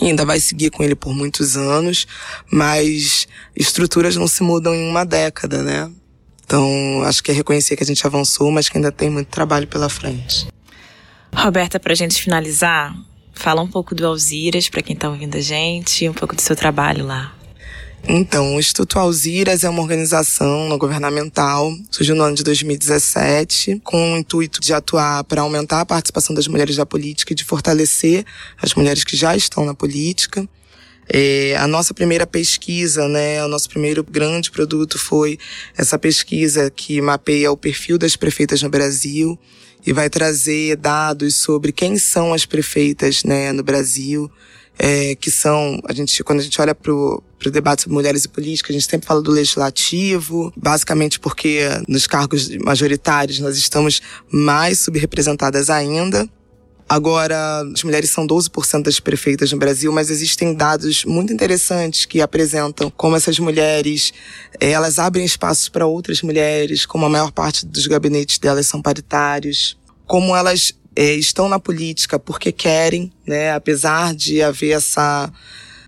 e 0.00 0.06
ainda 0.06 0.24
vai 0.24 0.40
seguir 0.40 0.70
com 0.70 0.82
ele 0.82 0.94
por 0.94 1.14
muitos 1.14 1.56
anos, 1.56 2.06
mas 2.50 3.26
estruturas 3.54 4.16
não 4.16 4.26
se 4.26 4.42
mudam 4.42 4.74
em 4.74 4.88
uma 4.88 5.04
década, 5.04 5.62
né? 5.62 5.90
Então, 6.44 7.02
acho 7.04 7.22
que 7.22 7.30
é 7.30 7.34
reconhecer 7.34 7.76
que 7.76 7.82
a 7.82 7.86
gente 7.86 8.06
avançou, 8.06 8.50
mas 8.50 8.68
que 8.68 8.76
ainda 8.76 8.92
tem 8.92 9.10
muito 9.10 9.28
trabalho 9.28 9.66
pela 9.66 9.88
frente. 9.88 10.46
Roberta, 11.34 11.80
para 11.80 11.92
a 11.92 11.96
gente 11.96 12.20
finalizar, 12.20 12.94
fala 13.32 13.62
um 13.62 13.68
pouco 13.68 13.94
do 13.94 14.06
Alziras 14.06 14.68
para 14.68 14.82
quem 14.82 14.94
está 14.94 15.08
ouvindo 15.08 15.36
a 15.36 15.40
gente, 15.40 16.08
um 16.08 16.12
pouco 16.12 16.36
do 16.36 16.42
seu 16.42 16.54
trabalho 16.54 17.06
lá. 17.06 17.32
Então, 18.08 18.56
o 18.56 18.58
Instituto 18.58 18.98
Alziras 18.98 19.62
é 19.62 19.68
uma 19.68 19.80
organização 19.80 20.68
não 20.68 20.76
governamental, 20.76 21.72
surgiu 21.88 22.16
no 22.16 22.24
ano 22.24 22.34
de 22.34 22.42
2017, 22.42 23.80
com 23.84 24.14
o 24.14 24.16
intuito 24.16 24.60
de 24.60 24.74
atuar 24.74 25.22
para 25.24 25.42
aumentar 25.42 25.80
a 25.80 25.86
participação 25.86 26.34
das 26.34 26.48
mulheres 26.48 26.76
na 26.76 26.84
política 26.84 27.32
e 27.32 27.36
de 27.36 27.44
fortalecer 27.44 28.24
as 28.60 28.74
mulheres 28.74 29.04
que 29.04 29.16
já 29.16 29.36
estão 29.36 29.64
na 29.64 29.72
política. 29.72 30.48
É, 31.08 31.56
a 31.56 31.66
nossa 31.68 31.94
primeira 31.94 32.26
pesquisa, 32.26 33.06
né, 33.06 33.44
o 33.44 33.48
nosso 33.48 33.68
primeiro 33.68 34.02
grande 34.02 34.50
produto 34.50 34.98
foi 34.98 35.38
essa 35.76 35.96
pesquisa 35.96 36.70
que 36.70 37.00
mapeia 37.00 37.52
o 37.52 37.56
perfil 37.56 37.98
das 37.98 38.16
prefeitas 38.16 38.62
no 38.62 38.68
Brasil 38.68 39.38
e 39.86 39.92
vai 39.92 40.10
trazer 40.10 40.76
dados 40.76 41.36
sobre 41.36 41.70
quem 41.70 41.98
são 41.98 42.32
as 42.32 42.46
prefeitas, 42.46 43.22
né, 43.24 43.52
no 43.52 43.62
Brasil, 43.62 44.30
é, 44.78 45.14
que 45.14 45.30
são, 45.30 45.80
a 45.88 45.92
gente, 45.92 46.22
quando 46.24 46.40
a 46.40 46.42
gente 46.42 46.60
olha 46.60 46.74
para 46.74 46.92
o 46.92 47.22
debate 47.50 47.82
sobre 47.82 47.94
mulheres 47.94 48.24
e 48.24 48.28
política, 48.28 48.70
a 48.70 48.72
gente 48.72 48.88
sempre 48.88 49.06
fala 49.06 49.22
do 49.22 49.30
legislativo, 49.30 50.52
basicamente 50.56 51.20
porque 51.20 51.60
nos 51.88 52.06
cargos 52.06 52.48
majoritários 52.58 53.38
nós 53.38 53.56
estamos 53.56 54.00
mais 54.30 54.78
subrepresentadas 54.78 55.70
ainda. 55.70 56.28
Agora, 56.88 57.62
as 57.74 57.82
mulheres 57.84 58.10
são 58.10 58.26
12% 58.26 58.82
das 58.82 59.00
prefeitas 59.00 59.50
no 59.50 59.58
Brasil, 59.58 59.90
mas 59.92 60.10
existem 60.10 60.52
dados 60.52 61.06
muito 61.06 61.32
interessantes 61.32 62.04
que 62.04 62.20
apresentam 62.20 62.90
como 62.90 63.16
essas 63.16 63.38
mulheres, 63.38 64.12
eh, 64.60 64.72
elas 64.72 64.98
abrem 64.98 65.24
espaços 65.24 65.70
para 65.70 65.86
outras 65.86 66.20
mulheres, 66.20 66.84
como 66.84 67.06
a 67.06 67.08
maior 67.08 67.32
parte 67.32 67.64
dos 67.64 67.86
gabinetes 67.86 68.38
delas 68.38 68.66
são 68.66 68.82
paritários, 68.82 69.78
como 70.06 70.36
elas 70.36 70.74
é, 70.94 71.14
estão 71.14 71.48
na 71.48 71.58
política 71.58 72.18
porque 72.18 72.52
querem, 72.52 73.12
né? 73.26 73.52
Apesar 73.52 74.14
de 74.14 74.42
haver 74.42 74.72
essa 74.72 75.32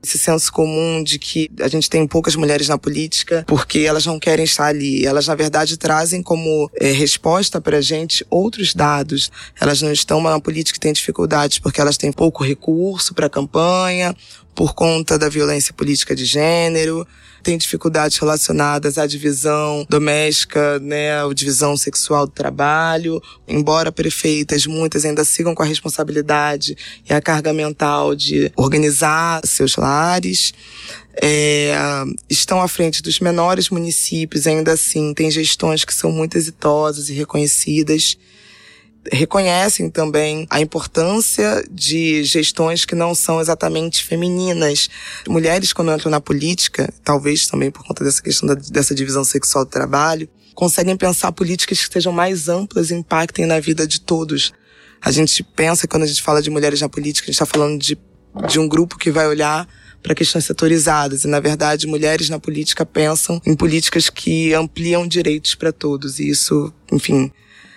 esse 0.05 0.18
senso 0.18 0.52
comum 0.52 1.02
de 1.02 1.18
que 1.18 1.50
a 1.61 1.66
gente 1.66 1.88
tem 1.88 2.07
poucas 2.07 2.36
mulheres 2.36 2.68
na 2.68 2.76
política 2.76 3.42
porque 3.46 3.80
elas 3.80 4.05
não 4.05 4.18
querem 4.20 4.44
estar 4.44 4.66
ali. 4.66 5.05
Elas, 5.07 5.26
na 5.26 5.34
verdade, 5.34 5.78
trazem 5.78 6.22
como 6.22 6.70
é, 6.78 6.92
resposta 6.92 7.61
para 7.61 7.78
a 7.78 7.80
gente 7.80 8.24
outros 8.28 8.74
dados. 8.74 9.32
Elas 9.59 9.80
não 9.80 9.90
estão 9.90 10.20
na 10.20 10.38
política 10.38 10.76
e 10.76 10.80
têm 10.80 10.92
dificuldades 10.92 11.59
porque 11.59 11.80
elas 11.80 11.96
têm 11.96 12.12
pouco 12.12 12.44
recurso 12.44 13.14
para 13.14 13.26
a 13.26 13.30
campanha, 13.30 14.14
por 14.55 14.74
conta 14.74 15.18
da 15.18 15.28
violência 15.28 15.72
política 15.72 16.14
de 16.14 16.26
gênero, 16.26 17.07
tem 17.45 17.59
dificuldades 17.59 18.16
relacionadas 18.18 18.97
à 18.99 19.07
divisão 19.07 19.86
doméstica, 19.88 20.78
né, 20.80 21.20
à 21.20 21.32
divisão 21.32 21.76
sexual 21.76 22.26
do 22.26 22.32
trabalho. 22.32 23.22
Embora 23.47 23.92
prefeitas, 23.92 24.66
muitas 24.66 25.05
ainda 25.05 25.24
sigam 25.24 25.55
com 25.55 25.62
a 25.62 25.66
responsabilidade 25.66 26.76
e 27.09 27.12
a 27.12 27.20
carga 27.20 27.53
mental 27.53 28.16
de 28.16 28.51
organizar 28.57 29.40
seus 29.45 29.76
lares. 29.76 30.55
É, 31.22 31.76
estão 32.28 32.61
à 32.61 32.66
frente 32.66 33.01
dos 33.01 33.20
menores 33.20 33.70
municípios, 33.70 34.49
ainda 34.49 34.72
assim, 34.72 35.14
tem 35.14 35.30
gestões 35.30 35.84
que 35.84 35.95
são 35.95 36.11
muito 36.11 36.36
exitosas 36.36 37.09
e 37.09 37.12
reconhecidas 37.12 38.18
reconhecem 39.12 39.90
também 39.90 40.46
a 40.50 40.61
importância 40.61 41.64
de 41.70 42.24
gestões 42.24 42.84
que 42.84 42.94
não 42.94 43.14
são 43.14 43.40
exatamente 43.40 44.05
femininas. 44.05 44.88
Mulheres, 45.28 45.72
quando 45.72 45.92
entram 45.92 46.11
na 46.11 46.20
política, 46.20 46.92
talvez 47.02 47.46
também 47.46 47.70
por 47.70 47.84
conta 47.84 48.05
dessa 48.05 48.22
questão 48.22 48.48
da, 48.48 48.55
dessa 48.55 48.94
divisão 48.94 49.24
sexual 49.24 49.64
do 49.64 49.70
trabalho, 49.70 50.28
conseguem 50.55 50.96
pensar 50.96 51.32
políticas 51.32 51.84
que 51.84 51.92
sejam 51.92 52.12
mais 52.12 52.48
amplas 52.48 52.90
e 52.90 52.94
impactem 52.94 53.46
na 53.46 53.61
vida 53.61 53.86
de 53.86 54.00
todos. 54.00 54.52
A 55.00 55.11
gente 55.11 55.42
pensa, 55.42 55.86
quando 55.86 56.05
a 56.05 56.07
gente 56.07 56.22
fala 56.22 56.40
de 56.40 56.50
mulheres 56.50 56.80
na 56.80 56.88
política, 56.88 57.26
a 57.26 57.30
gente 57.30 57.34
está 57.34 57.46
falando 57.46 57.78
de, 57.78 57.98
de 58.48 58.59
um 58.59 58.68
grupo 58.68 58.96
que 58.96 59.11
vai 59.11 59.26
olhar 59.26 59.68
para 60.02 60.14
questões 60.14 60.44
setorizadas. 60.44 61.24
E, 61.24 61.28
na 61.28 61.40
verdade, 61.40 61.86
mulheres 61.86 62.28
na 62.28 62.38
política 62.38 62.86
pensam 62.86 63.40
em 63.44 63.55
políticas 63.55 64.09
que 64.09 64.55
ampliam 64.55 65.07
direitos 65.07 65.55
para 65.55 65.72
todos. 65.72 66.18
E 66.20 66.28
isso, 66.28 66.72
enfim, 66.92 67.32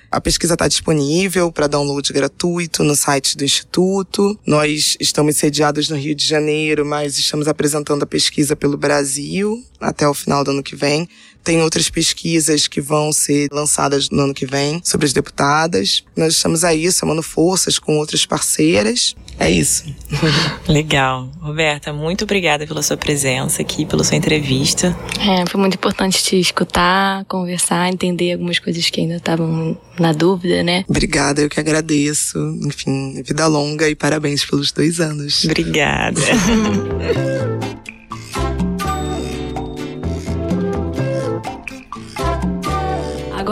a 0.10 0.22
pesquisa 0.22 0.54
está 0.54 0.68
disponível 0.68 1.52
para 1.52 1.68
download 1.68 2.12
gratuito 2.14 2.84
no 2.84 2.96
site 2.96 3.36
do 3.36 3.44
Instituto. 3.44 4.40
Nós 4.46 4.96
estamos 5.00 5.36
sediados 5.36 5.90
no 5.90 5.98
Rio 5.98 6.16
de 6.16 6.26
Janeiro, 6.26 6.86
mas 6.86 7.18
estamos 7.18 7.48
apresentando 7.48 8.04
a 8.04 8.08
pesquisa 8.08 8.56
pelo 8.56 8.78
Brasil 8.78 9.64
até 9.80 10.08
o 10.08 10.14
final 10.14 10.44
do 10.44 10.52
ano 10.52 10.64
que 10.64 10.76
vem. 10.76 11.10
Tem 11.48 11.62
outras 11.62 11.90
pesquisas 11.90 12.68
que 12.68 12.82
vão 12.82 13.14
ser 13.14 13.48
lançadas 13.54 14.10
no 14.10 14.24
ano 14.24 14.34
que 14.34 14.46
vem 14.46 14.82
sobre 14.84 15.06
as 15.06 15.14
deputadas. 15.14 16.04
Nós 16.14 16.36
estamos 16.36 16.66
aí 16.66 16.92
somando 16.92 17.24
forças 17.24 17.80
com 17.80 17.98
outras 17.98 18.26
parceiras. 18.26 19.16
É 19.40 19.50
isso. 19.50 19.86
Legal. 20.68 21.32
Roberta, 21.40 21.94
muito 21.94 22.26
obrigada 22.26 22.68
pela 22.68 22.84
sua 22.84 22.98
presença 22.98 23.62
aqui, 23.62 23.86
pela 23.86 24.04
sua 24.04 24.18
entrevista. 24.18 24.94
É, 25.22 25.50
foi 25.50 25.58
muito 25.58 25.76
importante 25.76 26.22
te 26.22 26.38
escutar, 26.38 27.24
conversar, 27.30 27.88
entender 27.94 28.34
algumas 28.34 28.60
coisas 28.60 28.90
que 28.90 29.00
ainda 29.00 29.16
estavam 29.16 29.78
na 29.98 30.12
dúvida, 30.12 30.62
né? 30.64 30.84
Obrigada, 30.86 31.40
eu 31.40 31.50
que 31.50 31.62
agradeço. 31.62 32.38
Enfim, 32.66 33.24
vida 33.24 33.48
longa 33.48 33.88
e 33.88 33.96
parabéns 33.96 34.44
pelos 34.44 34.74
dois 34.74 35.00
anos. 35.00 35.46
Obrigada. 35.46 36.20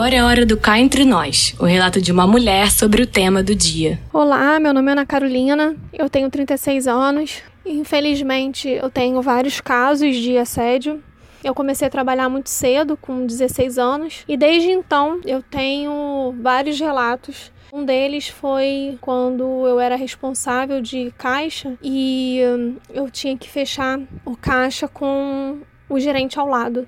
Agora 0.06 0.18
é 0.18 0.24
hora 0.24 0.46
do 0.46 0.56
Cá 0.56 0.80
Entre 0.80 1.04
Nós, 1.04 1.56
o 1.58 1.66
relato 1.66 2.00
de 2.00 2.12
uma 2.12 2.28
mulher 2.28 2.70
sobre 2.70 3.02
o 3.02 3.08
tema 3.08 3.42
do 3.42 3.56
dia. 3.56 4.00
Olá, 4.14 4.60
meu 4.60 4.72
nome 4.72 4.90
é 4.90 4.92
Ana 4.92 5.04
Carolina, 5.04 5.76
eu 5.92 6.08
tenho 6.08 6.30
36 6.30 6.88
anos. 6.88 7.42
Infelizmente, 7.66 8.70
eu 8.70 8.88
tenho 8.92 9.20
vários 9.24 9.60
casos 9.60 10.16
de 10.16 10.38
assédio. 10.38 11.04
Eu 11.44 11.56
comecei 11.56 11.88
a 11.88 11.90
trabalhar 11.90 12.30
muito 12.30 12.52
cedo, 12.52 12.96
com 12.96 13.26
16 13.26 13.80
anos, 13.80 14.24
e 14.28 14.38
desde 14.38 14.70
então 14.70 15.20
eu 15.26 15.42
tenho 15.42 16.36
vários 16.40 16.80
relatos 16.80 17.52
Um 17.74 17.84
deles 17.84 18.28
foi 18.28 19.00
quando 19.02 19.66
eu 19.66 19.80
era 19.80 19.96
responsável 19.96 20.82
de 20.82 21.12
caixa 21.18 21.74
e 21.82 22.42
hum, 22.46 22.76
eu 22.94 23.10
tinha 23.10 23.36
que 23.36 23.50
fechar 23.50 24.00
o 24.24 24.38
caixa 24.38 24.88
com 24.88 25.58
o 25.90 26.00
gerente 26.00 26.38
ao 26.38 26.48
lado. 26.48 26.88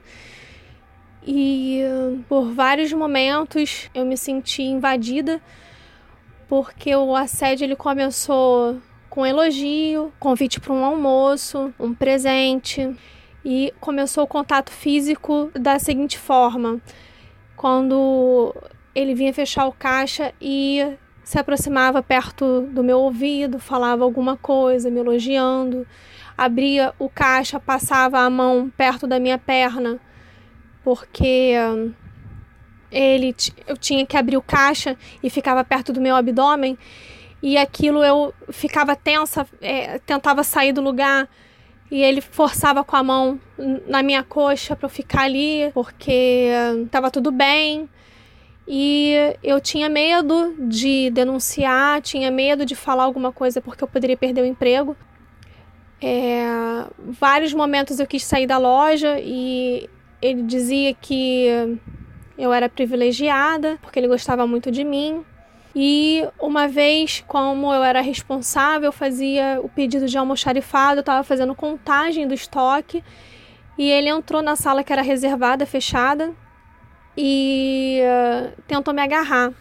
E 1.30 1.82
por 2.30 2.54
vários 2.54 2.94
momentos 2.94 3.90
eu 3.94 4.06
me 4.06 4.16
senti 4.16 4.64
invadida 4.64 5.42
porque 6.48 6.96
o 6.96 7.14
assédio 7.14 7.66
ele 7.66 7.76
começou 7.76 8.78
com 9.10 9.26
elogio, 9.26 10.14
convite 10.22 10.62
para 10.62 10.72
um 10.72 10.86
almoço, 10.86 11.74
um 11.78 11.94
presente 11.94 12.96
e 13.44 13.74
começou 13.82 14.24
o 14.24 14.28
contato 14.28 14.72
físico 14.72 15.52
da 15.54 15.78
seguinte 15.80 16.18
forma: 16.18 16.80
quando 17.58 18.56
ele 18.96 19.14
vinha 19.14 19.34
fechar 19.34 19.68
o 19.68 19.74
caixa 19.74 20.34
e 20.40 20.96
se 21.26 21.38
aproximava 21.38 22.02
perto 22.02 22.62
do 22.72 22.82
meu 22.82 23.00
ouvido, 23.00 23.60
falava 23.60 24.06
alguma 24.06 24.38
coisa, 24.38 24.90
me 24.90 25.02
elogiando, 25.02 25.86
abria 26.38 26.94
o 26.98 27.10
caixa, 27.10 27.60
passava 27.60 28.20
a 28.20 28.30
mão 28.30 28.72
perto 28.78 29.06
da 29.06 29.20
minha 29.20 29.38
perna, 29.38 30.00
porque 30.88 31.52
ele 32.90 33.36
eu 33.68 33.76
tinha 33.76 34.06
que 34.06 34.16
abrir 34.16 34.38
o 34.38 34.42
caixa 34.42 34.96
e 35.22 35.30
ficava 35.30 35.62
perto 35.62 35.92
do 35.92 36.00
meu 36.00 36.16
abdômen 36.16 36.78
e 37.44 37.58
aquilo 37.58 38.02
eu 38.02 38.34
ficava 38.52 38.96
tensa, 38.96 39.46
é, 39.60 40.00
tentava 40.00 40.46
sair 40.46 40.72
do 40.72 40.80
lugar 40.80 41.28
e 41.92 42.02
ele 42.02 42.22
forçava 42.22 42.86
com 42.86 42.96
a 42.96 43.04
mão 43.04 43.38
na 43.86 44.02
minha 44.02 44.24
coxa 44.24 44.78
para 44.78 44.86
eu 44.86 44.90
ficar 44.90 45.24
ali 45.24 45.70
porque 45.74 46.52
estava 46.86 47.12
tudo 47.12 47.34
bem 47.34 47.90
e 48.66 49.14
eu 49.44 49.60
tinha 49.60 49.90
medo 49.90 50.56
de 50.58 51.10
denunciar, 51.10 52.02
tinha 52.02 52.32
medo 52.32 52.66
de 52.66 52.76
falar 52.76 53.04
alguma 53.04 53.34
coisa 53.34 53.60
porque 53.60 53.84
eu 53.84 53.90
poderia 53.90 54.16
perder 54.16 54.42
o 54.42 54.46
emprego. 54.46 54.96
É, 56.02 56.46
vários 56.98 57.54
momentos 57.54 58.00
eu 58.00 58.08
quis 58.08 58.24
sair 58.24 58.48
da 58.48 58.58
loja 58.58 59.20
e 59.20 59.90
ele 60.22 60.44
dizia 60.44 60.94
que 60.94 61.48
eu 62.38 62.54
era 62.54 62.70
privilegiada 62.70 63.78
porque 63.82 64.00
ele 64.00 64.08
gostava 64.08 64.46
muito 64.46 64.72
de 64.72 64.84
mim. 64.84 65.24
E 65.76 66.24
uma 66.40 66.68
vez, 66.68 67.24
como 67.28 67.72
eu 67.72 67.84
era 67.84 68.02
responsável, 68.02 68.88
eu 68.88 68.92
fazia 68.92 69.60
o 69.62 69.70
pedido 69.70 70.08
de 70.08 70.18
almoxarifado, 70.18 70.98
eu 70.98 71.02
estava 71.02 71.24
fazendo 71.24 71.54
contagem 71.54 72.28
do 72.28 72.34
estoque 72.34 73.04
e 73.78 73.90
ele 73.90 74.10
entrou 74.10 74.42
na 74.42 74.56
sala 74.56 74.84
que 74.84 74.92
era 74.92 75.04
reservada, 75.04 75.66
fechada, 75.66 76.34
e 77.16 78.02
uh, 78.02 78.62
tentou 78.68 78.94
me 78.94 79.02
agarrar. 79.02 79.54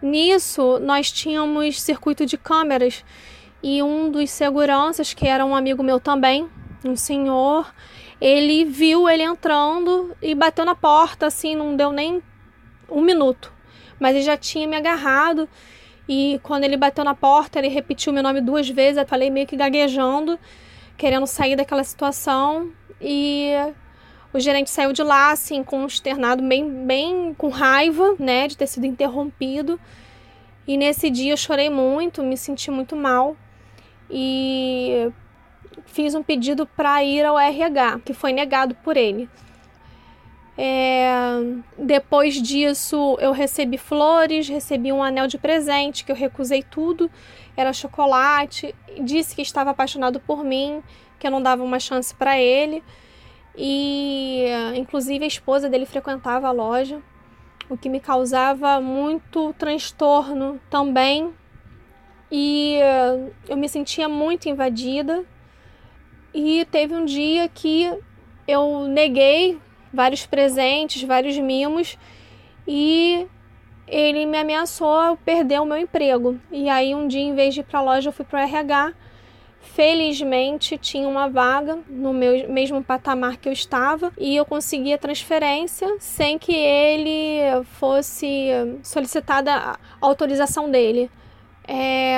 Nisso, 0.00 0.78
nós 0.80 1.10
tínhamos 1.12 1.80
circuito 1.80 2.24
de 2.26 2.36
câmeras 2.36 3.04
e 3.62 3.82
um 3.82 4.10
dos 4.10 4.30
seguranças, 4.30 5.14
que 5.14 5.26
era 5.26 5.44
um 5.44 5.54
amigo 5.54 5.82
meu 5.82 5.98
também, 5.98 6.48
um 6.84 6.96
senhor, 6.96 7.72
ele 8.20 8.64
viu 8.64 9.08
ele 9.08 9.22
entrando 9.22 10.16
e 10.22 10.34
bateu 10.34 10.64
na 10.64 10.74
porta, 10.74 11.26
assim, 11.26 11.54
não 11.54 11.76
deu 11.76 11.92
nem 11.92 12.22
um 12.90 13.00
minuto. 13.00 13.52
Mas 13.98 14.14
ele 14.14 14.24
já 14.24 14.36
tinha 14.36 14.66
me 14.66 14.76
agarrado 14.76 15.48
e 16.08 16.38
quando 16.42 16.64
ele 16.64 16.76
bateu 16.76 17.04
na 17.04 17.14
porta, 17.14 17.58
ele 17.58 17.68
repetiu 17.68 18.12
meu 18.12 18.22
nome 18.22 18.40
duas 18.40 18.68
vezes. 18.68 18.98
Eu 18.98 19.06
falei 19.06 19.30
meio 19.30 19.46
que 19.46 19.56
gaguejando, 19.56 20.38
querendo 20.96 21.26
sair 21.26 21.56
daquela 21.56 21.82
situação. 21.82 22.70
E 23.00 23.52
o 24.32 24.38
gerente 24.38 24.70
saiu 24.70 24.92
de 24.92 25.02
lá, 25.02 25.30
assim, 25.30 25.62
com 25.62 25.86
externado 25.86 26.42
bem, 26.42 26.68
bem 26.84 27.34
com 27.34 27.48
raiva, 27.48 28.14
né, 28.18 28.48
de 28.48 28.56
ter 28.56 28.66
sido 28.66 28.86
interrompido. 28.86 29.80
E 30.66 30.76
nesse 30.76 31.10
dia 31.10 31.32
eu 31.32 31.36
chorei 31.36 31.70
muito, 31.70 32.22
me 32.22 32.36
senti 32.36 32.70
muito 32.70 32.96
mal. 32.96 33.36
E 34.10 35.10
fiz 35.86 36.14
um 36.14 36.22
pedido 36.22 36.66
para 36.66 37.02
ir 37.04 37.24
ao 37.24 37.38
RH, 37.38 38.00
que 38.04 38.12
foi 38.12 38.32
negado 38.32 38.74
por 38.76 38.96
ele. 38.96 39.28
É, 40.56 41.12
depois 41.76 42.40
disso, 42.40 43.18
eu 43.20 43.32
recebi 43.32 43.76
flores, 43.76 44.48
recebi 44.48 44.92
um 44.92 45.02
anel 45.02 45.26
de 45.26 45.36
presente, 45.36 46.04
que 46.04 46.12
eu 46.12 46.16
recusei 46.16 46.62
tudo, 46.62 47.10
era 47.56 47.72
chocolate. 47.72 48.74
Disse 49.00 49.34
que 49.34 49.42
estava 49.42 49.70
apaixonado 49.70 50.20
por 50.20 50.44
mim, 50.44 50.82
que 51.18 51.26
eu 51.26 51.30
não 51.30 51.42
dava 51.42 51.62
uma 51.62 51.80
chance 51.80 52.14
para 52.14 52.38
ele. 52.38 52.82
E, 53.56 54.46
inclusive, 54.76 55.24
a 55.24 55.28
esposa 55.28 55.68
dele 55.68 55.86
frequentava 55.86 56.48
a 56.48 56.52
loja, 56.52 57.00
o 57.68 57.76
que 57.76 57.88
me 57.88 58.00
causava 58.00 58.80
muito 58.80 59.52
transtorno 59.54 60.60
também. 60.70 61.32
E 62.30 62.78
eu 63.48 63.56
me 63.56 63.68
sentia 63.68 64.08
muito 64.08 64.48
invadida. 64.48 65.24
E 66.34 66.64
teve 66.64 66.94
um 66.94 67.04
dia 67.04 67.48
que 67.48 67.90
eu 68.46 68.88
neguei 68.88 69.58
vários 69.92 70.26
presentes, 70.26 71.02
vários 71.04 71.38
mimos 71.38 71.96
e 72.66 73.26
ele 73.86 74.26
me 74.26 74.38
ameaçou 74.38 75.16
perder 75.24 75.60
o 75.60 75.64
meu 75.64 75.78
emprego. 75.78 76.38
E 76.50 76.68
aí 76.68 76.94
um 76.94 77.06
dia, 77.06 77.20
em 77.20 77.34
vez 77.34 77.54
de 77.54 77.60
ir 77.60 77.64
para 77.64 77.78
a 77.78 77.82
loja, 77.82 78.08
eu 78.08 78.12
fui 78.12 78.24
para 78.24 78.40
o 78.40 78.42
RH. 78.42 78.92
Felizmente 79.60 80.76
tinha 80.76 81.08
uma 81.08 81.28
vaga 81.28 81.78
no 81.88 82.12
meu 82.12 82.48
mesmo 82.50 82.82
patamar 82.82 83.38
que 83.38 83.48
eu 83.48 83.52
estava 83.52 84.12
e 84.18 84.36
eu 84.36 84.44
consegui 84.44 84.92
a 84.92 84.98
transferência 84.98 85.96
sem 85.98 86.38
que 86.38 86.54
ele 86.54 87.64
fosse 87.78 88.48
solicitada 88.82 89.54
a 89.54 89.78
autorização 90.00 90.70
dele. 90.70 91.10
É, 91.66 92.14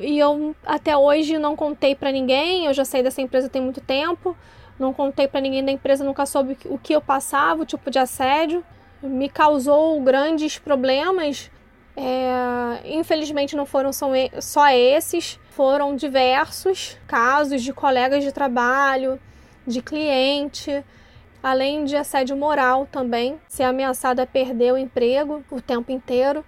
e 0.00 0.18
eu 0.18 0.56
até 0.64 0.96
hoje 0.96 1.38
não 1.38 1.54
contei 1.54 1.94
para 1.94 2.10
ninguém, 2.10 2.64
eu 2.64 2.72
já 2.72 2.84
saí 2.84 3.02
dessa 3.02 3.20
empresa 3.20 3.48
tem 3.48 3.60
muito 3.60 3.80
tempo, 3.80 4.34
não 4.78 4.92
contei 4.92 5.28
para 5.28 5.40
ninguém 5.40 5.64
da 5.64 5.70
empresa, 5.70 6.04
nunca 6.04 6.24
soube 6.24 6.56
o 6.66 6.78
que 6.78 6.94
eu 6.94 7.00
passava, 7.00 7.62
o 7.62 7.66
tipo 7.66 7.90
de 7.90 7.98
assédio. 7.98 8.64
Me 9.02 9.28
causou 9.28 10.00
grandes 10.00 10.58
problemas. 10.58 11.50
É, 11.96 12.82
infelizmente 12.84 13.56
não 13.56 13.64
foram 13.64 13.90
só 13.92 14.68
esses, 14.70 15.40
foram 15.50 15.96
diversos 15.96 16.98
casos 17.06 17.62
de 17.62 17.72
colegas 17.72 18.22
de 18.22 18.32
trabalho, 18.32 19.18
de 19.66 19.80
cliente, 19.80 20.84
além 21.42 21.84
de 21.84 21.96
assédio 21.96 22.36
moral 22.36 22.86
também, 22.90 23.40
ser 23.48 23.62
ameaçada 23.62 24.22
a 24.22 24.26
perder 24.26 24.72
o 24.72 24.76
emprego 24.76 25.42
o 25.50 25.60
tempo 25.60 25.90
inteiro. 25.90 26.44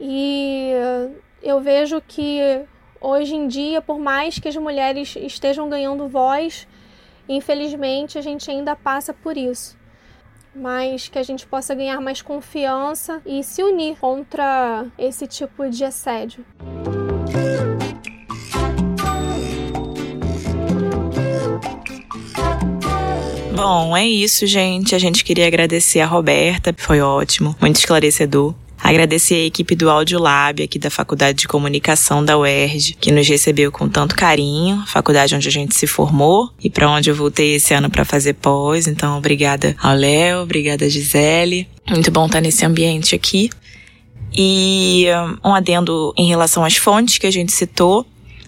E 0.00 0.72
eu 1.42 1.60
vejo 1.60 2.00
que 2.00 2.38
hoje 3.00 3.34
em 3.34 3.48
dia, 3.48 3.82
por 3.82 3.98
mais 3.98 4.38
que 4.38 4.48
as 4.48 4.56
mulheres 4.56 5.16
estejam 5.16 5.68
ganhando 5.68 6.08
voz, 6.08 6.68
infelizmente 7.28 8.16
a 8.16 8.22
gente 8.22 8.48
ainda 8.50 8.76
passa 8.76 9.12
por 9.12 9.36
isso. 9.36 9.76
Mas 10.54 11.08
que 11.08 11.18
a 11.18 11.22
gente 11.22 11.46
possa 11.46 11.74
ganhar 11.74 12.00
mais 12.00 12.22
confiança 12.22 13.20
e 13.26 13.42
se 13.42 13.62
unir 13.62 13.96
contra 13.98 14.86
esse 14.98 15.26
tipo 15.26 15.68
de 15.68 15.84
assédio. 15.84 16.44
Bom, 23.54 23.96
é 23.96 24.06
isso, 24.06 24.46
gente. 24.46 24.94
A 24.94 24.98
gente 24.98 25.24
queria 25.24 25.46
agradecer 25.46 26.00
a 26.00 26.06
Roberta, 26.06 26.74
foi 26.76 27.00
ótimo, 27.00 27.56
muito 27.60 27.76
esclarecedor. 27.76 28.54
Agradecer 28.92 29.36
a 29.36 29.46
equipe 29.46 29.74
do 29.74 29.88
Audiolab 29.88 30.62
aqui 30.62 30.78
da 30.78 30.90
Faculdade 30.90 31.38
de 31.38 31.48
Comunicação 31.48 32.22
da 32.22 32.36
UERJ, 32.36 32.94
que 33.00 33.10
nos 33.10 33.26
recebeu 33.26 33.72
com 33.72 33.88
tanto 33.88 34.14
carinho, 34.14 34.84
faculdade 34.86 35.34
onde 35.34 35.48
a 35.48 35.50
gente 35.50 35.74
se 35.74 35.86
formou 35.86 36.50
e 36.62 36.68
para 36.68 36.90
onde 36.90 37.08
eu 37.08 37.14
voltei 37.14 37.54
esse 37.54 37.72
ano 37.72 37.88
para 37.88 38.04
fazer 38.04 38.34
pós. 38.34 38.86
Então, 38.86 39.16
obrigada 39.16 39.74
ao 39.82 39.96
Léo, 39.96 40.42
obrigada 40.42 40.90
Gisele. 40.90 41.66
Muito 41.88 42.10
bom 42.10 42.26
estar 42.26 42.42
nesse 42.42 42.66
ambiente 42.66 43.14
aqui. 43.14 43.48
E 44.36 45.06
um 45.42 45.54
adendo 45.54 46.12
em 46.14 46.28
relação 46.28 46.62
às 46.62 46.76
fontes 46.76 47.16
que 47.16 47.26
a 47.26 47.32
gente 47.32 47.50
citou. 47.50 48.06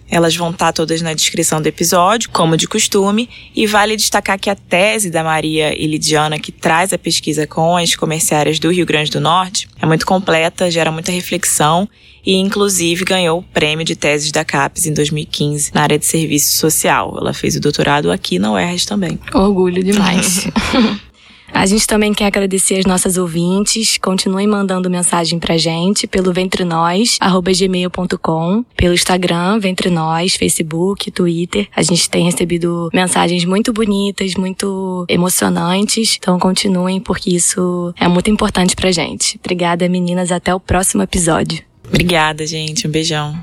Elas 0.09 0.35
vão 0.35 0.51
estar 0.51 0.71
todas 0.71 1.01
na 1.01 1.13
descrição 1.13 1.61
do 1.61 1.67
episódio, 1.67 2.29
como 2.29 2.55
de 2.55 2.67
costume, 2.67 3.29
e 3.55 3.65
vale 3.65 3.95
destacar 3.95 4.39
que 4.39 4.49
a 4.49 4.55
tese 4.55 5.09
da 5.09 5.23
Maria 5.23 5.73
e 5.79 5.87
Lidiana, 5.87 6.39
que 6.39 6.51
traz 6.51 6.93
a 6.93 6.97
pesquisa 6.97 7.47
com 7.47 7.75
as 7.75 7.95
comerciárias 7.95 8.59
do 8.59 8.71
Rio 8.71 8.85
Grande 8.85 9.11
do 9.11 9.19
Norte, 9.19 9.67
é 9.81 9.85
muito 9.85 10.05
completa, 10.05 10.69
gera 10.69 10.91
muita 10.91 11.11
reflexão 11.11 11.89
e, 12.25 12.35
inclusive, 12.35 13.03
ganhou 13.05 13.39
o 13.39 13.43
prêmio 13.43 13.85
de 13.85 13.95
teses 13.95 14.31
da 14.31 14.43
CAPES 14.43 14.87
em 14.87 14.93
2015 14.93 15.71
na 15.73 15.81
área 15.81 15.99
de 15.99 16.05
serviço 16.05 16.57
social. 16.57 17.15
Ela 17.19 17.33
fez 17.33 17.55
o 17.55 17.59
doutorado 17.59 18.11
aqui 18.11 18.39
na 18.39 18.51
UERJ 18.51 18.85
também. 18.85 19.19
Orgulho 19.33 19.83
demais. 19.83 20.47
A 21.51 21.65
gente 21.65 21.87
também 21.87 22.13
quer 22.13 22.25
agradecer 22.25 22.75
as 22.75 22.85
nossas 22.85 23.17
ouvintes. 23.17 23.97
Continuem 23.97 24.45
mandando 24.45 24.89
mensagem 24.89 25.39
pra 25.39 25.57
gente 25.57 26.05
pelo 26.05 26.33
ventrenós@gmail.com, 26.33 28.65
pelo 28.75 28.93
Instagram 28.93 29.57
Ventrenós, 29.59 30.35
Facebook, 30.35 31.09
Twitter. 31.11 31.67
A 31.75 31.81
gente 31.81 32.07
tem 32.09 32.25
recebido 32.25 32.89
mensagens 32.93 33.45
muito 33.45 33.71
bonitas, 33.73 34.35
muito 34.35 35.05
emocionantes. 35.09 36.17
Então 36.19 36.37
continuem 36.37 36.99
porque 36.99 37.35
isso 37.35 37.93
é 37.99 38.07
muito 38.07 38.29
importante 38.29 38.75
pra 38.75 38.91
gente. 38.91 39.39
Obrigada, 39.43 39.89
meninas, 39.89 40.31
até 40.31 40.53
o 40.53 40.59
próximo 40.59 41.01
episódio. 41.03 41.63
Obrigada, 41.87 42.45
gente. 42.45 42.87
Um 42.87 42.91
beijão. 42.91 43.35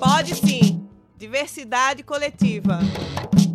Pode 0.00 0.34
sim. 0.34 0.53
Diversidade 1.34 2.04
coletiva. 2.04 2.78